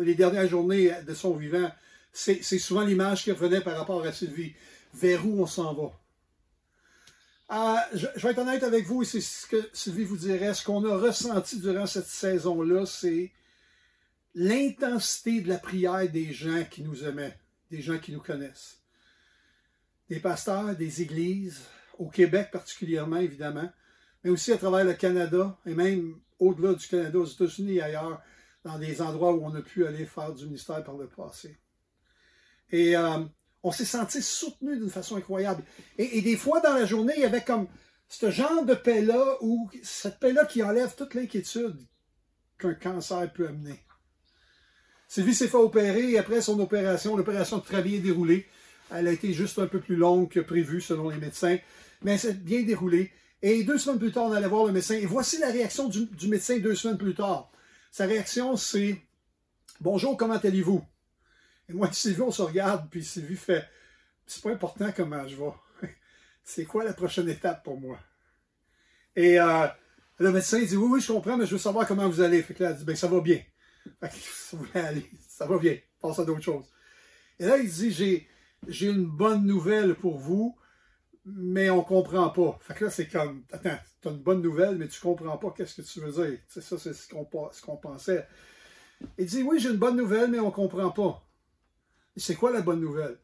les, 0.00 0.14
dernières 0.14 0.48
journées 0.48 0.92
de 1.06 1.14
son 1.14 1.34
vivant, 1.34 1.70
c'est 2.12 2.42
souvent 2.42 2.82
l'image 2.82 3.24
qui 3.24 3.32
revenait 3.32 3.60
par 3.60 3.76
rapport 3.76 4.04
à 4.04 4.12
Sylvie. 4.12 4.54
Vers 4.92 5.24
où 5.24 5.40
on 5.40 5.46
s'en 5.46 5.72
va? 5.72 5.92
Euh, 7.52 7.76
je, 7.94 8.06
vais 8.06 8.30
être 8.30 8.38
honnête 8.38 8.62
avec 8.62 8.86
vous, 8.86 9.02
et 9.02 9.04
c'est 9.04 9.20
ce 9.20 9.46
que 9.46 9.68
Sylvie 9.72 10.04
vous 10.04 10.16
dirait. 10.16 10.54
Ce 10.54 10.64
qu'on 10.64 10.84
a 10.84 10.96
ressenti 10.96 11.58
durant 11.58 11.86
cette 11.86 12.06
saison-là, 12.06 12.86
c'est 12.86 13.32
l'intensité 14.34 15.40
de 15.40 15.48
la 15.48 15.58
prière 15.58 16.08
des 16.08 16.32
gens 16.32 16.64
qui 16.70 16.82
nous 16.82 17.04
aimaient, 17.04 17.36
des 17.70 17.82
gens 17.82 17.98
qui 17.98 18.12
nous 18.12 18.20
connaissent. 18.20 18.78
Des 20.08 20.20
pasteurs, 20.20 20.76
des 20.76 21.02
églises, 21.02 21.60
au 21.98 22.08
Québec 22.08 22.50
particulièrement, 22.52 23.16
évidemment, 23.16 23.70
mais 24.22 24.30
aussi 24.30 24.52
à 24.52 24.56
travers 24.56 24.84
le 24.84 24.94
Canada 24.94 25.58
et 25.66 25.74
même 25.74 26.18
au-delà 26.38 26.74
du 26.74 26.86
Canada, 26.86 27.18
aux 27.18 27.26
États-Unis 27.26 27.76
et 27.76 27.82
ailleurs, 27.82 28.22
dans 28.64 28.78
des 28.78 29.02
endroits 29.02 29.34
où 29.34 29.44
on 29.44 29.54
a 29.54 29.60
pu 29.60 29.86
aller 29.86 30.06
faire 30.06 30.32
du 30.32 30.46
ministère 30.46 30.82
par 30.84 30.96
le 30.96 31.06
passé. 31.06 31.58
Et 32.70 32.96
euh, 32.96 33.24
on 33.62 33.72
s'est 33.72 33.84
senti 33.84 34.22
soutenu 34.22 34.76
d'une 34.78 34.90
façon 34.90 35.16
incroyable. 35.16 35.62
Et, 35.98 36.22
des 36.22 36.36
fois, 36.36 36.60
dans 36.60 36.74
la 36.74 36.86
journée, 36.86 37.12
il 37.16 37.22
y 37.22 37.26
avait 37.26 37.44
comme 37.44 37.66
ce 38.08 38.30
genre 38.30 38.64
de 38.64 38.74
paix-là, 38.74 39.36
ou 39.40 39.70
cette 39.82 40.18
paix-là 40.18 40.44
qui 40.46 40.62
enlève 40.62 40.94
toute 40.96 41.14
l'inquiétude 41.14 41.76
qu'un 42.58 42.74
cancer 42.74 43.32
peut 43.32 43.48
amener. 43.48 43.80
Sylvie 45.08 45.34
s'est 45.34 45.48
fait 45.48 45.56
opérer 45.56 46.12
et 46.12 46.18
après 46.18 46.40
son 46.40 46.58
opération, 46.60 47.16
l'opération 47.16 47.58
a 47.58 47.60
très 47.60 47.82
bien 47.82 47.98
déroulé. 47.98 48.46
Elle 48.92 49.08
a 49.08 49.12
été 49.12 49.32
juste 49.32 49.58
un 49.58 49.66
peu 49.66 49.80
plus 49.80 49.96
longue 49.96 50.28
que 50.28 50.40
prévu 50.40 50.80
selon 50.80 51.10
les 51.10 51.18
médecins, 51.18 51.58
mais 52.02 52.18
s'est 52.18 52.34
bien 52.34 52.62
déroulée. 52.62 53.10
Et 53.42 53.64
deux 53.64 53.78
semaines 53.78 53.98
plus 53.98 54.12
tard, 54.12 54.24
on 54.24 54.32
allait 54.32 54.48
voir 54.48 54.66
le 54.66 54.72
médecin. 54.72 54.94
Et 54.94 55.06
voici 55.06 55.38
la 55.38 55.50
réaction 55.50 55.88
du, 55.88 56.08
médecin 56.28 56.58
deux 56.58 56.74
semaines 56.74 56.98
plus 56.98 57.14
tard. 57.14 57.50
Sa 57.90 58.06
réaction, 58.06 58.56
c'est 58.56 59.00
Bonjour, 59.80 60.16
comment 60.16 60.34
allez-vous 60.34 60.84
Et 61.70 61.72
moi 61.72 61.88
Sylvie, 61.92 62.22
on 62.22 62.30
se 62.30 62.42
regarde, 62.42 62.88
puis 62.90 63.04
Sylvie 63.04 63.36
fait 63.36 63.64
C'est 64.26 64.42
pas 64.42 64.50
important 64.50 64.90
comment 64.94 65.26
je 65.26 65.36
vais. 65.36 65.52
c'est 66.44 66.64
quoi 66.64 66.84
la 66.84 66.92
prochaine 66.92 67.28
étape 67.28 67.64
pour 67.64 67.80
moi? 67.80 67.98
Et 69.16 69.40
euh, 69.40 69.66
le 70.18 70.32
médecin 70.32 70.60
dit 70.60 70.76
Oui, 70.76 70.88
oui, 70.90 71.00
je 71.00 71.12
comprends, 71.12 71.36
mais 71.36 71.46
je 71.46 71.52
veux 71.52 71.58
savoir 71.58 71.86
comment 71.86 72.08
vous 72.08 72.20
allez. 72.20 72.42
Fait 72.42 72.54
que 72.54 72.62
là, 72.62 72.70
elle 72.70 72.76
dit 72.76 72.84
Ben, 72.84 72.96
ça 72.96 73.08
va 73.08 73.20
bien. 73.20 73.40
ça 74.02 74.08
ça 75.28 75.46
va 75.46 75.58
bien, 75.58 75.78
passe 76.00 76.18
à 76.18 76.24
d'autres 76.24 76.42
choses. 76.42 76.66
Et 77.38 77.46
là, 77.46 77.56
il 77.56 77.70
dit, 77.70 77.90
j'ai, 78.68 78.86
une 78.86 79.06
bonne 79.06 79.46
nouvelle 79.46 79.94
pour 79.94 80.18
vous, 80.18 80.54
mais 81.24 81.70
on 81.70 81.82
comprend 81.82 82.28
pas. 82.28 82.58
Fait 82.60 82.74
que 82.74 82.84
là, 82.84 82.90
c'est 82.90 83.08
comme, 83.08 83.44
attends, 83.50 83.78
tu 84.02 84.08
as 84.08 84.10
une 84.10 84.18
bonne 84.18 84.42
nouvelle, 84.42 84.76
mais 84.76 84.88
tu 84.88 85.00
comprends 85.00 85.38
pas 85.38 85.54
qu'est-ce 85.56 85.80
que 85.80 85.82
tu 85.82 86.00
veux 86.00 86.12
dire. 86.12 86.38
C'est 86.48 86.60
ça, 86.60 86.78
c'est 86.78 86.92
ce 86.92 87.08
qu'on, 87.08 87.26
ce 87.50 87.62
pensait. 87.80 88.26
Il 89.16 89.24
dit, 89.24 89.42
oui, 89.42 89.58
j'ai 89.58 89.70
une 89.70 89.78
bonne 89.78 89.96
nouvelle, 89.96 90.30
mais 90.30 90.38
on 90.38 90.50
comprend 90.50 90.90
pas. 90.90 91.26
C'est 92.16 92.34
quoi 92.34 92.52
la 92.52 92.62
bonne 92.62 92.80
nouvelle? 92.80 93.18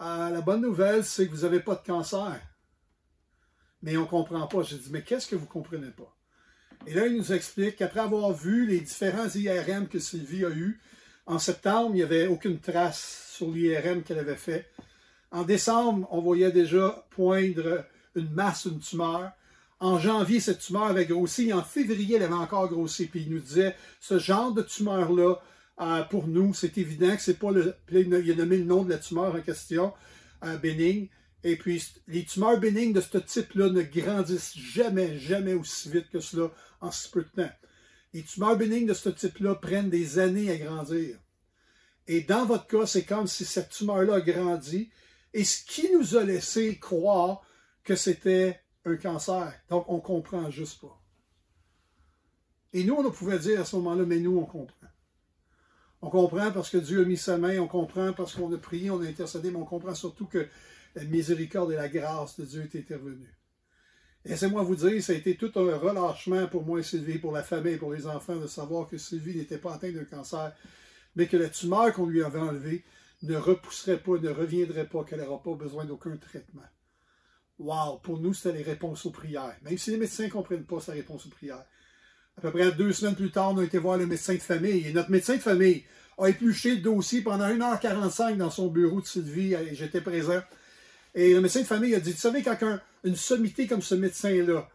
Euh, 0.00 0.30
la 0.30 0.40
bonne 0.40 0.62
nouvelle, 0.62 1.04
c'est 1.04 1.26
que 1.26 1.34
vous 1.34 1.42
n'avez 1.42 1.60
pas 1.60 1.74
de 1.74 1.86
cancer. 1.86 2.40
Mais 3.82 3.96
on 3.96 4.06
comprend 4.06 4.46
pas. 4.46 4.62
J'ai 4.62 4.76
dit, 4.76 4.88
mais 4.90 5.02
qu'est-ce 5.02 5.28
que 5.28 5.36
vous 5.36 5.46
comprenez 5.46 5.90
pas? 5.90 6.16
Et 6.86 6.94
là, 6.94 7.06
il 7.06 7.16
nous 7.16 7.32
explique 7.32 7.76
qu'après 7.76 8.00
avoir 8.00 8.32
vu 8.32 8.66
les 8.66 8.80
différents 8.80 9.28
IRM 9.28 9.86
que 9.86 9.98
Sylvie 9.98 10.44
a 10.44 10.50
eus, 10.50 10.80
en 11.26 11.38
septembre, 11.38 11.90
il 11.92 11.96
n'y 11.96 12.02
avait 12.02 12.26
aucune 12.26 12.58
trace 12.58 13.28
sur 13.30 13.48
l'IRM 13.50 14.02
qu'elle 14.02 14.18
avait 14.18 14.34
fait. 14.34 14.68
En 15.30 15.44
décembre, 15.44 16.08
on 16.10 16.20
voyait 16.20 16.50
déjà 16.50 17.06
poindre 17.10 17.84
une 18.16 18.30
masse, 18.32 18.64
une 18.64 18.80
tumeur. 18.80 19.30
En 19.78 19.98
janvier, 19.98 20.40
cette 20.40 20.58
tumeur 20.58 20.84
avait 20.84 21.06
grossi. 21.06 21.52
En 21.52 21.62
février, 21.62 22.16
elle 22.16 22.24
avait 22.24 22.34
encore 22.34 22.68
grossi. 22.68 23.06
Puis 23.06 23.22
il 23.22 23.32
nous 23.32 23.40
disait, 23.40 23.76
ce 24.00 24.18
genre 24.18 24.52
de 24.52 24.62
tumeur-là, 24.62 25.36
euh, 25.82 26.02
pour 26.04 26.28
nous, 26.28 26.54
c'est 26.54 26.78
évident 26.78 27.14
que 27.16 27.22
c'est 27.22 27.38
pas 27.38 27.50
le. 27.50 27.74
il 27.90 28.14
a 28.14 28.34
nommé 28.34 28.58
le 28.58 28.64
nom 28.64 28.84
de 28.84 28.90
la 28.90 28.98
tumeur 28.98 29.34
en 29.34 29.40
question, 29.40 29.92
euh, 30.44 30.56
bénigne. 30.56 31.08
Et 31.44 31.56
puis, 31.56 31.82
les 32.06 32.24
tumeurs 32.24 32.58
bénignes 32.58 32.92
de 32.92 33.00
ce 33.00 33.18
type-là 33.18 33.70
ne 33.70 33.82
grandissent 33.82 34.56
jamais, 34.56 35.18
jamais 35.18 35.54
aussi 35.54 35.90
vite 35.90 36.08
que 36.10 36.20
cela 36.20 36.50
en 36.80 36.90
si 36.90 37.10
peu 37.10 37.22
de 37.22 37.42
temps. 37.42 37.52
Les 38.12 38.22
tumeurs 38.22 38.56
bénignes 38.56 38.86
de 38.86 38.94
ce 38.94 39.08
type-là 39.08 39.56
prennent 39.56 39.90
des 39.90 40.18
années 40.18 40.50
à 40.50 40.56
grandir. 40.56 41.18
Et 42.06 42.20
dans 42.20 42.44
votre 42.46 42.66
cas, 42.66 42.86
c'est 42.86 43.04
comme 43.04 43.26
si 43.26 43.44
cette 43.44 43.70
tumeur-là 43.70 44.16
a 44.16 44.20
grandi 44.20 44.90
et 45.34 45.44
ce 45.44 45.64
qui 45.64 45.90
nous 45.92 46.16
a 46.16 46.24
laissé 46.24 46.78
croire 46.78 47.42
que 47.84 47.96
c'était 47.96 48.60
un 48.84 48.96
cancer. 48.96 49.52
Donc, 49.68 49.86
on 49.88 50.00
comprend 50.00 50.50
juste 50.50 50.80
pas. 50.80 51.00
Et 52.72 52.84
nous, 52.84 52.94
on 52.94 53.10
pouvait 53.10 53.38
dire 53.38 53.60
à 53.60 53.64
ce 53.64 53.76
moment-là, 53.76 54.04
mais 54.04 54.18
nous, 54.18 54.38
on 54.38 54.44
comprend. 54.44 54.91
On 56.02 56.10
comprend 56.10 56.50
parce 56.50 56.68
que 56.68 56.78
Dieu 56.78 57.02
a 57.02 57.04
mis 57.04 57.16
sa 57.16 57.38
main, 57.38 57.58
on 57.58 57.68
comprend 57.68 58.12
parce 58.12 58.34
qu'on 58.34 58.52
a 58.52 58.58
prié, 58.58 58.90
on 58.90 59.00
a 59.00 59.06
intercédé, 59.06 59.50
mais 59.50 59.58
on 59.58 59.64
comprend 59.64 59.94
surtout 59.94 60.26
que 60.26 60.48
la 60.96 61.04
miséricorde 61.04 61.72
et 61.72 61.76
la 61.76 61.88
grâce 61.88 62.38
de 62.38 62.44
Dieu 62.44 62.62
est 62.62 62.76
intervenue. 62.76 63.32
Laissez-moi 64.24 64.62
vous 64.62 64.76
dire, 64.76 65.02
ça 65.02 65.12
a 65.12 65.16
été 65.16 65.36
tout 65.36 65.52
un 65.56 65.76
relâchement 65.76 66.46
pour 66.48 66.64
moi 66.64 66.80
et 66.80 66.82
Sylvie, 66.82 67.18
pour 67.18 67.32
la 67.32 67.42
famille, 67.42 67.76
pour 67.76 67.92
les 67.92 68.06
enfants, 68.06 68.36
de 68.36 68.48
savoir 68.48 68.88
que 68.88 68.98
Sylvie 68.98 69.36
n'était 69.36 69.58
pas 69.58 69.74
atteinte 69.74 69.94
d'un 69.94 70.04
cancer, 70.04 70.52
mais 71.14 71.26
que 71.26 71.36
la 71.36 71.48
tumeur 71.48 71.92
qu'on 71.92 72.06
lui 72.06 72.22
avait 72.22 72.40
enlevée 72.40 72.84
ne 73.22 73.36
repousserait 73.36 73.98
pas, 73.98 74.18
ne 74.18 74.28
reviendrait 74.30 74.86
pas, 74.86 75.04
qu'elle 75.04 75.20
n'aura 75.20 75.40
pas 75.40 75.54
besoin 75.54 75.84
d'aucun 75.84 76.16
traitement. 76.16 76.62
Wow! 77.58 77.98
Pour 77.98 78.18
nous, 78.18 78.34
c'était 78.34 78.58
les 78.58 78.64
réponses 78.64 79.06
aux 79.06 79.10
prières. 79.10 79.56
Même 79.62 79.78
si 79.78 79.92
les 79.92 79.98
médecins 79.98 80.24
ne 80.24 80.30
comprennent 80.30 80.64
pas 80.64 80.80
sa 80.80 80.92
réponse 80.92 81.26
aux 81.26 81.30
prières. 81.30 81.64
À 82.38 82.40
peu 82.40 82.50
près 82.50 82.72
deux 82.72 82.92
semaines 82.92 83.14
plus 83.14 83.30
tard, 83.30 83.52
on 83.52 83.58
a 83.58 83.64
été 83.64 83.78
voir 83.78 83.98
le 83.98 84.06
médecin 84.06 84.34
de 84.34 84.38
famille. 84.38 84.88
Et 84.88 84.92
notre 84.92 85.10
médecin 85.10 85.36
de 85.36 85.40
famille 85.40 85.84
a 86.18 86.28
épluché 86.28 86.76
le 86.76 86.80
dossier 86.80 87.20
pendant 87.20 87.46
1h45 87.46 88.36
dans 88.36 88.50
son 88.50 88.68
bureau 88.68 89.00
de 89.00 89.06
Sylvie. 89.06 89.54
J'étais 89.72 90.00
présent. 90.00 90.40
Et 91.14 91.34
le 91.34 91.40
médecin 91.40 91.60
de 91.60 91.66
famille 91.66 91.94
a 91.94 92.00
dit, 92.00 92.12
tu 92.12 92.18
savez, 92.18 92.42
quand 92.42 92.56
une 93.04 93.16
sommité 93.16 93.66
comme 93.66 93.82
ce 93.82 93.94
médecin-là, 93.94 94.68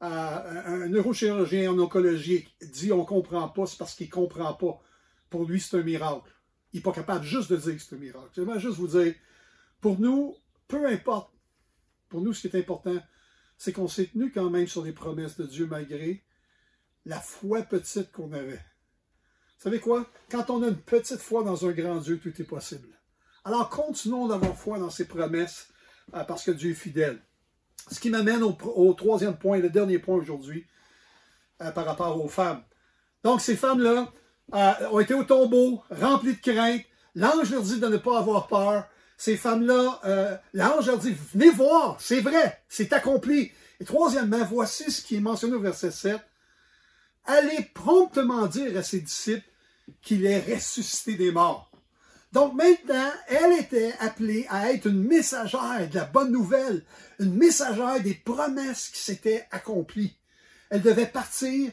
un 0.00 0.88
neurochirurgien 0.88 1.72
en 1.72 1.78
oncologie, 1.78 2.48
dit 2.60 2.92
on 2.92 3.04
comprend 3.04 3.48
pas, 3.48 3.66
c'est 3.66 3.78
parce 3.78 3.94
qu'il 3.94 4.10
comprend 4.10 4.52
pas. 4.54 4.82
Pour 5.30 5.44
lui, 5.46 5.60
c'est 5.60 5.78
un 5.78 5.82
miracle. 5.82 6.30
Il 6.72 6.78
n'est 6.78 6.82
pas 6.82 6.92
capable 6.92 7.24
juste 7.24 7.50
de 7.50 7.56
dire 7.56 7.76
que 7.76 7.82
c'est 7.82 7.94
un 7.94 7.98
miracle. 7.98 8.28
J'aimerais 8.34 8.60
juste 8.60 8.76
vous 8.76 8.88
dire, 8.88 9.14
pour 9.80 9.98
nous, 10.00 10.34
peu 10.66 10.86
importe, 10.86 11.32
pour 12.08 12.20
nous, 12.20 12.34
ce 12.34 12.46
qui 12.46 12.54
est 12.54 12.60
important, 12.60 12.96
c'est 13.56 13.72
qu'on 13.72 13.88
s'est 13.88 14.06
tenu 14.06 14.30
quand 14.30 14.50
même 14.50 14.66
sur 14.66 14.84
les 14.84 14.92
promesses 14.92 15.36
de 15.36 15.46
Dieu 15.46 15.66
malgré 15.66 16.22
la 17.06 17.20
foi 17.20 17.62
petite 17.62 18.12
qu'on 18.12 18.32
avait. 18.32 18.60
Vous 19.58 19.70
savez 19.70 19.80
quoi? 19.80 20.06
Quand 20.30 20.50
on 20.50 20.62
a 20.62 20.68
une 20.68 20.76
petite 20.76 21.20
foi 21.20 21.42
dans 21.42 21.66
un 21.66 21.72
grand 21.72 21.96
Dieu, 21.96 22.18
tout 22.18 22.32
est 22.40 22.44
possible. 22.44 22.88
Alors 23.44 23.68
continuons 23.68 24.28
d'avoir 24.28 24.56
foi 24.56 24.78
dans 24.78 24.90
ses 24.90 25.06
promesses 25.06 25.68
euh, 26.14 26.24
parce 26.24 26.44
que 26.44 26.50
Dieu 26.50 26.70
est 26.70 26.74
fidèle. 26.74 27.20
Ce 27.90 28.00
qui 28.00 28.08
m'amène 28.08 28.42
au, 28.42 28.94
troisième 28.94 29.36
point, 29.36 29.58
le 29.58 29.68
dernier 29.68 29.98
point 29.98 30.16
aujourd'hui, 30.16 30.66
euh, 31.60 31.70
par 31.70 31.84
rapport 31.84 32.22
aux 32.22 32.28
femmes. 32.28 32.62
Donc 33.22 33.42
ces 33.42 33.56
femmes-là 33.56 34.10
euh, 34.54 34.72
ont 34.90 35.00
été 35.00 35.12
au 35.12 35.24
tombeau, 35.24 35.82
remplies 35.90 36.36
de 36.36 36.40
crainte. 36.52 36.82
L'ange 37.14 37.50
leur 37.50 37.62
dit 37.62 37.78
de 37.78 37.86
ne 37.86 37.98
pas 37.98 38.18
avoir 38.18 38.46
peur. 38.48 38.88
Ces 39.16 39.36
femmes-là, 39.36 40.40
l'ange 40.52 40.88
leur 40.88 40.98
dit, 40.98 41.14
venez 41.32 41.50
voir, 41.50 42.00
c'est 42.00 42.20
vrai, 42.20 42.60
c'est 42.68 42.92
accompli. 42.92 43.52
Et 43.78 43.84
troisièmement, 43.84 44.44
voici 44.44 44.90
ce 44.90 45.02
qui 45.02 45.16
est 45.16 45.20
mentionné 45.20 45.54
au 45.54 45.60
verset 45.60 45.92
7 45.92 46.20
allez 47.24 47.62
promptement 47.74 48.46
dire 48.46 48.76
à 48.76 48.82
ses 48.82 49.00
disciples 49.00 49.48
qu'il 50.02 50.24
est 50.26 50.54
ressuscité 50.54 51.14
des 51.14 51.32
morts. 51.32 51.70
Donc 52.32 52.54
maintenant, 52.54 53.12
elle 53.28 53.52
était 53.60 53.94
appelée 54.00 54.46
à 54.48 54.72
être 54.72 54.86
une 54.88 55.04
messagère 55.04 55.88
de 55.88 55.94
la 55.94 56.04
bonne 56.04 56.32
nouvelle, 56.32 56.84
une 57.20 57.34
messagère 57.34 58.02
des 58.02 58.14
promesses 58.14 58.88
qui 58.88 58.98
s'étaient 59.00 59.46
accomplies. 59.52 60.16
Elle 60.68 60.82
devait 60.82 61.06
partir 61.06 61.70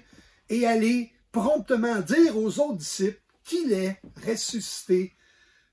et 0.50 0.68
aller 0.68 1.12
promptement 1.32 2.00
dire 2.02 2.38
aux 2.38 2.60
autres 2.60 2.78
disciples 2.78 3.22
qu'il 3.44 3.74
est 3.74 4.00
ressuscité 4.28 5.16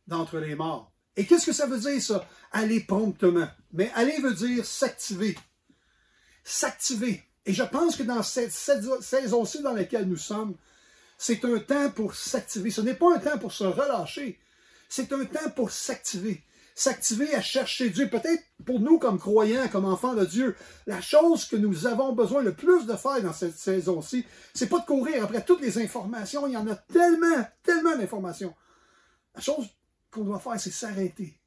d'entre 0.07 0.39
les 0.39 0.55
morts. 0.55 0.91
Et 1.17 1.27
qu'est-ce 1.27 1.47
que 1.47 1.53
ça 1.53 1.67
veut 1.67 1.81
dire 1.81 2.01
ça? 2.01 2.27
Aller 2.53 2.81
promptement. 2.81 3.49
Mais 3.73 3.91
aller 3.95 4.19
veut 4.23 4.35
dire 4.35 4.65
s'activer. 4.65 5.37
S'activer. 6.45 7.28
Et 7.47 7.53
je 7.53 7.63
pense 7.63 7.97
que 7.97 8.03
dans 8.03 8.23
cette, 8.23 8.53
saison-ci 8.53 9.63
dans 9.63 9.73
laquelle 9.73 10.07
nous 10.07 10.17
sommes, 10.17 10.57
c'est 11.17 11.45
un 11.45 11.59
temps 11.59 11.91
pour 11.91 12.15
s'activer. 12.15 12.71
Ce 12.71 12.81
n'est 12.81 12.95
pas 12.95 13.17
un 13.17 13.19
temps 13.19 13.39
pour 13.39 13.53
se 13.53 13.65
relâcher. 13.65 14.39
C'est 14.89 15.13
un 15.13 15.25
temps 15.25 15.51
pour 15.57 15.71
s'activer. 15.71 16.45
S'activer 16.75 17.35
à 17.35 17.43
chercher 17.43 17.91
Dieu. 17.91 18.09
Peut-être 18.09 18.45
pour 18.65 18.79
nous, 18.79 18.99
comme 18.99 19.19
croyants, 19.19 19.67
comme 19.69 19.85
enfants 19.85 20.15
de 20.15 20.25
Dieu, 20.25 20.55
la 20.87 21.01
chose 21.01 21.47
que 21.47 21.57
nous 21.57 21.87
avons 21.87 22.13
besoin 22.13 22.43
le 22.43 22.55
plus 22.55 22.87
de 22.87 22.95
faire 22.95 23.21
dans 23.21 23.33
cette 23.33 23.59
saison-ci, 23.59 24.25
c'est 24.55 24.69
pas 24.69 24.79
de 24.79 24.87
courir 24.87 25.25
après 25.25 25.45
toutes 25.45 25.61
les 25.61 25.79
informations. 25.79 26.47
Il 26.47 26.53
y 26.53 26.57
en 26.57 26.69
a 26.69 26.77
tellement, 26.77 27.45
tellement 27.65 27.97
d'informations. 27.97 28.55
La 29.35 29.41
chose 29.41 29.67
qu'on 30.13 30.25
doit 30.25 30.39
faire, 30.39 30.61
c'est 30.61 30.71
s'arrêter. 30.71 31.41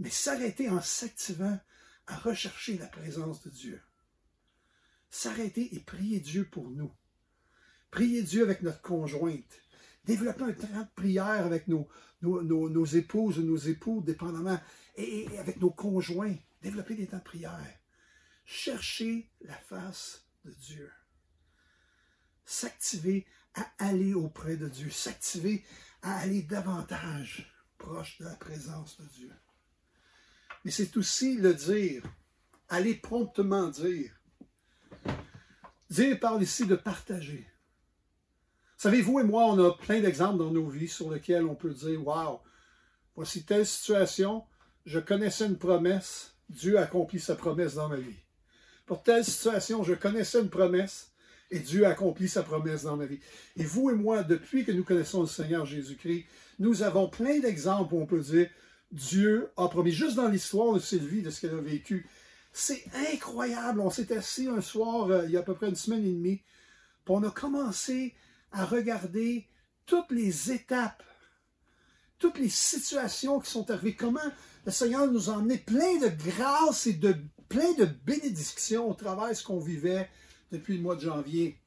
Mais 0.00 0.10
s'arrêter 0.10 0.68
en 0.68 0.80
s'activant 0.80 1.58
à 2.08 2.16
rechercher 2.16 2.78
la 2.78 2.86
présence 2.86 3.42
de 3.42 3.50
Dieu 3.50 3.80
s'arrêter 5.10 5.74
et 5.74 5.80
prier 5.80 6.20
Dieu 6.20 6.44
pour 6.44 6.70
nous. 6.70 6.92
Prier 7.90 8.22
Dieu 8.22 8.42
avec 8.42 8.62
notre 8.62 8.82
conjointe. 8.82 9.60
Développer 10.04 10.44
un 10.44 10.52
temps 10.52 10.66
de 10.68 10.94
prière 10.94 11.44
avec 11.44 11.68
nos, 11.68 11.88
nos, 12.22 12.84
épouses 12.84 13.38
ou 13.38 13.42
nos 13.42 13.56
époux, 13.56 14.00
dépendamment, 14.00 14.58
et, 14.96 15.26
avec 15.38 15.60
nos 15.60 15.70
conjoints. 15.70 16.36
Développer 16.62 16.94
des 16.94 17.06
temps 17.06 17.18
de 17.18 17.22
prière. 17.22 17.78
Chercher 18.44 19.30
la 19.42 19.54
face 19.54 20.26
de 20.44 20.52
Dieu. 20.52 20.90
S'activer 22.44 23.26
à 23.54 23.70
aller 23.78 24.14
auprès 24.14 24.56
de 24.56 24.68
Dieu. 24.68 24.90
S'activer 24.90 25.64
à 26.02 26.18
aller 26.18 26.42
davantage 26.42 27.52
proche 27.76 28.18
de 28.18 28.24
la 28.24 28.34
présence 28.36 29.00
de 29.00 29.06
Dieu. 29.06 29.32
Mais 30.64 30.70
c'est 30.70 30.96
aussi 30.96 31.36
le 31.36 31.54
dire. 31.54 32.02
Aller 32.70 32.94
promptement 32.94 33.68
dire 33.68 34.17
Dire 35.90 36.20
parle 36.20 36.42
ici 36.42 36.66
de 36.66 36.76
partager. 36.76 37.46
Savez, 38.76 39.00
vous 39.00 39.20
et 39.20 39.24
moi, 39.24 39.44
on 39.46 39.58
a 39.64 39.72
plein 39.72 40.00
d'exemples 40.00 40.38
dans 40.38 40.50
nos 40.50 40.68
vies 40.68 40.88
sur 40.88 41.10
lesquels 41.10 41.44
on 41.44 41.54
peut 41.54 41.72
dire 41.72 42.06
Waouh, 42.06 42.38
voici 43.16 43.44
telle 43.44 43.66
situation, 43.66 44.44
je 44.86 45.00
connaissais 45.00 45.46
une 45.46 45.58
promesse, 45.58 46.34
Dieu 46.48 46.78
a 46.78 46.82
accompli 46.82 47.18
sa 47.18 47.34
promesse 47.34 47.74
dans 47.74 47.88
ma 47.88 47.96
vie. 47.96 48.16
Pour 48.86 49.02
telle 49.02 49.24
situation, 49.24 49.82
je 49.82 49.94
connaissais 49.94 50.40
une 50.40 50.50
promesse 50.50 51.10
et 51.50 51.58
Dieu 51.58 51.86
a 51.86 51.90
accompli 51.90 52.28
sa 52.28 52.42
promesse 52.42 52.84
dans 52.84 52.96
ma 52.96 53.06
vie. 53.06 53.20
Et 53.56 53.64
vous 53.64 53.90
et 53.90 53.94
moi, 53.94 54.22
depuis 54.22 54.64
que 54.64 54.72
nous 54.72 54.84
connaissons 54.84 55.22
le 55.22 55.26
Seigneur 55.26 55.66
Jésus-Christ, 55.66 56.26
nous 56.58 56.82
avons 56.82 57.08
plein 57.08 57.40
d'exemples 57.40 57.94
où 57.94 58.00
on 58.00 58.06
peut 58.06 58.20
dire 58.20 58.48
Dieu 58.92 59.50
a 59.56 59.68
promis, 59.68 59.92
juste 59.92 60.16
dans 60.16 60.28
l'histoire 60.28 60.74
de 60.74 60.78
Sylvie, 60.78 61.22
de 61.22 61.30
ce 61.30 61.40
qu'elle 61.40 61.54
a 61.54 61.60
vécu, 61.60 62.08
c'est 62.58 62.84
incroyable. 63.12 63.80
On 63.80 63.90
s'est 63.90 64.16
assis 64.16 64.48
un 64.48 64.60
soir, 64.60 65.08
euh, 65.10 65.24
il 65.26 65.30
y 65.30 65.36
a 65.36 65.40
à 65.40 65.42
peu 65.42 65.54
près 65.54 65.68
une 65.68 65.76
semaine 65.76 66.04
et 66.04 66.12
demie, 66.12 66.42
puis 67.04 67.14
on 67.14 67.22
a 67.22 67.30
commencé 67.30 68.14
à 68.50 68.64
regarder 68.64 69.46
toutes 69.86 70.10
les 70.10 70.50
étapes, 70.50 71.02
toutes 72.18 72.38
les 72.38 72.48
situations 72.48 73.38
qui 73.38 73.50
sont 73.50 73.70
arrivées, 73.70 73.94
comment 73.94 74.20
le 74.66 74.72
Seigneur 74.72 75.06
nous 75.10 75.30
a 75.30 75.34
emmené 75.34 75.58
plein 75.58 75.98
de 75.98 76.08
grâce 76.08 76.86
et 76.88 76.94
de 76.94 77.14
plein 77.48 77.72
de 77.74 77.84
bénédictions 77.84 78.90
au 78.90 78.94
travers 78.94 79.34
ce 79.34 79.44
qu'on 79.44 79.60
vivait 79.60 80.10
depuis 80.50 80.76
le 80.76 80.82
mois 80.82 80.96
de 80.96 81.02
janvier. 81.02 81.58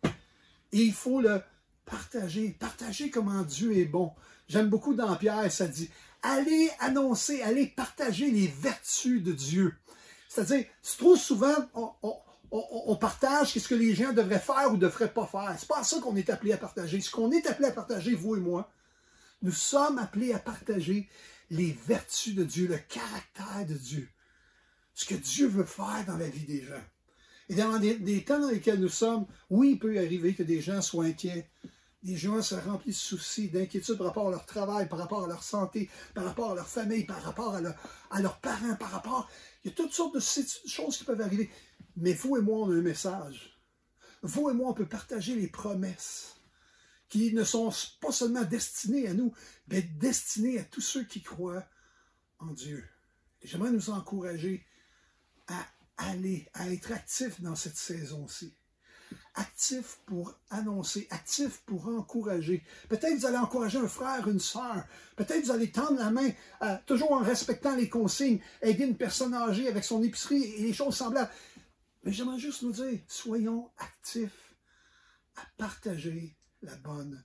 Et 0.74 0.82
il 0.84 0.94
faut 0.94 1.22
le 1.22 1.42
partager, 1.86 2.50
partager 2.60 3.10
comment 3.10 3.44
Dieu 3.44 3.78
est 3.78 3.86
bon. 3.86 4.12
J'aime 4.50 4.70
beaucoup 4.70 4.94
dans 4.94 5.16
Pierre, 5.16 5.52
ça 5.52 5.68
dit, 5.68 5.90
allez 6.22 6.70
annoncer, 6.80 7.42
allez 7.42 7.68
partager 7.68 8.30
les 8.30 8.48
vertus 8.48 9.24
de 9.24 9.32
Dieu. 9.32 9.74
C'est-à-dire, 10.34 10.66
trop 10.98 11.18
souvent, 11.18 11.54
on, 12.52 12.96
partage 12.96 13.52
ce 13.52 13.68
que 13.68 13.76
les 13.76 13.94
gens 13.94 14.14
devraient 14.14 14.40
faire 14.40 14.70
ou 14.70 14.76
ne 14.76 14.80
devraient 14.80 15.12
pas 15.12 15.26
faire. 15.26 15.54
C'est 15.60 15.68
pas 15.68 15.84
ça 15.84 16.00
qu'on 16.00 16.16
est 16.16 16.30
appelé 16.30 16.54
à 16.54 16.58
partager. 16.58 17.02
Ce 17.02 17.12
qu'on 17.12 17.32
est 17.32 17.46
appelé 17.48 17.68
à 17.68 17.72
partager, 17.72 18.16
vous 18.16 18.38
et 18.38 18.40
moi, 18.40 18.72
nous 19.42 19.52
sommes 19.52 19.98
appelés 19.98 20.32
à 20.32 20.40
partager 20.40 21.10
les 21.50 21.78
vertus 21.86 22.34
de 22.34 22.46
Dieu, 22.46 22.68
le 22.68 22.78
caractère 22.78 23.66
de 23.68 23.74
Dieu, 23.74 24.08
ce 24.94 25.04
que 25.04 25.16
Dieu 25.16 25.48
veut 25.48 25.66
faire 25.66 26.06
dans 26.08 26.16
la 26.16 26.30
vie 26.30 26.46
des 26.46 26.62
gens. 26.62 26.86
Et 27.50 27.56
dans 27.56 27.78
des, 27.78 28.24
temps 28.24 28.40
dans 28.40 28.52
lesquels 28.52 28.80
nous 28.80 28.88
sommes, 28.88 29.26
oui, 29.50 29.72
il 29.72 29.80
peut 29.80 29.98
arriver 29.98 30.34
que 30.34 30.44
des 30.44 30.62
gens 30.62 30.82
soient 30.82 31.04
inquiets, 31.04 31.50
des 32.04 32.16
gens 32.16 32.42
se 32.42 32.56
remplissent 32.56 32.96
de 32.96 33.18
soucis, 33.18 33.50
d'inquiétudes 33.50 33.98
par 33.98 34.08
rapport 34.08 34.30
à 34.30 34.32
leur 34.32 34.46
travail, 34.46 34.88
par 34.88 35.00
rapport 35.00 35.26
à 35.26 35.28
leur 35.28 35.44
santé, 35.44 35.90
par 36.14 36.24
rapport 36.24 36.52
à 36.52 36.56
leur 36.56 36.70
famille, 36.70 37.04
par 37.04 37.22
rapport 37.22 37.54
à, 37.54 37.60
à 38.12 38.22
leurs 38.22 38.40
parents, 38.40 38.76
par 38.80 38.92
rapport 38.92 39.30
il 39.64 39.70
y 39.70 39.74
a 39.74 39.76
toutes 39.76 39.94
sortes 39.94 40.16
de 40.16 40.20
choses 40.20 40.98
qui 40.98 41.04
peuvent 41.04 41.22
arriver. 41.22 41.50
Mais 41.96 42.14
vous 42.14 42.38
et 42.38 42.42
moi, 42.42 42.60
on 42.60 42.72
a 42.72 42.76
un 42.76 42.82
message. 42.82 43.60
Vous 44.24 44.50
et 44.50 44.54
moi, 44.54 44.70
on 44.70 44.74
peut 44.74 44.88
partager 44.88 45.36
les 45.36 45.48
promesses 45.48 46.38
qui 47.10 47.34
ne 47.34 47.44
sont 47.44 47.72
pas 48.00 48.12
seulement 48.12 48.44
destinées 48.44 49.08
à 49.08 49.14
nous, 49.14 49.34
mais 49.68 49.82
destinées 49.82 50.60
à 50.60 50.64
tous 50.64 50.82
ceux 50.82 51.04
qui 51.04 51.22
croient 51.22 51.68
en 52.40 52.54
Dieu. 52.54 52.88
J'aimerais 53.44 53.72
nous 53.72 53.90
encourager 53.90 54.66
à 55.48 55.68
aller, 55.98 56.48
à 56.54 56.70
être 56.72 56.92
actifs 56.92 57.42
dans 57.42 57.56
cette 57.56 57.76
saison-ci. 57.76 58.56
Actifs 59.36 60.00
pour 60.06 60.38
annoncer, 60.50 61.08
actifs 61.10 61.62
pour 61.66 61.88
encourager. 61.88 62.64
Peut-être 62.90 63.16
vous 63.16 63.26
allez 63.26 63.38
encourager 63.38 63.78
un 63.78 63.88
frère, 63.88 64.28
une 64.28 64.40
soeur. 64.40 64.84
Peut-être 65.16 65.46
vous 65.46 65.52
allez 65.52 65.72
tendre 65.72 66.00
la 66.00 66.12
main, 66.12 66.30
euh, 66.64 66.76
toujours 66.86 67.14
en 67.14 67.20
respectant 67.20 67.76
les 67.76 67.88
consignes, 67.88 68.42
aider 68.62 68.84
une 68.84 68.98
personne 68.98 69.34
âgée 69.34 69.70
avec 69.70 69.86
son 69.86 70.04
épicerie 70.04 70.44
et 70.44 70.62
les 70.64 70.74
choses 70.74 70.98
semblables. 70.98 71.32
Mais 72.04 72.12
j'aimerais 72.12 72.40
juste 72.40 72.64
nous 72.64 72.72
dire, 72.72 73.00
soyons 73.08 73.72
actifs 73.78 74.56
à 75.38 75.42
partager 75.58 76.36
la 76.62 76.76
bonne 76.76 77.24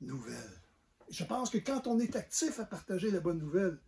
nouvelle. 0.00 0.60
Je 1.10 1.24
pense 1.24 1.50
que 1.50 1.58
quand 1.58 1.86
on 1.86 1.98
est 1.98 2.14
actif 2.14 2.60
à 2.60 2.64
partager 2.64 3.10
la 3.10 3.20
bonne 3.20 3.38
nouvelle, 3.38 3.78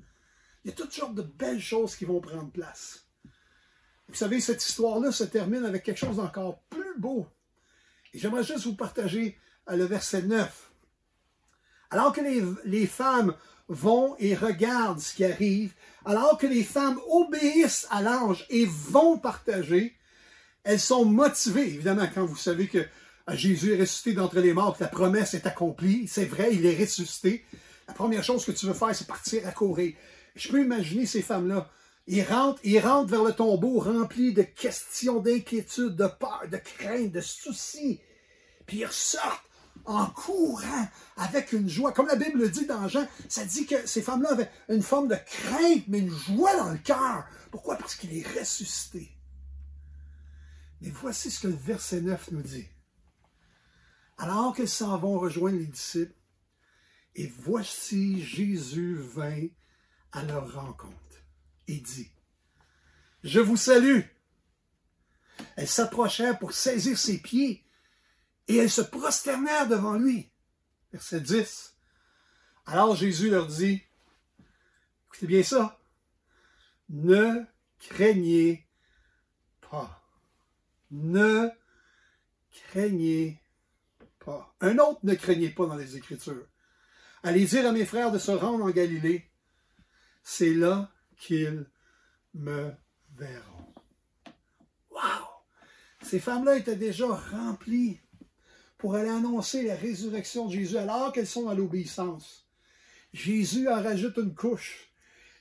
il 0.64 0.70
y 0.70 0.72
a 0.72 0.76
toutes 0.76 0.92
sortes 0.92 1.14
de 1.14 1.22
belles 1.22 1.60
choses 1.60 1.96
qui 1.96 2.04
vont 2.04 2.20
prendre 2.20 2.50
place. 2.50 3.06
Vous 4.08 4.14
savez, 4.14 4.40
cette 4.40 4.64
histoire-là 4.64 5.12
se 5.12 5.24
termine 5.24 5.64
avec 5.64 5.84
quelque 5.84 5.98
chose 5.98 6.16
d'encore 6.16 6.60
plus 6.64 6.98
beau. 6.98 7.26
Et 8.14 8.18
j'aimerais 8.18 8.44
juste 8.44 8.64
vous 8.64 8.74
partager 8.74 9.38
à 9.66 9.76
le 9.76 9.84
verset 9.84 10.22
9. 10.22 10.70
Alors 11.90 12.12
que 12.12 12.20
les, 12.20 12.42
les 12.64 12.86
femmes 12.86 13.34
vont 13.68 14.16
et 14.18 14.34
regardent 14.34 15.00
ce 15.00 15.14
qui 15.14 15.24
arrive, 15.24 15.72
alors 16.04 16.38
que 16.38 16.46
les 16.46 16.64
femmes 16.64 16.98
obéissent 17.08 17.86
à 17.90 18.02
l'ange 18.02 18.44
et 18.50 18.66
vont 18.66 19.18
partager, 19.18 19.96
elles 20.64 20.80
sont 20.80 21.04
motivées. 21.04 21.66
Évidemment, 21.66 22.08
quand 22.14 22.24
vous 22.24 22.36
savez 22.36 22.68
que 22.68 22.84
ah, 23.26 23.36
Jésus 23.36 23.72
est 23.72 23.80
ressuscité 23.80 24.14
d'entre 24.14 24.40
les 24.40 24.52
morts, 24.52 24.76
que 24.76 24.82
la 24.82 24.88
promesse 24.88 25.34
est 25.34 25.46
accomplie, 25.46 26.08
c'est 26.08 26.24
vrai, 26.24 26.50
il 26.52 26.66
est 26.66 26.78
ressuscité. 26.78 27.44
La 27.86 27.94
première 27.94 28.24
chose 28.24 28.44
que 28.44 28.52
tu 28.52 28.66
veux 28.66 28.74
faire, 28.74 28.94
c'est 28.94 29.06
partir 29.06 29.46
à 29.46 29.52
courir. 29.52 29.94
Je 30.34 30.48
peux 30.48 30.62
imaginer 30.62 31.06
ces 31.06 31.22
femmes-là. 31.22 31.70
Ils 32.07 32.24
rentrent, 32.24 32.61
ils 32.64 32.80
rentrent 32.80 33.11
vers 33.11 33.22
le 33.22 33.32
tombeau 33.32 33.78
remplis 33.78 34.32
de 34.32 34.42
questions, 34.42 35.20
d'inquiétudes, 35.20 35.94
de 35.94 36.07
peur, 36.07 36.42
de 36.50 36.57
crainte, 36.57 37.12
de 37.12 37.20
soucis. 37.20 38.00
Puis 38.66 38.78
ils 38.78 38.86
ressortent 38.86 39.48
en 39.84 40.07
courant 40.07 40.88
avec 41.16 41.53
une 41.53 41.68
joie. 41.68 41.92
Comme 41.92 42.09
la 42.09 42.16
Bible 42.16 42.40
le 42.40 42.48
dit 42.48 42.66
dans 42.66 42.88
Jean, 42.88 43.07
ça 43.28 43.44
dit 43.44 43.66
que 43.66 43.86
ces 43.86 44.03
femmes-là 44.03 44.32
avaient 44.32 44.50
une 44.68 44.82
forme 44.82 45.09
de 45.09 45.14
crainte, 45.14 45.84
mais 45.88 45.98
une 45.98 46.11
joie 46.11 46.57
dans 46.57 46.70
le 46.70 46.78
cœur. 46.78 47.24
Pourquoi? 47.50 47.76
Parce 47.76 47.94
qu'il 47.94 48.16
est 48.16 48.38
ressuscité. 48.38 49.11
Mais 50.80 50.90
voici 50.90 51.30
ce 51.30 51.40
que 51.40 51.48
le 51.48 51.55
verset 51.55 52.00
9 52.00 52.32
nous 52.32 52.42
dit. 52.42 52.66
Alors 54.18 54.55
qu'elles 54.55 54.68
s'en 54.68 54.98
vont 54.98 55.18
rejoindre 55.18 55.59
les 55.59 55.66
disciples, 55.66 56.14
et 57.14 57.32
voici 57.38 58.22
Jésus 58.24 58.96
vint 58.96 59.46
à 60.12 60.22
leur 60.24 60.55
rencontre 60.55 61.01
dit, 61.81 62.11
Je 63.25 63.41
vous 63.41 63.57
salue. 63.57 64.01
Elles 65.57 65.68
s'approchèrent 65.68 66.39
pour 66.39 66.53
saisir 66.53 66.99
ses 66.99 67.18
pieds 67.20 67.64
et 68.49 68.57
elles 68.57 68.70
se 68.70 68.83
prosternèrent 68.83 69.68
devant 69.68 69.95
lui. 69.95 70.31
Verset 70.93 71.20
10. 71.20 71.75
Alors 72.66 72.95
Jésus 72.95 73.31
leur 73.31 73.47
dit, 73.47 73.83
écoutez 75.07 75.27
bien 75.27 75.43
ça, 75.43 75.81
ne 76.91 77.45
craignez 77.79 78.66
pas. 79.70 80.03
Ne 80.91 81.49
craignez 82.51 83.41
pas. 84.18 84.55
Un 84.61 84.79
autre 84.79 85.01
ne 85.03 85.14
craignez 85.14 85.51
pas 85.51 85.66
dans 85.66 85.77
les 85.77 85.97
Écritures. 85.97 86.47
Allez 87.23 87.47
dire 87.47 87.66
à 87.66 87.73
mes 87.73 87.87
frères 87.87 88.12
de 88.12 88.18
se 88.18 88.31
rendre 88.31 88.64
en 88.64 88.70
Galilée. 88.70 89.31
C'est 90.23 90.55
là 90.55 90.93
qu'ils 91.23 91.66
me 92.35 92.73
verront. 93.14 93.75
Wow! 94.91 95.29
Ces 96.03 96.18
femmes-là 96.18 96.57
étaient 96.57 96.77
déjà 96.77 97.07
remplies 97.07 98.01
pour 98.77 98.97
aller 98.97 99.09
annoncer 99.09 99.62
la 99.62 99.77
résurrection 99.77 100.47
de 100.47 100.53
Jésus 100.53 100.77
alors 100.77 101.12
qu'elles 101.12 101.29
sont 101.29 101.45
dans 101.45 101.55
l'obéissance. 101.55 102.49
Jésus 103.12 103.68
en 103.68 103.81
rajoute 103.81 104.16
une 104.16 104.35
couche. 104.35 104.93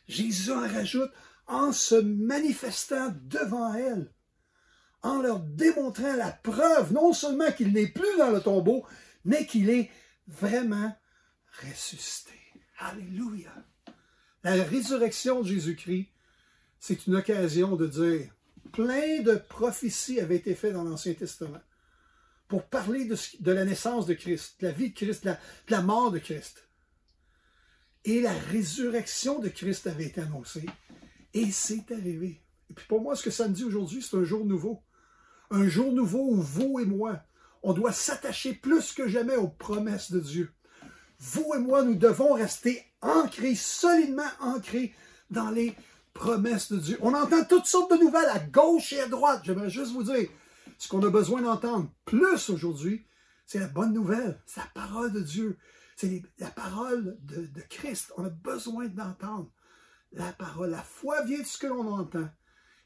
Jésus 0.08 0.52
en 0.52 0.62
rajoute 0.62 1.12
en 1.48 1.72
se 1.72 1.96
manifestant 1.96 3.14
devant 3.24 3.74
elles 3.74 4.14
en 5.02 5.20
leur 5.20 5.40
démontrant 5.40 6.16
la 6.16 6.32
preuve, 6.32 6.94
non 6.94 7.12
seulement 7.12 7.52
qu'il 7.52 7.74
n'est 7.74 7.88
plus 7.88 8.18
dans 8.20 8.30
le 8.30 8.40
tombeau, 8.40 8.86
mais 9.26 9.48
qu'il 9.48 9.72
est 9.72 9.90
vraiment 10.28 10.96
ressuscité. 11.64 12.38
Alléluia. 12.78 13.52
La 14.44 14.64
résurrection 14.64 15.42
de 15.42 15.48
Jésus-Christ, 15.48 16.08
c'est 16.80 17.08
une 17.08 17.16
occasion 17.16 17.76
de 17.76 17.88
dire, 17.88 18.34
plein 18.72 19.22
de 19.22 19.36
prophéties 19.36 20.20
avaient 20.20 20.38
été 20.38 20.56
faites 20.56 20.74
dans 20.74 20.84
l'Ancien 20.84 21.14
Testament 21.14 21.62
pour 22.48 22.66
parler 22.66 23.06
de, 23.06 23.52
la 23.52 23.66
naissance 23.66 24.06
de 24.06 24.14
Christ, 24.14 24.56
de 24.60 24.68
la 24.68 24.74
vie 24.74 24.90
de 24.90 24.96
Christ, 24.96 25.26
de 25.26 25.36
la 25.70 25.82
mort 25.82 26.12
de 26.12 26.20
Christ. 26.20 26.68
Et 28.04 28.22
la 28.22 28.34
résurrection 28.34 29.40
de 29.40 29.48
Christ 29.48 29.88
avait 29.88 30.06
été 30.06 30.22
annoncée. 30.22 30.66
Et 31.34 31.52
c'est 31.52 31.92
arrivé. 31.92 32.42
Et 32.70 32.74
puis 32.74 32.86
pour 32.88 33.02
moi, 33.02 33.16
ce 33.16 33.24
que 33.24 33.30
ça 33.30 33.48
me 33.48 33.54
dit 33.54 33.64
aujourd'hui, 33.64 34.02
c'est 34.02 34.18
un 34.18 34.24
jour 34.24 34.44
nouveau 34.44 34.82
un 35.52 35.68
jour 35.68 35.92
nouveau 35.92 36.30
où 36.32 36.42
vous 36.42 36.80
et 36.80 36.86
moi, 36.86 37.22
on 37.62 37.74
doit 37.74 37.92
s'attacher 37.92 38.54
plus 38.54 38.94
que 38.94 39.08
jamais 39.08 39.36
aux 39.36 39.50
promesses 39.50 40.12
de 40.12 40.20
Dieu. 40.20 40.52
Vous 41.20 41.54
et 41.56 41.60
moi, 41.60 41.84
nous 41.84 41.96
devons 41.96 42.34
rester 42.34 42.84
ancrés, 43.02 43.56
solidement 43.56 44.30
ancrés 44.40 44.94
dans 45.30 45.50
les 45.50 45.76
promesses 46.14 46.72
de 46.72 46.78
Dieu. 46.78 46.98
On 47.02 47.14
entend 47.14 47.44
toutes 47.46 47.66
sortes 47.66 47.92
de 47.92 48.04
nouvelles 48.04 48.30
à 48.30 48.40
gauche 48.40 48.94
et 48.94 49.02
à 49.02 49.08
droite. 49.08 49.42
J'aimerais 49.44 49.70
juste 49.70 49.92
vous 49.92 50.04
dire, 50.04 50.28
ce 50.78 50.88
qu'on 50.88 51.04
a 51.04 51.10
besoin 51.10 51.42
d'entendre 51.42 51.92
plus 52.06 52.50
aujourd'hui, 52.50 53.06
c'est 53.46 53.60
la 53.60 53.68
bonne 53.68 53.94
nouvelle, 53.94 54.42
c'est 54.46 54.62
la 54.62 54.70
parole 54.74 55.12
de 55.12 55.22
Dieu, 55.22 55.58
c'est 55.96 56.22
la 56.40 56.50
parole 56.50 57.18
de, 57.22 57.46
de 57.46 57.62
Christ. 57.70 58.12
On 58.18 58.26
a 58.26 58.30
besoin 58.30 58.88
d'entendre 58.88 59.52
la 60.12 60.32
parole. 60.34 60.72
La 60.72 60.84
foi 60.84 61.22
vient 61.24 61.40
de 61.40 61.46
ce 61.46 61.58
que 61.58 61.68
l'on 61.68 61.88
entend. 61.88 62.30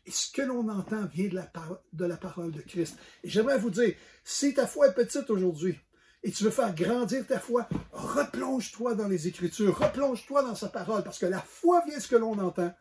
Et 0.07 0.11
ce 0.11 0.31
que 0.31 0.43
l'on 0.43 0.69
entend 0.69 1.05
vient 1.05 1.29
de 1.29 1.35
la, 1.35 1.51
de 1.93 2.05
la 2.05 2.17
parole 2.17 2.51
de 2.51 2.61
Christ. 2.61 2.97
Et 3.23 3.29
j'aimerais 3.29 3.57
vous 3.57 3.71
dire, 3.71 3.95
si 4.23 4.53
ta 4.53 4.67
foi 4.67 4.87
est 4.87 4.93
petite 4.93 5.29
aujourd'hui, 5.31 5.79
et 6.25 6.31
tu 6.31 6.43
veux 6.43 6.49
faire 6.49 6.73
grandir 6.73 7.23
ta 7.27 7.39
foi, 7.39 7.69
replonge-toi 7.91 8.95
dans 8.95 9.07
les 9.07 9.27
Écritures, 9.27 9.77
replonge-toi 9.77 10.41
dans 10.41 10.55
sa 10.55 10.69
parole, 10.69 11.03
parce 11.03 11.19
que 11.19 11.27
la 11.27 11.39
foi 11.39 11.83
vient 11.85 11.97
de 11.97 12.01
ce 12.01 12.07
que 12.07 12.15
l'on 12.15 12.39
entend, 12.39 12.73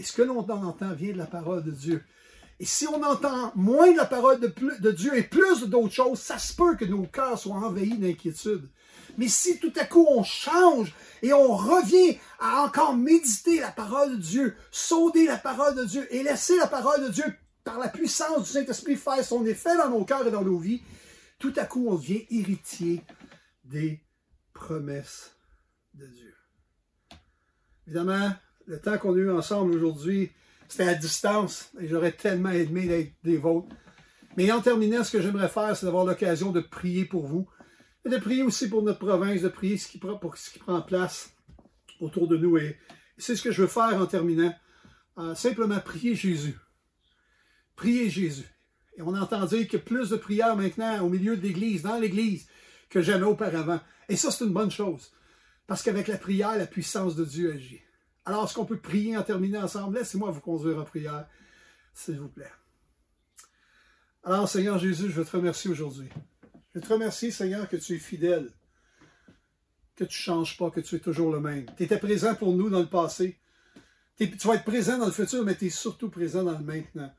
et 0.00 0.02
ce 0.02 0.12
que 0.12 0.22
l'on 0.22 0.40
entend 0.40 0.92
vient 0.92 1.12
de 1.12 1.18
la 1.18 1.26
parole 1.26 1.62
de 1.62 1.70
Dieu. 1.70 2.02
Et 2.58 2.64
si 2.64 2.88
on 2.88 3.00
entend 3.04 3.52
moins 3.54 3.92
de 3.92 3.96
la 3.96 4.04
parole 4.04 4.40
de, 4.40 4.90
Dieu 4.90 5.16
et 5.16 5.22
plus 5.22 5.68
d'autres 5.68 5.94
choses, 5.94 6.18
ça 6.18 6.38
se 6.38 6.54
peut 6.54 6.74
que 6.74 6.84
nos 6.84 7.04
cœurs 7.04 7.38
soient 7.38 7.54
envahis 7.54 7.98
d'inquiétude. 7.98 8.68
Mais 9.16 9.28
si 9.28 9.60
tout 9.60 9.72
à 9.76 9.84
coup 9.84 10.06
on 10.10 10.24
change 10.24 10.92
et 11.22 11.32
on 11.32 11.54
revient 11.54 12.18
à 12.40 12.64
encore 12.64 12.96
méditer 12.96 13.60
la 13.60 13.70
parole 13.70 14.16
de 14.16 14.16
Dieu, 14.16 14.56
sauder 14.72 15.26
la 15.26 15.38
parole 15.38 15.76
de 15.76 15.84
Dieu 15.84 16.12
et 16.12 16.24
laisser 16.24 16.56
la 16.56 16.66
parole 16.66 17.04
de 17.04 17.10
Dieu 17.10 17.24
par 17.62 17.78
la 17.78 17.88
puissance 17.88 18.42
du 18.42 18.50
Saint-Esprit 18.50 18.96
faire 18.96 19.24
son 19.24 19.46
effet 19.46 19.76
dans 19.76 19.90
nos 19.90 20.04
cœurs 20.04 20.26
et 20.26 20.32
dans 20.32 20.42
nos 20.42 20.58
vies, 20.58 20.82
tout 21.42 21.52
à 21.56 21.64
coup 21.64 21.88
on 21.88 21.96
devient 21.96 22.24
héritier 22.30 23.02
des 23.64 24.00
promesses 24.54 25.36
de 25.92 26.06
Dieu. 26.06 26.32
Évidemment, 27.84 28.30
le 28.66 28.80
temps 28.80 28.96
qu'on 28.96 29.14
a 29.14 29.18
eu 29.18 29.28
ensemble 29.28 29.74
aujourd'hui, 29.74 30.30
c'était 30.68 30.84
à 30.84 30.94
distance 30.94 31.72
et 31.80 31.88
j'aurais 31.88 32.12
tellement 32.12 32.50
aimé 32.50 32.86
d'être 32.86 33.14
des 33.24 33.38
vôtres. 33.38 33.74
Mais 34.36 34.52
en 34.52 34.60
terminant, 34.60 35.02
ce 35.02 35.10
que 35.10 35.20
j'aimerais 35.20 35.48
faire, 35.48 35.76
c'est 35.76 35.84
d'avoir 35.84 36.04
l'occasion 36.04 36.52
de 36.52 36.60
prier 36.60 37.06
pour 37.06 37.26
vous 37.26 37.48
et 38.04 38.08
de 38.08 38.18
prier 38.18 38.44
aussi 38.44 38.68
pour 38.68 38.84
notre 38.84 39.00
province, 39.00 39.42
de 39.42 39.48
prier 39.48 39.78
ce 39.78 39.88
qui 39.88 39.98
prend, 39.98 40.16
pour 40.16 40.36
ce 40.36 40.48
qui 40.48 40.60
prend 40.60 40.80
place 40.80 41.34
autour 41.98 42.28
de 42.28 42.36
nous. 42.36 42.56
Et 42.56 42.78
c'est 43.18 43.34
ce 43.34 43.42
que 43.42 43.50
je 43.50 43.62
veux 43.62 43.68
faire 43.68 44.00
en 44.00 44.06
terminant. 44.06 44.54
Euh, 45.18 45.34
simplement 45.34 45.80
prier 45.80 46.14
Jésus. 46.14 46.56
Prier 47.74 48.08
Jésus. 48.10 48.46
Et 48.96 49.02
on 49.02 49.14
entend 49.14 49.46
dire 49.46 49.66
a 49.72 49.78
plus 49.78 50.10
de 50.10 50.16
prières 50.16 50.56
maintenant 50.56 51.00
au 51.00 51.08
milieu 51.08 51.36
de 51.36 51.42
l'Église, 51.42 51.82
dans 51.82 51.98
l'Église, 51.98 52.46
que 52.90 53.00
jamais 53.00 53.24
auparavant. 53.24 53.80
Et 54.08 54.16
ça, 54.16 54.30
c'est 54.30 54.44
une 54.44 54.52
bonne 54.52 54.70
chose. 54.70 55.12
Parce 55.66 55.82
qu'avec 55.82 56.08
la 56.08 56.18
prière, 56.18 56.58
la 56.58 56.66
puissance 56.66 57.16
de 57.16 57.24
Dieu 57.24 57.52
agit. 57.52 57.80
Alors, 58.24 58.44
est-ce 58.44 58.54
qu'on 58.54 58.66
peut 58.66 58.78
prier 58.78 59.16
en 59.16 59.22
terminant 59.22 59.62
ensemble? 59.62 59.98
Laissez-moi 59.98 60.30
vous 60.30 60.40
conduire 60.40 60.78
en 60.78 60.84
prière, 60.84 61.26
s'il 61.94 62.18
vous 62.18 62.28
plaît. 62.28 62.52
Alors, 64.24 64.48
Seigneur 64.48 64.78
Jésus, 64.78 65.08
je 65.08 65.14
veux 65.14 65.24
te 65.24 65.36
remercier 65.36 65.70
aujourd'hui. 65.70 66.08
Je 66.74 66.80
te 66.80 66.92
remercie, 66.92 67.32
Seigneur, 67.32 67.68
que 67.68 67.76
tu 67.76 67.94
es 67.94 67.98
fidèle, 67.98 68.50
que 69.96 70.04
tu 70.04 70.18
ne 70.18 70.22
changes 70.22 70.56
pas, 70.56 70.70
que 70.70 70.80
tu 70.80 70.96
es 70.96 71.00
toujours 71.00 71.32
le 71.32 71.40
même. 71.40 71.66
Tu 71.76 71.82
étais 71.84 71.98
présent 71.98 72.34
pour 72.34 72.52
nous 72.52 72.70
dans 72.70 72.80
le 72.80 72.88
passé. 72.88 73.38
Tu 74.16 74.26
vas 74.46 74.54
être 74.54 74.64
présent 74.64 74.98
dans 74.98 75.06
le 75.06 75.12
futur, 75.12 75.42
mais 75.44 75.56
tu 75.56 75.66
es 75.66 75.70
surtout 75.70 76.08
présent 76.08 76.44
dans 76.44 76.56
le 76.56 76.64
maintenant, 76.64 77.12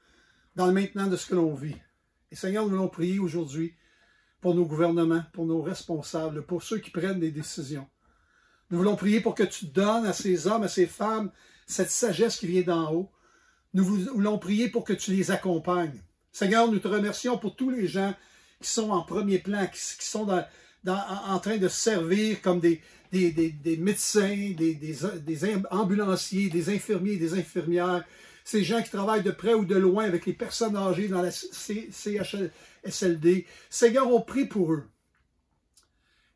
dans 0.55 0.67
le 0.67 0.73
maintenant 0.73 1.07
de 1.07 1.15
ce 1.15 1.27
que 1.27 1.35
l'on 1.35 1.53
vit. 1.53 1.75
Et 2.31 2.35
Seigneur, 2.35 2.63
nous 2.63 2.71
voulons 2.71 2.89
prier 2.89 3.19
aujourd'hui 3.19 3.75
pour 4.41 4.55
nos 4.55 4.65
gouvernements, 4.65 5.23
pour 5.33 5.45
nos 5.45 5.61
responsables, 5.61 6.45
pour 6.45 6.63
ceux 6.63 6.79
qui 6.79 6.89
prennent 6.89 7.19
des 7.19 7.31
décisions. 7.31 7.87
Nous 8.69 8.77
voulons 8.77 8.95
prier 8.95 9.21
pour 9.21 9.35
que 9.35 9.43
tu 9.43 9.67
donnes 9.67 10.05
à 10.05 10.13
ces 10.13 10.47
hommes, 10.47 10.63
à 10.63 10.67
ces 10.67 10.87
femmes, 10.87 11.31
cette 11.67 11.91
sagesse 11.91 12.37
qui 12.37 12.47
vient 12.47 12.63
d'en 12.63 12.91
haut. 12.93 13.11
Nous 13.73 13.83
voulons 13.83 14.37
prier 14.39 14.69
pour 14.69 14.83
que 14.83 14.93
tu 14.93 15.11
les 15.11 15.31
accompagnes. 15.31 16.01
Seigneur, 16.31 16.71
nous 16.71 16.79
te 16.79 16.87
remercions 16.87 17.37
pour 17.37 17.55
tous 17.55 17.69
les 17.69 17.87
gens 17.87 18.13
qui 18.61 18.69
sont 18.69 18.89
en 18.89 19.03
premier 19.03 19.39
plan, 19.39 19.67
qui, 19.67 20.05
sont 20.05 20.27
en 20.87 21.39
train 21.39 21.57
de 21.57 21.67
servir 21.67 22.41
comme 22.41 22.59
des, 22.59 22.81
des, 23.13 23.77
médecins, 23.77 24.53
des, 24.57 25.55
ambulanciers, 25.69 26.49
des 26.49 26.73
infirmiers, 26.73 27.17
des 27.17 27.33
infirmières, 27.33 28.03
ces 28.43 28.63
gens 28.63 28.81
qui 28.81 28.89
travaillent 28.89 29.23
de 29.23 29.31
près 29.31 29.53
ou 29.53 29.65
de 29.65 29.75
loin 29.75 30.05
avec 30.05 30.25
les 30.25 30.33
personnes 30.33 30.75
âgées 30.75 31.07
dans 31.07 31.21
la 31.21 31.31
CHSLD. 31.31 32.47
Seigneur, 33.69 34.11
on 34.11 34.21
prie 34.21 34.45
pour 34.45 34.73
eux. 34.73 34.83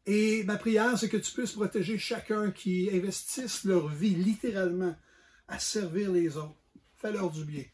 Et 0.06 0.44
ma 0.46 0.56
prière, 0.56 0.98
c'est 0.98 1.10
que 1.10 1.18
tu 1.18 1.34
puisses 1.34 1.52
protéger 1.52 1.98
chacun 1.98 2.52
qui 2.52 2.90
investisse 2.94 3.66
leur 3.66 3.90
vie 3.90 4.16
littéralement 4.16 4.96
à 5.50 5.60
servir 5.60 6.12
les 6.12 6.38
autres. 6.38 6.56
Fais-leur 6.96 7.30
du 7.30 7.44
bien. 7.44 7.66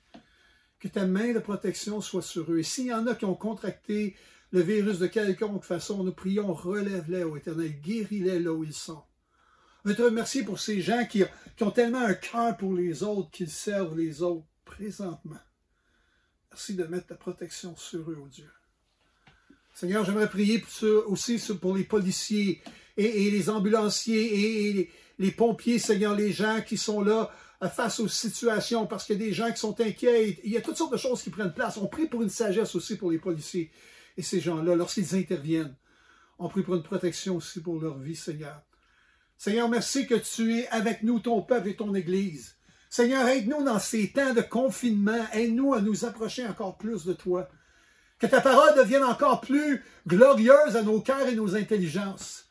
Que 0.80 0.88
ta 0.88 1.06
main 1.06 1.32
de 1.32 1.40
protection 1.40 2.02
soit 2.02 2.24
sur 2.24 2.52
eux. 2.52 2.58
Et 2.60 2.64
s'il 2.64 2.88
y 2.88 2.94
en 2.94 3.06
a 3.06 3.14
qui 3.14 3.26
ont 3.26 3.36
contracté 3.36 4.16
le 4.52 4.62
virus 4.62 4.98
de 4.98 5.08
quelconque 5.08 5.64
façon, 5.64 6.04
nous 6.04 6.12
prions, 6.12 6.52
relève-les 6.54 7.24
au 7.24 7.38
éternel, 7.38 7.80
guéris-les 7.82 8.40
là 8.40 8.52
où 8.52 8.64
ils 8.64 8.74
sont. 8.74 9.04
Je 9.86 9.92
te 9.92 10.02
remercier 10.02 10.44
pour 10.44 10.60
ces 10.60 10.82
gens 10.82 11.06
qui, 11.06 11.24
ont 11.60 11.72
tellement 11.72 12.06
un 12.06 12.14
cœur 12.14 12.56
pour 12.56 12.74
les 12.74 13.04
autres, 13.04 13.30
qu'ils 13.32 13.50
servent 13.50 13.98
les 13.98 14.22
autres 14.22 14.48
présentement. 14.64 15.40
Merci 16.52 16.76
de 16.76 16.86
mettre 16.86 17.08
ta 17.08 17.16
protection 17.16 17.76
sur 17.76 18.10
eux, 18.10 18.18
oh 18.22 18.28
Dieu. 18.30 18.50
Seigneur, 19.74 20.06
j'aimerais 20.06 20.30
prier 20.30 20.64
aussi 21.08 21.42
pour 21.60 21.76
les 21.76 21.84
policiers 21.84 22.62
et, 22.96 23.32
les 23.32 23.50
ambulanciers 23.50 24.70
et, 24.70 24.92
les, 25.20 25.32
pompiers, 25.32 25.80
Seigneur, 25.80 26.16
les 26.16 26.32
gens 26.32 26.62
qui 26.62 26.78
sont 26.78 27.02
là 27.02 27.32
euh, 27.62 27.70
face 27.70 28.00
aux 28.00 28.08
situations 28.08 28.88
parce 28.88 29.06
qu'il 29.06 29.20
y 29.20 29.24
a 29.24 29.26
des 29.26 29.34
gens 29.34 29.52
qui 29.52 29.60
sont 29.60 29.80
inquiets. 29.82 30.40
Il 30.44 30.52
y 30.52 30.58
a 30.58 30.62
toutes 30.62 30.78
sortes 30.78 30.94
de 30.94 30.98
choses 30.98 31.22
qui 31.22 31.30
prennent 31.30 31.54
place. 31.54 31.78
On 31.78 31.88
prie 31.88 32.08
pour 32.08 32.22
une 32.22 32.30
sagesse 32.30 32.76
aussi 32.76 32.98
pour 32.98 33.12
les 33.12 33.20
policiers 33.20 33.72
et 34.16 34.22
ces 34.22 34.40
gens-là 34.40 34.76
lorsqu'ils 34.76 35.16
interviennent. 35.16 35.76
On 36.40 36.50
prie 36.50 36.62
pour 36.62 36.76
une 36.76 36.84
protection 36.84 37.36
aussi 37.36 37.62
pour 37.62 37.82
leur 37.82 37.98
vie, 37.98 38.16
Seigneur. 38.16 38.62
Seigneur, 39.44 39.68
merci 39.68 40.08
que 40.08 40.16
tu 40.16 40.58
es 40.58 40.70
avec 40.70 41.04
nous, 41.04 41.20
ton 41.20 41.42
peuple 41.42 41.68
et 41.68 41.76
ton 41.76 41.94
Église. 41.94 42.56
Seigneur, 42.90 43.28
aide-nous 43.28 43.62
dans 43.62 43.78
ces 43.78 44.10
temps 44.10 44.34
de 44.34 44.40
confinement. 44.40 45.26
Aide-nous 45.34 45.74
à 45.74 45.82
nous 45.82 46.06
approcher 46.06 46.48
encore 46.48 46.78
plus 46.78 47.04
de 47.04 47.12
toi. 47.12 47.50
Que 48.20 48.28
ta 48.28 48.40
parole 48.40 48.74
devienne 48.78 49.04
encore 49.04 49.42
plus 49.42 49.84
glorieuse 50.08 50.78
à 50.78 50.82
nos 50.82 51.02
cœurs 51.02 51.28
et 51.28 51.36
nos 51.36 51.58
intelligences. 51.58 52.46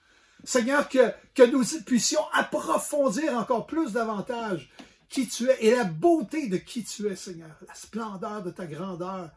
Seigneur, 0.44 0.86
que, 0.86 1.14
que 1.34 1.50
nous 1.50 1.64
puissions 1.86 2.20
approfondir 2.34 3.38
encore 3.38 3.66
plus 3.66 3.92
davantage 3.92 4.70
qui 5.08 5.26
tu 5.26 5.48
es 5.48 5.64
et 5.64 5.74
la 5.74 5.84
beauté 5.84 6.48
de 6.48 6.58
qui 6.58 6.84
tu 6.84 7.06
es, 7.06 7.16
Seigneur. 7.16 7.56
La 7.66 7.74
splendeur 7.74 8.42
de 8.42 8.50
ta 8.50 8.66
grandeur, 8.66 9.30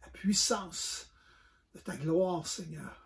la 0.00 0.08
puissance 0.14 1.10
de 1.74 1.80
ta 1.80 1.94
gloire, 1.94 2.46
Seigneur. 2.46 3.05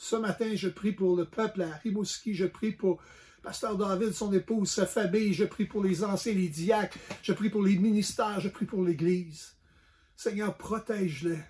Ce 0.00 0.14
matin, 0.14 0.52
je 0.54 0.68
prie 0.68 0.92
pour 0.92 1.16
le 1.16 1.24
peuple 1.24 1.62
à 1.62 1.74
Rimouski, 1.82 2.32
je 2.32 2.46
prie 2.46 2.70
pour 2.70 3.02
Pasteur 3.42 3.76
David, 3.76 4.12
son 4.12 4.32
épouse, 4.32 4.70
sa 4.70 4.86
famille, 4.86 5.34
je 5.34 5.44
prie 5.44 5.64
pour 5.64 5.82
les 5.82 6.04
anciens, 6.04 6.34
les 6.34 6.48
diacres, 6.48 6.96
je 7.20 7.32
prie 7.32 7.50
pour 7.50 7.64
les 7.64 7.76
ministères, 7.76 8.38
je 8.38 8.48
prie 8.48 8.64
pour 8.64 8.84
l'Église. 8.84 9.56
Seigneur, 10.14 10.56
protège-les. 10.56 11.40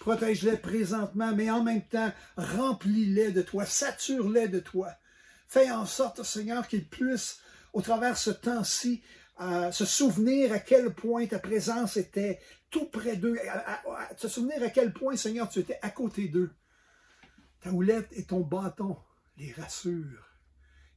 Protège-les 0.00 0.58
présentement, 0.58 1.34
mais 1.34 1.50
en 1.50 1.62
même 1.62 1.86
temps, 1.86 2.12
remplis-les 2.36 3.32
de 3.32 3.40
toi, 3.40 3.64
sature-les 3.64 4.48
de 4.48 4.60
toi. 4.60 4.90
Fais 5.48 5.70
en 5.70 5.86
sorte, 5.86 6.22
Seigneur, 6.24 6.68
qu'ils 6.68 6.86
puissent, 6.86 7.38
au 7.72 7.80
travers 7.80 8.18
ce 8.18 8.30
temps-ci, 8.30 9.02
euh, 9.40 9.72
se 9.72 9.86
souvenir 9.86 10.52
à 10.52 10.58
quel 10.58 10.92
point 10.92 11.24
ta 11.26 11.38
présence 11.38 11.96
était 11.96 12.38
tout 12.68 12.84
près 12.84 13.16
d'eux, 13.16 13.38
se 14.18 14.28
souvenir 14.28 14.62
à 14.62 14.68
quel 14.68 14.92
point, 14.92 15.16
Seigneur, 15.16 15.48
tu 15.48 15.60
étais 15.60 15.78
à 15.80 15.88
côté 15.88 16.28
d'eux. 16.28 16.50
Ta 17.62 17.70
houlette 17.70 18.12
et 18.12 18.24
ton 18.24 18.40
bâton 18.40 18.96
les 19.36 19.52
rassurent. 19.52 20.28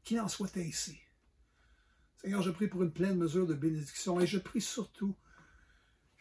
Qu'il 0.03 0.19
en 0.19 0.27
soit 0.27 0.57
ainsi. 0.57 0.99
Seigneur, 2.21 2.41
je 2.41 2.51
prie 2.51 2.67
pour 2.67 2.83
une 2.83 2.91
pleine 2.91 3.17
mesure 3.17 3.47
de 3.47 3.53
bénédiction 3.53 4.19
et 4.19 4.27
je 4.27 4.39
prie 4.39 4.61
surtout 4.61 5.15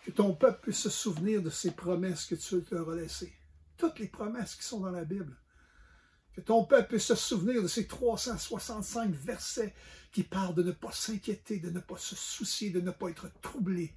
que 0.05 0.11
ton 0.11 0.35
peuple 0.35 0.61
puisse 0.61 0.81
se 0.81 0.91
souvenir 0.91 1.43
de 1.43 1.51
ces 1.51 1.71
promesses 1.71 2.27
que 2.27 2.35
tu 2.35 2.63
leur 2.71 2.91
as 2.91 2.97
laissées. 2.97 3.35
Toutes 3.79 3.99
les 3.99 4.09
promesses 4.09 4.55
qui 4.55 4.65
sont 4.65 4.81
dans 4.81 4.91
la 4.91 5.05
Bible. 5.05 5.37
Que 6.35 6.43
ton 6.43 6.65
peuple 6.65 6.89
puisse 6.89 7.07
se 7.07 7.15
souvenir 7.15 7.63
de 7.63 7.69
ces 7.69 7.87
365 7.87 9.15
versets 9.15 9.75
qui 10.13 10.25
parlent 10.25 10.55
de 10.55 10.63
ne 10.63 10.73
pas 10.73 10.93
s'inquiéter, 10.93 11.59
de 11.59 11.71
ne 11.71 11.81
pas 11.81 11.97
se 11.97 12.17
soucier, 12.17 12.71
de 12.71 12.81
ne 12.81 12.91
pas 12.91 13.09
être 13.09 13.31
troublé. 13.41 13.95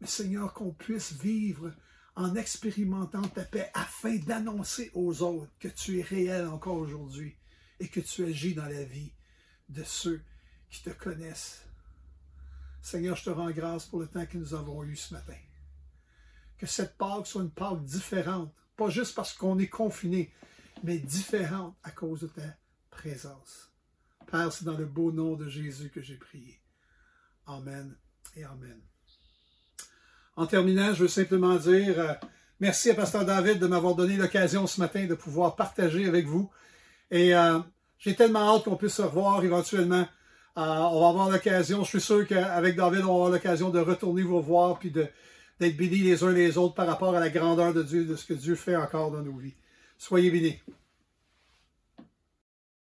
Mais 0.00 0.06
Seigneur, 0.06 0.52
qu'on 0.52 0.72
puisse 0.72 1.12
vivre 1.12 1.72
en 2.18 2.34
expérimentant 2.34 3.22
ta 3.28 3.44
paix 3.44 3.70
afin 3.74 4.16
d'annoncer 4.16 4.90
aux 4.92 5.22
autres 5.22 5.52
que 5.60 5.68
tu 5.68 6.00
es 6.00 6.02
réel 6.02 6.48
encore 6.48 6.74
aujourd'hui 6.74 7.36
et 7.78 7.86
que 7.86 8.00
tu 8.00 8.24
agis 8.24 8.54
dans 8.54 8.66
la 8.66 8.82
vie 8.82 9.12
de 9.68 9.84
ceux 9.84 10.20
qui 10.68 10.82
te 10.82 10.90
connaissent. 10.90 11.64
Seigneur, 12.82 13.14
je 13.14 13.22
te 13.22 13.30
rends 13.30 13.52
grâce 13.52 13.86
pour 13.86 14.00
le 14.00 14.08
temps 14.08 14.26
que 14.26 14.36
nous 14.36 14.52
avons 14.52 14.82
eu 14.82 14.96
ce 14.96 15.14
matin. 15.14 15.38
Que 16.58 16.66
cette 16.66 16.98
Pâque 16.98 17.28
soit 17.28 17.42
une 17.42 17.52
Pâque 17.52 17.84
différente, 17.84 18.52
pas 18.76 18.90
juste 18.90 19.14
parce 19.14 19.32
qu'on 19.32 19.60
est 19.60 19.68
confiné, 19.68 20.32
mais 20.82 20.98
différente 20.98 21.76
à 21.84 21.92
cause 21.92 22.22
de 22.22 22.26
ta 22.26 22.56
présence. 22.90 23.72
Père, 24.26 24.52
c'est 24.52 24.64
dans 24.64 24.76
le 24.76 24.86
beau 24.86 25.12
nom 25.12 25.36
de 25.36 25.48
Jésus 25.48 25.90
que 25.90 26.02
j'ai 26.02 26.16
prié. 26.16 26.60
Amen 27.46 27.96
et 28.34 28.42
Amen. 28.42 28.82
En 30.38 30.46
terminant, 30.46 30.94
je 30.94 31.02
veux 31.02 31.08
simplement 31.08 31.56
dire 31.56 31.98
euh, 31.98 32.12
merci 32.60 32.90
à 32.90 32.94
Pasteur 32.94 33.24
David 33.24 33.58
de 33.58 33.66
m'avoir 33.66 33.96
donné 33.96 34.16
l'occasion 34.16 34.68
ce 34.68 34.80
matin 34.80 35.04
de 35.04 35.16
pouvoir 35.16 35.56
partager 35.56 36.06
avec 36.06 36.26
vous. 36.26 36.48
Et 37.10 37.34
euh, 37.34 37.58
j'ai 37.98 38.14
tellement 38.14 38.54
hâte 38.54 38.62
qu'on 38.62 38.76
puisse 38.76 38.94
se 38.94 39.02
revoir 39.02 39.44
éventuellement. 39.44 40.06
Euh, 40.56 40.60
on 40.60 41.00
va 41.00 41.08
avoir 41.08 41.28
l'occasion, 41.28 41.82
je 41.82 41.88
suis 41.88 42.00
sûr 42.00 42.24
qu'avec 42.24 42.76
David, 42.76 43.00
on 43.00 43.06
va 43.06 43.14
avoir 43.14 43.30
l'occasion 43.30 43.70
de 43.70 43.80
retourner 43.80 44.22
vous 44.22 44.40
voir 44.40 44.78
puis 44.78 44.92
d'être 44.92 45.76
bénis 45.76 46.04
les 46.04 46.22
uns 46.22 46.30
les 46.30 46.56
autres 46.56 46.74
par 46.74 46.86
rapport 46.86 47.16
à 47.16 47.20
la 47.20 47.30
grandeur 47.30 47.74
de 47.74 47.82
Dieu, 47.82 48.04
de 48.04 48.14
ce 48.14 48.24
que 48.24 48.34
Dieu 48.34 48.54
fait 48.54 48.76
encore 48.76 49.10
dans 49.10 49.22
nos 49.22 49.38
vies. 49.38 49.56
Soyez 49.98 50.30
bénis. 50.30 50.60